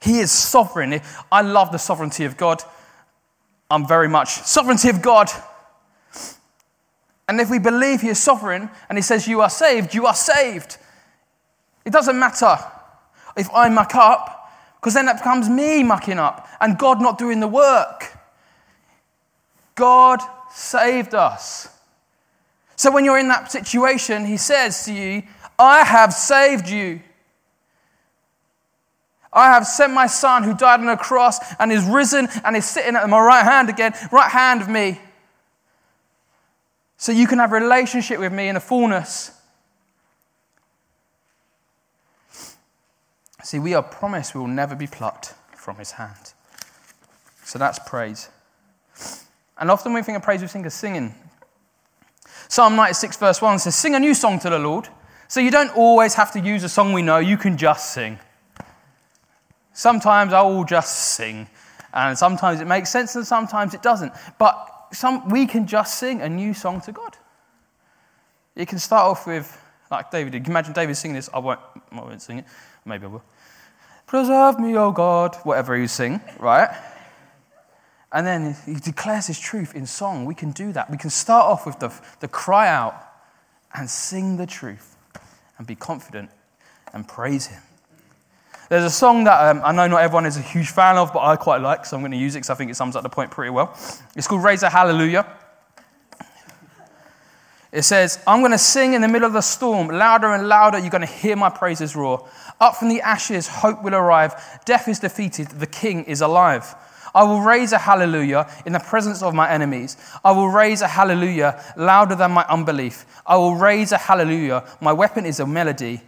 He 0.00 0.18
is 0.18 0.30
sovereign. 0.30 1.00
I 1.30 1.42
love 1.42 1.72
the 1.72 1.78
sovereignty 1.78 2.24
of 2.24 2.36
God. 2.36 2.62
I'm 3.70 3.86
very 3.86 4.08
much 4.08 4.28
sovereignty 4.28 4.88
of 4.88 5.02
God. 5.02 5.28
And 7.28 7.40
if 7.40 7.50
we 7.50 7.58
believe 7.58 8.00
He 8.00 8.08
is 8.08 8.22
sovereign 8.22 8.70
and 8.88 8.98
He 8.98 9.02
says, 9.02 9.26
You 9.26 9.40
are 9.40 9.50
saved, 9.50 9.94
you 9.94 10.06
are 10.06 10.14
saved. 10.14 10.76
It 11.84 11.92
doesn't 11.92 12.18
matter 12.18 12.56
if 13.36 13.48
I 13.54 13.68
muck 13.68 13.94
up, 13.94 14.52
because 14.76 14.94
then 14.94 15.06
that 15.06 15.18
becomes 15.18 15.48
me 15.48 15.82
mucking 15.82 16.18
up 16.18 16.48
and 16.60 16.78
God 16.78 17.00
not 17.00 17.18
doing 17.18 17.40
the 17.40 17.48
work. 17.48 18.16
God 19.74 20.20
saved 20.52 21.14
us. 21.14 21.71
So 22.76 22.90
when 22.90 23.04
you're 23.04 23.18
in 23.18 23.28
that 23.28 23.52
situation, 23.52 24.24
He 24.24 24.36
says 24.36 24.84
to 24.84 24.92
you, 24.92 25.22
I 25.58 25.84
have 25.84 26.12
saved 26.12 26.68
you. 26.68 27.00
I 29.32 29.48
have 29.48 29.66
sent 29.66 29.94
my 29.94 30.06
son 30.06 30.42
who 30.42 30.54
died 30.54 30.80
on 30.80 30.88
a 30.88 30.96
cross 30.96 31.38
and 31.58 31.72
is 31.72 31.84
risen 31.84 32.28
and 32.44 32.54
is 32.56 32.66
sitting 32.66 32.96
at 32.96 33.08
my 33.08 33.18
right 33.18 33.44
hand 33.44 33.70
again, 33.70 33.94
right 34.10 34.30
hand 34.30 34.60
of 34.60 34.68
me. 34.68 35.00
So 36.98 37.12
you 37.12 37.26
can 37.26 37.38
have 37.38 37.50
a 37.52 37.54
relationship 37.56 38.20
with 38.20 38.32
me 38.32 38.48
in 38.48 38.54
the 38.54 38.60
fullness. 38.60 39.32
See, 43.42 43.58
we 43.58 43.74
are 43.74 43.82
promised 43.82 44.34
we 44.34 44.40
will 44.40 44.46
never 44.46 44.76
be 44.76 44.86
plucked 44.86 45.34
from 45.56 45.76
his 45.76 45.92
hand. 45.92 46.34
So 47.44 47.58
that's 47.58 47.78
praise. 47.80 48.28
And 49.58 49.70
often 49.70 49.92
when 49.92 50.02
we 50.02 50.04
think 50.04 50.16
of 50.16 50.22
praise, 50.22 50.42
we 50.42 50.46
think 50.46 50.66
of 50.66 50.72
singing. 50.72 51.14
Psalm 52.52 52.76
96, 52.76 53.16
verse 53.16 53.40
1 53.40 53.60
says, 53.60 53.74
Sing 53.74 53.94
a 53.94 53.98
new 53.98 54.12
song 54.12 54.38
to 54.38 54.50
the 54.50 54.58
Lord. 54.58 54.86
So 55.26 55.40
you 55.40 55.50
don't 55.50 55.74
always 55.74 56.12
have 56.16 56.32
to 56.32 56.38
use 56.38 56.62
a 56.62 56.68
song 56.68 56.92
we 56.92 57.00
know, 57.00 57.16
you 57.16 57.38
can 57.38 57.56
just 57.56 57.94
sing. 57.94 58.18
Sometimes 59.72 60.34
I 60.34 60.42
will 60.42 60.64
just 60.64 61.14
sing, 61.14 61.48
and 61.94 62.18
sometimes 62.18 62.60
it 62.60 62.66
makes 62.66 62.90
sense 62.90 63.16
and 63.16 63.26
sometimes 63.26 63.72
it 63.72 63.80
doesn't. 63.80 64.12
But 64.38 64.88
some, 64.92 65.30
we 65.30 65.46
can 65.46 65.66
just 65.66 65.98
sing 65.98 66.20
a 66.20 66.28
new 66.28 66.52
song 66.52 66.82
to 66.82 66.92
God. 66.92 67.16
You 68.54 68.66
can 68.66 68.78
start 68.78 69.06
off 69.06 69.26
with, 69.26 69.58
like 69.90 70.10
David 70.10 70.32
did. 70.32 70.46
Imagine 70.46 70.74
David 70.74 70.98
singing 70.98 71.14
this. 71.14 71.30
I 71.32 71.38
won't, 71.38 71.60
I 71.90 72.00
won't 72.02 72.20
sing 72.20 72.40
it. 72.40 72.44
Maybe 72.84 73.06
I 73.06 73.08
will. 73.08 73.24
Preserve 74.06 74.60
me, 74.60 74.76
O 74.76 74.92
God, 74.92 75.36
whatever 75.44 75.74
you 75.74 75.88
sing, 75.88 76.20
right? 76.38 76.68
And 78.12 78.26
then 78.26 78.56
he 78.66 78.74
declares 78.74 79.26
his 79.26 79.40
truth 79.40 79.74
in 79.74 79.86
song. 79.86 80.26
We 80.26 80.34
can 80.34 80.50
do 80.52 80.72
that. 80.72 80.90
We 80.90 80.98
can 80.98 81.10
start 81.10 81.46
off 81.46 81.64
with 81.64 81.78
the, 81.78 81.92
the 82.20 82.28
cry 82.28 82.68
out 82.68 82.94
and 83.74 83.88
sing 83.88 84.36
the 84.36 84.46
truth 84.46 84.96
and 85.56 85.66
be 85.66 85.74
confident 85.74 86.30
and 86.92 87.08
praise 87.08 87.46
him. 87.46 87.62
There's 88.68 88.84
a 88.84 88.90
song 88.90 89.24
that 89.24 89.56
um, 89.56 89.62
I 89.64 89.72
know 89.72 89.86
not 89.86 90.02
everyone 90.02 90.26
is 90.26 90.36
a 90.36 90.42
huge 90.42 90.70
fan 90.70 90.96
of, 90.96 91.12
but 91.12 91.20
I 91.20 91.36
quite 91.36 91.60
like, 91.60 91.84
so 91.84 91.96
I'm 91.96 92.02
going 92.02 92.12
to 92.12 92.18
use 92.18 92.34
it 92.34 92.38
because 92.38 92.50
I 92.50 92.54
think 92.54 92.70
it 92.70 92.74
sums 92.74 92.96
up 92.96 93.02
the 93.02 93.08
point 93.08 93.30
pretty 93.30 93.50
well. 93.50 93.76
It's 94.14 94.26
called 94.26 94.42
Raise 94.42 94.62
a 94.62 94.70
Hallelujah. 94.70 95.26
It 97.70 97.82
says, 97.82 98.22
I'm 98.26 98.40
going 98.40 98.52
to 98.52 98.58
sing 98.58 98.92
in 98.92 99.00
the 99.00 99.08
middle 99.08 99.26
of 99.26 99.32
the 99.32 99.40
storm, 99.40 99.88
louder 99.88 100.32
and 100.32 100.46
louder, 100.46 100.78
you're 100.78 100.90
going 100.90 101.06
to 101.06 101.06
hear 101.06 101.36
my 101.36 101.48
praises 101.48 101.96
roar. 101.96 102.28
Up 102.60 102.76
from 102.76 102.90
the 102.90 103.00
ashes, 103.00 103.48
hope 103.48 103.82
will 103.82 103.94
arrive. 103.94 104.60
Death 104.66 104.88
is 104.88 104.98
defeated, 104.98 105.48
the 105.48 105.66
king 105.66 106.04
is 106.04 106.20
alive. 106.20 106.74
I 107.14 107.24
will 107.24 107.40
raise 107.40 107.72
a 107.72 107.78
hallelujah 107.78 108.50
in 108.64 108.72
the 108.72 108.80
presence 108.80 109.22
of 109.22 109.34
my 109.34 109.50
enemies. 109.50 109.96
I 110.24 110.32
will 110.32 110.48
raise 110.48 110.80
a 110.80 110.88
hallelujah 110.88 111.62
louder 111.76 112.14
than 112.14 112.30
my 112.30 112.44
unbelief. 112.48 113.04
I 113.26 113.36
will 113.36 113.54
raise 113.54 113.92
a 113.92 113.98
hallelujah. 113.98 114.64
My 114.80 114.92
weapon 114.92 115.26
is 115.26 115.40
a 115.40 115.46
melody. 115.46 116.00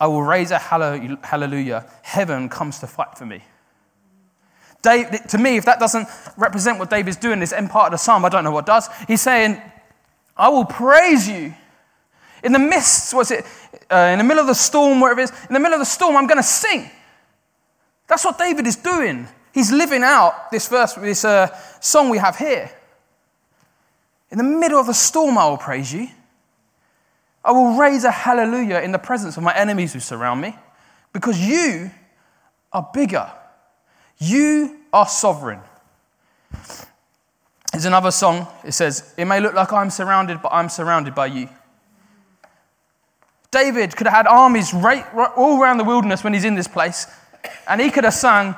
I 0.00 0.06
will 0.06 0.22
raise 0.22 0.50
a 0.50 0.58
hallelujah. 0.58 1.90
Heaven 2.02 2.48
comes 2.48 2.78
to 2.80 2.86
fight 2.86 3.16
for 3.18 3.26
me. 3.26 3.42
Dave, 4.82 5.10
to 5.28 5.38
me, 5.38 5.56
if 5.56 5.64
that 5.64 5.80
doesn't 5.80 6.08
represent 6.36 6.78
what 6.78 6.90
David's 6.90 7.16
doing, 7.16 7.40
this 7.40 7.52
end 7.52 7.70
part 7.70 7.86
of 7.86 7.92
the 7.92 7.98
psalm, 7.98 8.24
I 8.24 8.28
don't 8.28 8.44
know 8.44 8.50
what 8.52 8.66
does. 8.66 8.88
He's 9.08 9.20
saying, 9.20 9.60
I 10.36 10.48
will 10.48 10.64
praise 10.64 11.28
you. 11.28 11.54
In 12.44 12.52
the 12.52 12.58
midst, 12.58 13.12
was 13.12 13.30
it, 13.30 13.44
uh, 13.90 14.10
in 14.12 14.18
the 14.18 14.24
middle 14.24 14.40
of 14.40 14.46
the 14.46 14.54
storm, 14.54 15.00
wherever 15.00 15.20
it 15.20 15.24
is, 15.24 15.30
in 15.48 15.54
the 15.54 15.60
middle 15.60 15.74
of 15.74 15.80
the 15.80 15.86
storm, 15.86 16.16
I'm 16.16 16.26
going 16.26 16.36
to 16.36 16.42
sing. 16.42 16.90
That's 18.06 18.24
what 18.24 18.38
David 18.38 18.66
is 18.66 18.76
doing. 18.76 19.26
He's 19.56 19.72
living 19.72 20.02
out 20.02 20.50
this 20.50 20.68
verse, 20.68 20.92
this 20.96 21.24
uh, 21.24 21.48
song 21.80 22.10
we 22.10 22.18
have 22.18 22.36
here. 22.36 22.70
In 24.30 24.36
the 24.36 24.44
middle 24.44 24.78
of 24.78 24.86
the 24.86 24.92
storm, 24.92 25.38
I 25.38 25.48
will 25.48 25.56
praise 25.56 25.90
you. 25.94 26.08
I 27.42 27.52
will 27.52 27.78
raise 27.78 28.04
a 28.04 28.10
hallelujah 28.10 28.80
in 28.80 28.92
the 28.92 28.98
presence 28.98 29.38
of 29.38 29.42
my 29.42 29.56
enemies 29.56 29.94
who 29.94 30.00
surround 30.00 30.42
me 30.42 30.54
because 31.14 31.40
you 31.40 31.90
are 32.70 32.86
bigger. 32.92 33.32
You 34.18 34.76
are 34.92 35.08
sovereign. 35.08 35.60
There's 37.72 37.86
another 37.86 38.10
song. 38.10 38.46
It 38.62 38.72
says, 38.72 39.14
It 39.16 39.24
may 39.24 39.40
look 39.40 39.54
like 39.54 39.72
I'm 39.72 39.88
surrounded, 39.88 40.42
but 40.42 40.52
I'm 40.52 40.68
surrounded 40.68 41.14
by 41.14 41.28
you. 41.28 41.48
David 43.50 43.96
could 43.96 44.06
have 44.06 44.16
had 44.16 44.26
armies 44.26 44.74
right, 44.74 45.06
right, 45.14 45.32
all 45.34 45.58
around 45.58 45.78
the 45.78 45.84
wilderness 45.84 46.22
when 46.22 46.34
he's 46.34 46.44
in 46.44 46.56
this 46.56 46.68
place, 46.68 47.06
and 47.66 47.80
he 47.80 47.90
could 47.90 48.04
have 48.04 48.12
sung, 48.12 48.54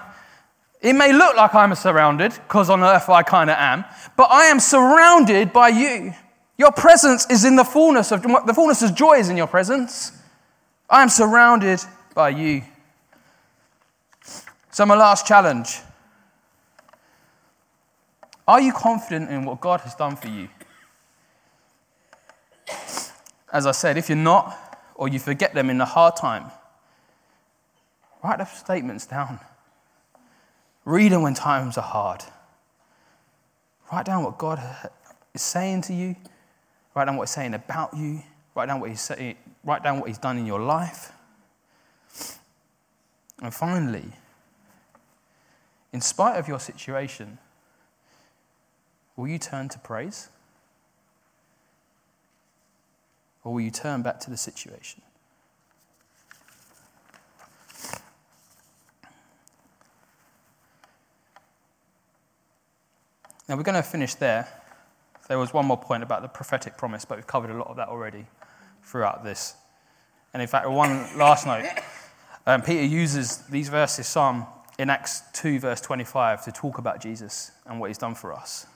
It 0.81 0.93
may 0.93 1.13
look 1.13 1.37
like 1.37 1.55
I'm 1.55 1.75
surrounded, 1.75 2.33
because 2.33 2.71
on 2.71 2.83
earth 2.83 3.09
I 3.09 3.23
kind 3.23 3.51
of 3.51 3.57
am, 3.59 3.85
but 4.17 4.31
I 4.31 4.45
am 4.45 4.61
surrounded 4.61 5.53
by 5.53 5.69
you. 5.69 6.15
Your 6.57 6.73
presence 6.73 7.29
is 7.31 7.45
in 7.45 7.57
the 7.57 7.65
fullness 7.65 8.13
of 8.13 8.23
the 8.23 8.55
fullness 8.55 8.83
of 8.83 8.95
joy 8.95 9.19
is 9.19 9.29
in 9.29 9.37
your 9.37 9.47
presence. 9.47 10.13
I 10.89 11.03
am 11.03 11.09
surrounded 11.09 11.81
by 12.15 12.31
you. 12.31 12.63
So, 14.71 14.87
my 14.87 14.97
last 14.97 15.27
challenge 15.27 15.81
are 18.47 18.61
you 18.61 18.73
confident 18.73 19.31
in 19.31 19.45
what 19.45 19.61
God 19.61 19.81
has 19.83 19.95
done 19.95 20.17
for 20.17 20.29
you? 20.29 20.49
As 23.53 23.67
I 23.67 23.73
said, 23.73 23.99
if 23.99 24.09
you're 24.09 24.17
not, 24.17 24.57
or 24.95 25.09
you 25.09 25.19
forget 25.19 25.55
them 25.55 25.71
in 25.71 25.79
the 25.79 25.85
hard 25.85 26.17
time, 26.17 26.51
write 28.23 28.39
the 28.39 28.47
statements 28.47 29.07
down. 29.07 29.39
Read 30.89 31.13
them 31.13 31.23
when 31.23 31.35
times 31.35 31.77
are 31.77 31.83
hard. 31.83 32.25
Write 33.93 34.07
down 34.07 34.25
what 34.25 34.39
God 34.39 34.59
is 35.35 35.43
saying 35.43 35.83
to 35.83 35.93
you. 35.93 36.17
Write 36.95 37.05
down 37.05 37.17
what 37.17 37.29
He's 37.29 37.35
saying 37.35 37.55
about 37.55 37.95
you. 37.97 38.23
Write 38.55 38.67
down 38.67 38.81
what 38.81 38.91
He's 38.91 39.01
saying, 39.01 39.37
write 39.65 39.83
down 39.83 40.01
what 40.01 40.09
He's 40.09 40.19
done 40.19 40.39
in 40.39 40.47
your 40.47 40.61
life. 40.61 41.13
And 43.43 43.53
finally, 43.53 44.13
in 45.93 46.01
spite 46.01 46.37
of 46.39 46.49
your 46.49 46.59
situation, 46.59 47.39
Will 49.19 49.27
you 49.27 49.39
turn 49.41 49.69
to 49.71 49.81
praise? 49.81 50.29
Or 53.43 53.53
will 53.53 53.61
you 53.61 53.73
turn 53.73 54.03
back 54.03 54.21
to 54.21 54.31
the 54.31 54.37
situation? 54.37 55.03
Now 63.49 63.57
we're 63.57 63.63
going 63.63 63.77
to 63.77 63.83
finish 63.83 64.15
there. 64.15 64.47
There 65.29 65.39
was 65.39 65.53
one 65.53 65.67
more 65.67 65.79
point 65.79 66.03
about 66.03 66.23
the 66.23 66.29
prophetic 66.29 66.77
promise, 66.77 67.05
but 67.05 67.19
we've 67.19 67.27
covered 67.27 67.51
a 67.51 67.57
lot 67.57 67.69
of 67.69 67.77
that 67.77 67.89
already 67.89 68.27
throughout 68.83 69.25
this. 69.25 69.55
And 70.33 70.43
in 70.43 70.49
fact, 70.49 70.69
one 70.69 71.17
last 71.17 71.47
note 71.47 71.67
um, 72.47 72.63
Peter 72.63 72.85
uses 72.85 73.39
these 73.47 73.69
verses, 73.69 74.07
Psalm 74.07 74.47
in 74.79 74.91
Acts 74.91 75.23
2, 75.35 75.61
verse 75.61 75.81
25, 75.81 76.45
to 76.45 76.53
talk 76.53 76.79
about 76.79 77.01
Jesus 77.01 77.53
and 77.67 77.81
what 77.81 77.89
he's 77.89 77.99
done 77.99 78.15
for 78.15 78.33
us. 78.33 78.67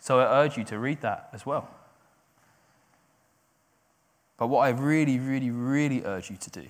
So 0.00 0.20
I 0.20 0.44
urge 0.44 0.56
you 0.56 0.64
to 0.64 0.78
read 0.78 1.00
that 1.02 1.28
as 1.32 1.44
well. 1.44 1.68
But 4.36 4.48
what 4.48 4.60
I 4.60 4.70
really, 4.70 5.18
really, 5.18 5.50
really 5.50 6.04
urge 6.04 6.30
you 6.30 6.36
to 6.36 6.50
do 6.50 6.66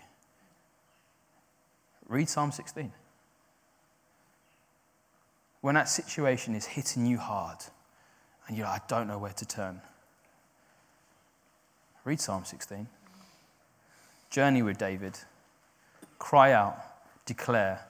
read 2.09 2.29
Psalm 2.29 2.53
16. 2.53 2.93
When 5.65 5.77
that 5.77 5.89
situation 5.89 6.55
is 6.55 6.67
hitting 6.67 7.07
you 7.07 7.17
hard 7.17 7.57
and 8.47 8.55
you're 8.55 8.67
like, 8.67 8.83
I 8.93 8.99
don't 8.99 9.09
know 9.09 9.17
where 9.17 9.33
to 9.33 9.47
turn, 9.47 9.81
read 12.05 12.21
Psalm 12.21 12.45
16. 12.45 12.87
Journey 14.29 14.61
with 14.61 14.77
David. 14.77 15.19
Cry 16.19 16.53
out, 16.53 16.77
declare, 17.25 17.81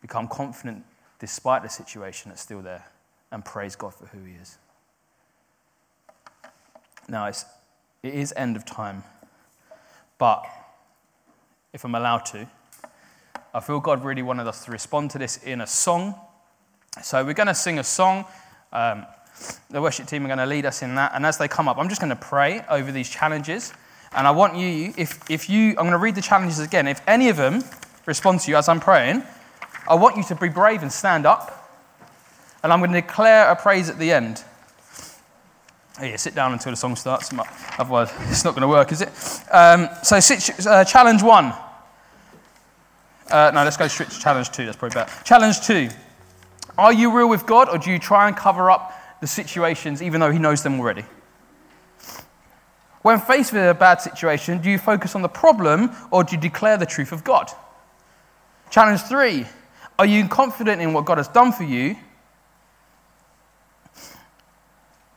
become 0.00 0.28
confident 0.28 0.84
despite 1.18 1.64
the 1.64 1.68
situation 1.68 2.28
that's 2.28 2.42
still 2.42 2.62
there, 2.62 2.84
and 3.32 3.44
praise 3.44 3.74
God 3.74 3.92
for 3.92 4.06
who 4.06 4.22
He 4.22 4.34
is. 4.34 4.58
Now, 7.08 7.26
it's, 7.26 7.44
it 8.04 8.14
is 8.14 8.32
end 8.36 8.54
of 8.54 8.64
time, 8.64 9.02
but 10.18 10.46
if 11.72 11.84
I'm 11.84 11.96
allowed 11.96 12.24
to, 12.26 12.46
I 13.52 13.58
feel 13.58 13.80
God 13.80 14.04
really 14.04 14.22
wanted 14.22 14.46
us 14.46 14.64
to 14.66 14.70
respond 14.70 15.10
to 15.10 15.18
this 15.18 15.38
in 15.38 15.60
a 15.60 15.66
song. 15.66 16.14
So 17.02 17.24
we're 17.24 17.34
going 17.34 17.46
to 17.46 17.54
sing 17.54 17.78
a 17.78 17.84
song. 17.84 18.24
Um, 18.72 19.06
the 19.70 19.82
worship 19.82 20.06
team 20.06 20.24
are 20.24 20.28
going 20.28 20.38
to 20.38 20.46
lead 20.46 20.64
us 20.64 20.82
in 20.82 20.94
that. 20.94 21.12
And 21.14 21.26
as 21.26 21.38
they 21.38 21.48
come 21.48 21.68
up, 21.68 21.78
I'm 21.78 21.88
just 21.88 22.00
going 22.00 22.10
to 22.10 22.16
pray 22.16 22.64
over 22.68 22.90
these 22.90 23.08
challenges. 23.08 23.72
And 24.14 24.26
I 24.26 24.30
want 24.30 24.56
you, 24.56 24.94
if, 24.96 25.30
if 25.30 25.50
you, 25.50 25.70
I'm 25.70 25.84
going 25.84 25.90
to 25.90 25.98
read 25.98 26.14
the 26.14 26.22
challenges 26.22 26.58
again. 26.58 26.88
If 26.88 27.00
any 27.06 27.28
of 27.28 27.36
them 27.36 27.62
respond 28.06 28.40
to 28.40 28.50
you 28.50 28.56
as 28.56 28.68
I'm 28.68 28.80
praying, 28.80 29.22
I 29.88 29.94
want 29.94 30.16
you 30.16 30.24
to 30.24 30.34
be 30.34 30.48
brave 30.48 30.82
and 30.82 30.90
stand 30.90 31.26
up. 31.26 31.52
And 32.62 32.72
I'm 32.72 32.80
going 32.80 32.92
to 32.92 33.00
declare 33.00 33.50
a 33.50 33.56
praise 33.56 33.90
at 33.90 33.98
the 33.98 34.10
end. 34.10 34.42
Oh, 36.00 36.04
yeah, 36.04 36.16
sit 36.16 36.34
down 36.34 36.52
until 36.52 36.72
the 36.72 36.76
song 36.76 36.96
starts. 36.96 37.30
Otherwise, 37.78 38.12
it's 38.28 38.44
not 38.44 38.52
going 38.52 38.62
to 38.62 38.68
work, 38.68 38.92
is 38.92 39.02
it? 39.02 39.08
Um, 39.50 39.88
so, 40.02 40.16
uh, 40.68 40.84
challenge 40.84 41.22
one. 41.22 41.52
Uh, 43.30 43.50
no, 43.54 43.64
let's 43.64 43.76
go 43.76 43.88
straight 43.88 44.10
to 44.10 44.18
challenge 44.18 44.50
two. 44.50 44.64
That's 44.64 44.76
probably 44.76 44.94
better. 44.94 45.24
Challenge 45.24 45.60
two. 45.60 45.88
Are 46.78 46.92
you 46.92 47.16
real 47.16 47.28
with 47.28 47.46
God, 47.46 47.68
or 47.68 47.78
do 47.78 47.90
you 47.90 47.98
try 47.98 48.28
and 48.28 48.36
cover 48.36 48.70
up 48.70 48.92
the 49.20 49.26
situations 49.26 50.02
even 50.02 50.20
though 50.20 50.30
He 50.30 50.38
knows 50.38 50.62
them 50.62 50.78
already? 50.78 51.04
When 53.02 53.20
faced 53.20 53.52
with 53.52 53.68
a 53.68 53.74
bad 53.74 54.00
situation, 54.00 54.60
do 54.60 54.68
you 54.68 54.78
focus 54.78 55.14
on 55.14 55.22
the 55.22 55.28
problem, 55.28 55.90
or 56.10 56.24
do 56.24 56.34
you 56.34 56.40
declare 56.40 56.76
the 56.76 56.86
truth 56.86 57.12
of 57.12 57.22
God? 57.22 57.50
Challenge 58.68 59.00
three. 59.02 59.46
Are 59.98 60.06
you 60.06 60.28
confident 60.28 60.82
in 60.82 60.92
what 60.92 61.04
God 61.04 61.18
has 61.18 61.28
done 61.28 61.52
for 61.52 61.62
you, 61.62 61.96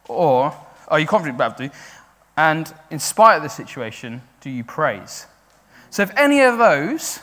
or 0.08 0.54
are 0.88 1.00
you 1.00 1.08
confident 1.08 1.36
about 1.36 1.58
to? 1.58 1.72
And 2.38 2.74
in 2.90 3.00
spite 3.00 3.38
of 3.38 3.44
the 3.44 3.50
situation, 3.50 4.22
do 4.40 4.50
you 4.50 4.64
praise? 4.64 5.26
So 5.90 6.04
if 6.04 6.16
any 6.16 6.42
of 6.42 6.58
those 6.58 7.20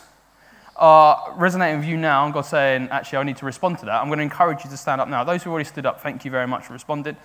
are 0.78 1.34
resonating 1.36 1.80
with 1.80 1.88
you 1.88 1.96
now, 1.96 2.24
and 2.24 2.34
God 2.34 2.42
saying, 2.42 2.88
actually, 2.90 3.18
I 3.18 3.22
need 3.22 3.36
to 3.38 3.46
respond 3.46 3.78
to 3.78 3.86
that, 3.86 4.00
I'm 4.00 4.08
going 4.08 4.18
to 4.18 4.24
encourage 4.24 4.64
you 4.64 4.70
to 4.70 4.76
stand 4.76 5.00
up 5.00 5.08
now. 5.08 5.24
Those 5.24 5.42
who 5.42 5.50
already 5.50 5.68
stood 5.68 5.86
up, 5.86 6.00
thank 6.02 6.24
you 6.24 6.30
very 6.30 6.46
much 6.46 6.66
for 6.66 6.72
responding. 6.72 7.16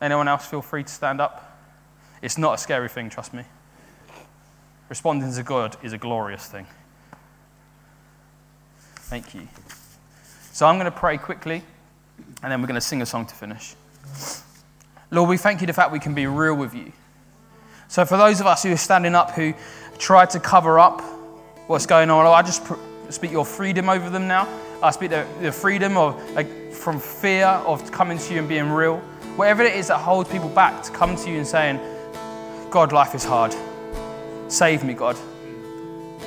Anyone 0.00 0.28
else 0.28 0.46
feel 0.46 0.62
free 0.62 0.84
to 0.84 0.92
stand 0.92 1.20
up? 1.20 1.58
It's 2.22 2.38
not 2.38 2.54
a 2.54 2.58
scary 2.58 2.88
thing, 2.88 3.10
trust 3.10 3.34
me. 3.34 3.44
Responding 4.88 5.32
to 5.32 5.42
God 5.42 5.76
is 5.82 5.92
a 5.92 5.98
glorious 5.98 6.46
thing. 6.46 6.66
Thank 8.94 9.34
you. 9.34 9.48
So 10.52 10.66
I'm 10.66 10.76
going 10.76 10.90
to 10.90 10.96
pray 10.96 11.18
quickly, 11.18 11.62
and 12.42 12.52
then 12.52 12.60
we're 12.60 12.68
going 12.68 12.74
to 12.74 12.80
sing 12.80 13.02
a 13.02 13.06
song 13.06 13.26
to 13.26 13.34
finish. 13.34 13.74
Lord, 15.10 15.28
we 15.28 15.36
thank 15.36 15.60
you 15.60 15.66
the 15.66 15.72
fact 15.72 15.92
we 15.92 15.98
can 15.98 16.14
be 16.14 16.26
real 16.26 16.54
with 16.54 16.74
you. 16.74 16.92
So, 17.88 18.06
for 18.06 18.16
those 18.16 18.40
of 18.40 18.46
us 18.46 18.62
who 18.62 18.72
are 18.72 18.76
standing 18.78 19.14
up 19.14 19.32
who 19.32 19.52
try 19.98 20.24
to 20.24 20.40
cover 20.40 20.78
up 20.78 21.02
what's 21.66 21.86
going 21.86 22.10
on, 22.10 22.26
I 22.26 22.42
just 22.42 22.62
speak 23.10 23.30
your 23.30 23.44
freedom 23.44 23.88
over 23.88 24.10
them 24.10 24.26
now. 24.26 24.48
I 24.82 24.90
speak 24.90 25.10
the, 25.10 25.26
the 25.40 25.52
freedom 25.52 25.96
of, 25.96 26.18
like, 26.32 26.72
from 26.72 26.98
fear 26.98 27.46
of 27.46 27.90
coming 27.92 28.18
to 28.18 28.32
you 28.32 28.40
and 28.40 28.48
being 28.48 28.70
real. 28.70 28.98
Whatever 29.36 29.62
it 29.62 29.76
is 29.76 29.88
that 29.88 29.98
holds 29.98 30.30
people 30.30 30.48
back 30.48 30.82
to 30.82 30.90
come 30.90 31.16
to 31.16 31.30
you 31.30 31.38
and 31.38 31.46
saying, 31.46 31.80
God, 32.70 32.92
life 32.92 33.14
is 33.14 33.24
hard. 33.24 33.54
Save 34.48 34.84
me, 34.84 34.94
God. 34.94 35.16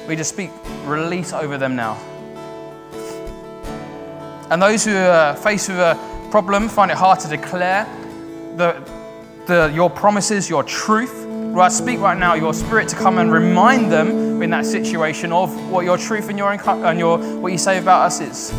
We 0.07 0.15
just 0.15 0.31
speak 0.31 0.51
release 0.85 1.33
over 1.33 1.57
them 1.57 1.75
now. 1.75 1.97
And 4.49 4.61
those 4.61 4.85
who 4.85 4.95
are 4.95 5.35
faced 5.35 5.69
with 5.69 5.79
a 5.79 6.27
problem 6.29 6.69
find 6.69 6.91
it 6.91 6.97
hard 6.97 7.19
to 7.21 7.27
declare 7.27 7.85
the, 8.55 8.81
the, 9.47 9.71
your 9.73 9.89
promises, 9.89 10.49
your 10.49 10.63
truth. 10.63 11.24
Lord, 11.55 11.67
I 11.67 11.69
speak 11.69 12.01
right 12.01 12.17
now, 12.17 12.33
your 12.33 12.53
spirit 12.53 12.89
to 12.89 12.97
come 12.97 13.17
and 13.17 13.31
remind 13.31 13.89
them 13.89 14.41
in 14.41 14.49
that 14.49 14.65
situation 14.65 15.31
of 15.31 15.69
what 15.69 15.85
your 15.85 15.97
truth 15.97 16.27
and 16.27 16.37
your, 16.37 16.51
and 16.51 16.99
your 16.99 17.17
what 17.39 17.53
you 17.53 17.57
say 17.57 17.77
about 17.77 18.01
us 18.01 18.19
is. 18.19 18.53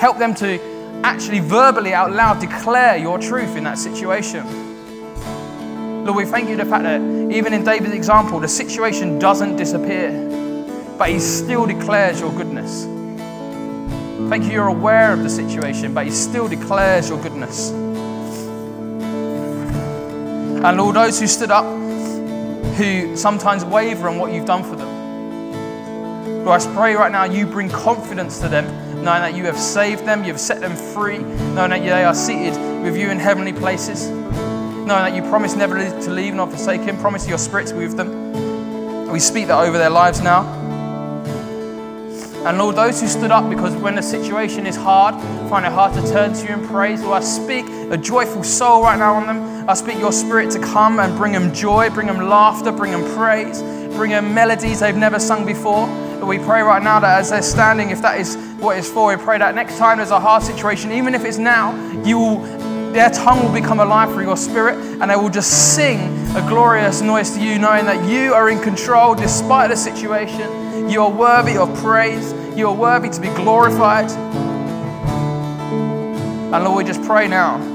Help 0.00 0.18
them 0.18 0.34
to 0.34 0.58
actually 1.04 1.38
verbally 1.38 1.94
out 1.94 2.10
loud 2.10 2.40
declare 2.40 2.96
your 2.96 3.18
truth 3.18 3.54
in 3.54 3.62
that 3.62 3.78
situation. 3.78 4.44
Lord, 6.04 6.16
we 6.16 6.24
thank 6.24 6.48
you 6.48 6.56
for 6.56 6.64
the 6.64 6.70
fact 6.70 6.82
that 6.82 7.00
even 7.32 7.52
in 7.52 7.62
David's 7.62 7.94
example, 7.94 8.40
the 8.40 8.48
situation 8.48 9.20
doesn't 9.20 9.54
disappear, 9.54 10.10
but 10.98 11.10
he 11.10 11.20
still 11.20 11.66
declares 11.66 12.18
your 12.18 12.32
goodness. 12.32 12.82
Thank 14.28 14.46
you, 14.46 14.50
you're 14.50 14.66
aware 14.66 15.12
of 15.12 15.22
the 15.22 15.30
situation, 15.30 15.94
but 15.94 16.06
He 16.06 16.10
still 16.10 16.48
declares 16.48 17.10
your 17.10 17.22
goodness. 17.22 17.70
And 20.64 20.78
Lord, 20.78 20.96
those 20.96 21.20
who 21.20 21.26
stood 21.26 21.50
up, 21.50 21.83
who 22.76 23.16
sometimes 23.16 23.64
waver 23.64 24.08
on 24.08 24.18
what 24.18 24.32
you've 24.32 24.46
done 24.46 24.62
for 24.62 24.76
them, 24.76 25.04
Lord, 26.44 26.60
I 26.60 26.74
pray 26.74 26.94
right 26.94 27.10
now 27.10 27.24
you 27.24 27.46
bring 27.46 27.70
confidence 27.70 28.38
to 28.40 28.48
them, 28.48 28.66
knowing 29.02 29.22
that 29.22 29.34
you 29.34 29.44
have 29.44 29.58
saved 29.58 30.04
them, 30.04 30.24
you've 30.24 30.38
set 30.38 30.60
them 30.60 30.76
free, 30.76 31.18
knowing 31.18 31.70
that 31.70 31.80
they 31.80 32.04
are 32.04 32.14
seated 32.14 32.52
with 32.82 32.98
you 32.98 33.08
in 33.08 33.18
heavenly 33.18 33.54
places, 33.54 34.10
knowing 34.10 34.86
that 34.86 35.14
you 35.14 35.22
promise 35.22 35.54
never 35.54 35.78
to 35.78 36.10
leave 36.10 36.34
nor 36.34 36.46
forsake 36.46 36.82
Him, 36.82 36.98
promise 36.98 37.26
your 37.26 37.38
spirit 37.38 37.66
to 37.68 37.74
be 37.74 37.86
with 37.86 37.96
them. 37.96 39.10
We 39.10 39.20
speak 39.20 39.46
that 39.46 39.58
over 39.58 39.78
their 39.78 39.88
lives 39.88 40.20
now. 40.20 40.42
And 42.44 42.58
Lord, 42.58 42.76
those 42.76 43.00
who 43.00 43.08
stood 43.08 43.30
up 43.30 43.48
because 43.48 43.74
when 43.76 43.94
the 43.94 44.02
situation 44.02 44.66
is 44.66 44.76
hard, 44.76 45.14
find 45.48 45.64
it 45.64 45.72
hard 45.72 45.94
to 45.94 46.02
turn 46.12 46.34
to 46.34 46.46
you 46.46 46.52
in 46.52 46.68
praise, 46.68 47.02
Lord, 47.02 47.22
I 47.22 47.24
speak 47.24 47.64
a 47.90 47.96
joyful 47.96 48.44
soul 48.44 48.82
right 48.82 48.98
now 48.98 49.14
on 49.14 49.26
them. 49.26 49.53
I 49.66 49.72
speak 49.72 49.98
your 49.98 50.12
spirit 50.12 50.50
to 50.50 50.58
come 50.58 50.98
and 50.98 51.16
bring 51.16 51.32
them 51.32 51.54
joy, 51.54 51.88
bring 51.88 52.06
them 52.06 52.28
laughter, 52.28 52.70
bring 52.70 52.92
them 52.92 53.02
praise, 53.16 53.62
bring 53.96 54.10
them 54.10 54.34
melodies 54.34 54.80
they've 54.80 54.94
never 54.94 55.18
sung 55.18 55.46
before. 55.46 55.86
We 56.22 56.38
pray 56.38 56.60
right 56.60 56.82
now 56.82 57.00
that 57.00 57.20
as 57.20 57.30
they're 57.30 57.40
standing, 57.40 57.88
if 57.88 58.02
that 58.02 58.20
is 58.20 58.36
what 58.58 58.76
it's 58.76 58.90
for, 58.90 59.08
we 59.08 59.16
pray 59.16 59.38
that 59.38 59.54
next 59.54 59.78
time 59.78 59.96
there's 59.96 60.10
a 60.10 60.20
hard 60.20 60.42
situation, 60.42 60.92
even 60.92 61.14
if 61.14 61.24
it's 61.24 61.38
now, 61.38 61.74
you 62.04 62.18
will 62.18 62.64
their 62.92 63.08
tongue 63.10 63.42
will 63.42 63.52
become 63.52 63.80
alive 63.80 64.12
through 64.12 64.24
your 64.24 64.36
spirit 64.36 64.76
and 65.00 65.10
they 65.10 65.16
will 65.16 65.30
just 65.30 65.74
sing 65.74 65.98
a 66.36 66.46
glorious 66.46 67.00
noise 67.00 67.30
to 67.30 67.42
you, 67.42 67.58
knowing 67.58 67.86
that 67.86 68.06
you 68.08 68.34
are 68.34 68.50
in 68.50 68.60
control 68.60 69.14
despite 69.14 69.70
the 69.70 69.76
situation. 69.76 70.90
You 70.90 71.02
are 71.02 71.10
worthy 71.10 71.56
of 71.56 71.74
praise. 71.78 72.32
You 72.56 72.68
are 72.68 72.74
worthy 72.74 73.08
to 73.08 73.20
be 73.20 73.28
glorified. 73.28 74.10
And 76.52 76.64
Lord, 76.64 76.76
we 76.76 76.84
just 76.84 77.02
pray 77.02 77.26
now 77.26 77.73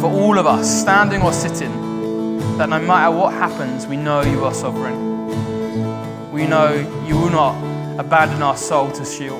for 0.00 0.10
all 0.10 0.38
of 0.38 0.46
us, 0.46 0.80
standing 0.80 1.20
or 1.20 1.32
sitting, 1.32 2.56
that 2.56 2.70
no 2.70 2.78
matter 2.78 3.14
what 3.14 3.34
happens, 3.34 3.86
we 3.86 3.98
know 3.98 4.22
you 4.22 4.44
are 4.46 4.54
sovereign. 4.54 6.32
We 6.32 6.46
know 6.46 6.72
you 7.06 7.16
will 7.16 7.28
not 7.28 8.00
abandon 8.00 8.42
our 8.42 8.56
soul 8.56 8.90
to 8.92 9.04
Sheol. 9.04 9.38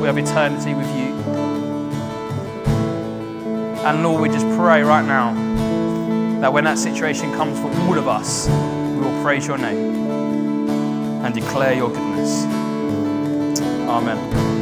We 0.00 0.06
have 0.06 0.16
eternity 0.16 0.74
with 0.74 0.86
you. 0.96 1.12
And 3.84 4.02
Lord, 4.04 4.22
we 4.22 4.28
just 4.28 4.46
pray 4.56 4.82
right 4.82 5.04
now 5.04 5.34
that 6.40 6.52
when 6.52 6.64
that 6.64 6.78
situation 6.78 7.32
comes 7.32 7.58
for 7.58 7.68
all 7.82 7.98
of 7.98 8.06
us, 8.06 8.48
we 8.48 9.00
will 9.00 9.22
praise 9.24 9.46
your 9.46 9.58
name 9.58 9.96
and 11.24 11.34
declare 11.34 11.74
your 11.74 11.88
goodness. 11.88 12.44
Amen. 13.88 14.53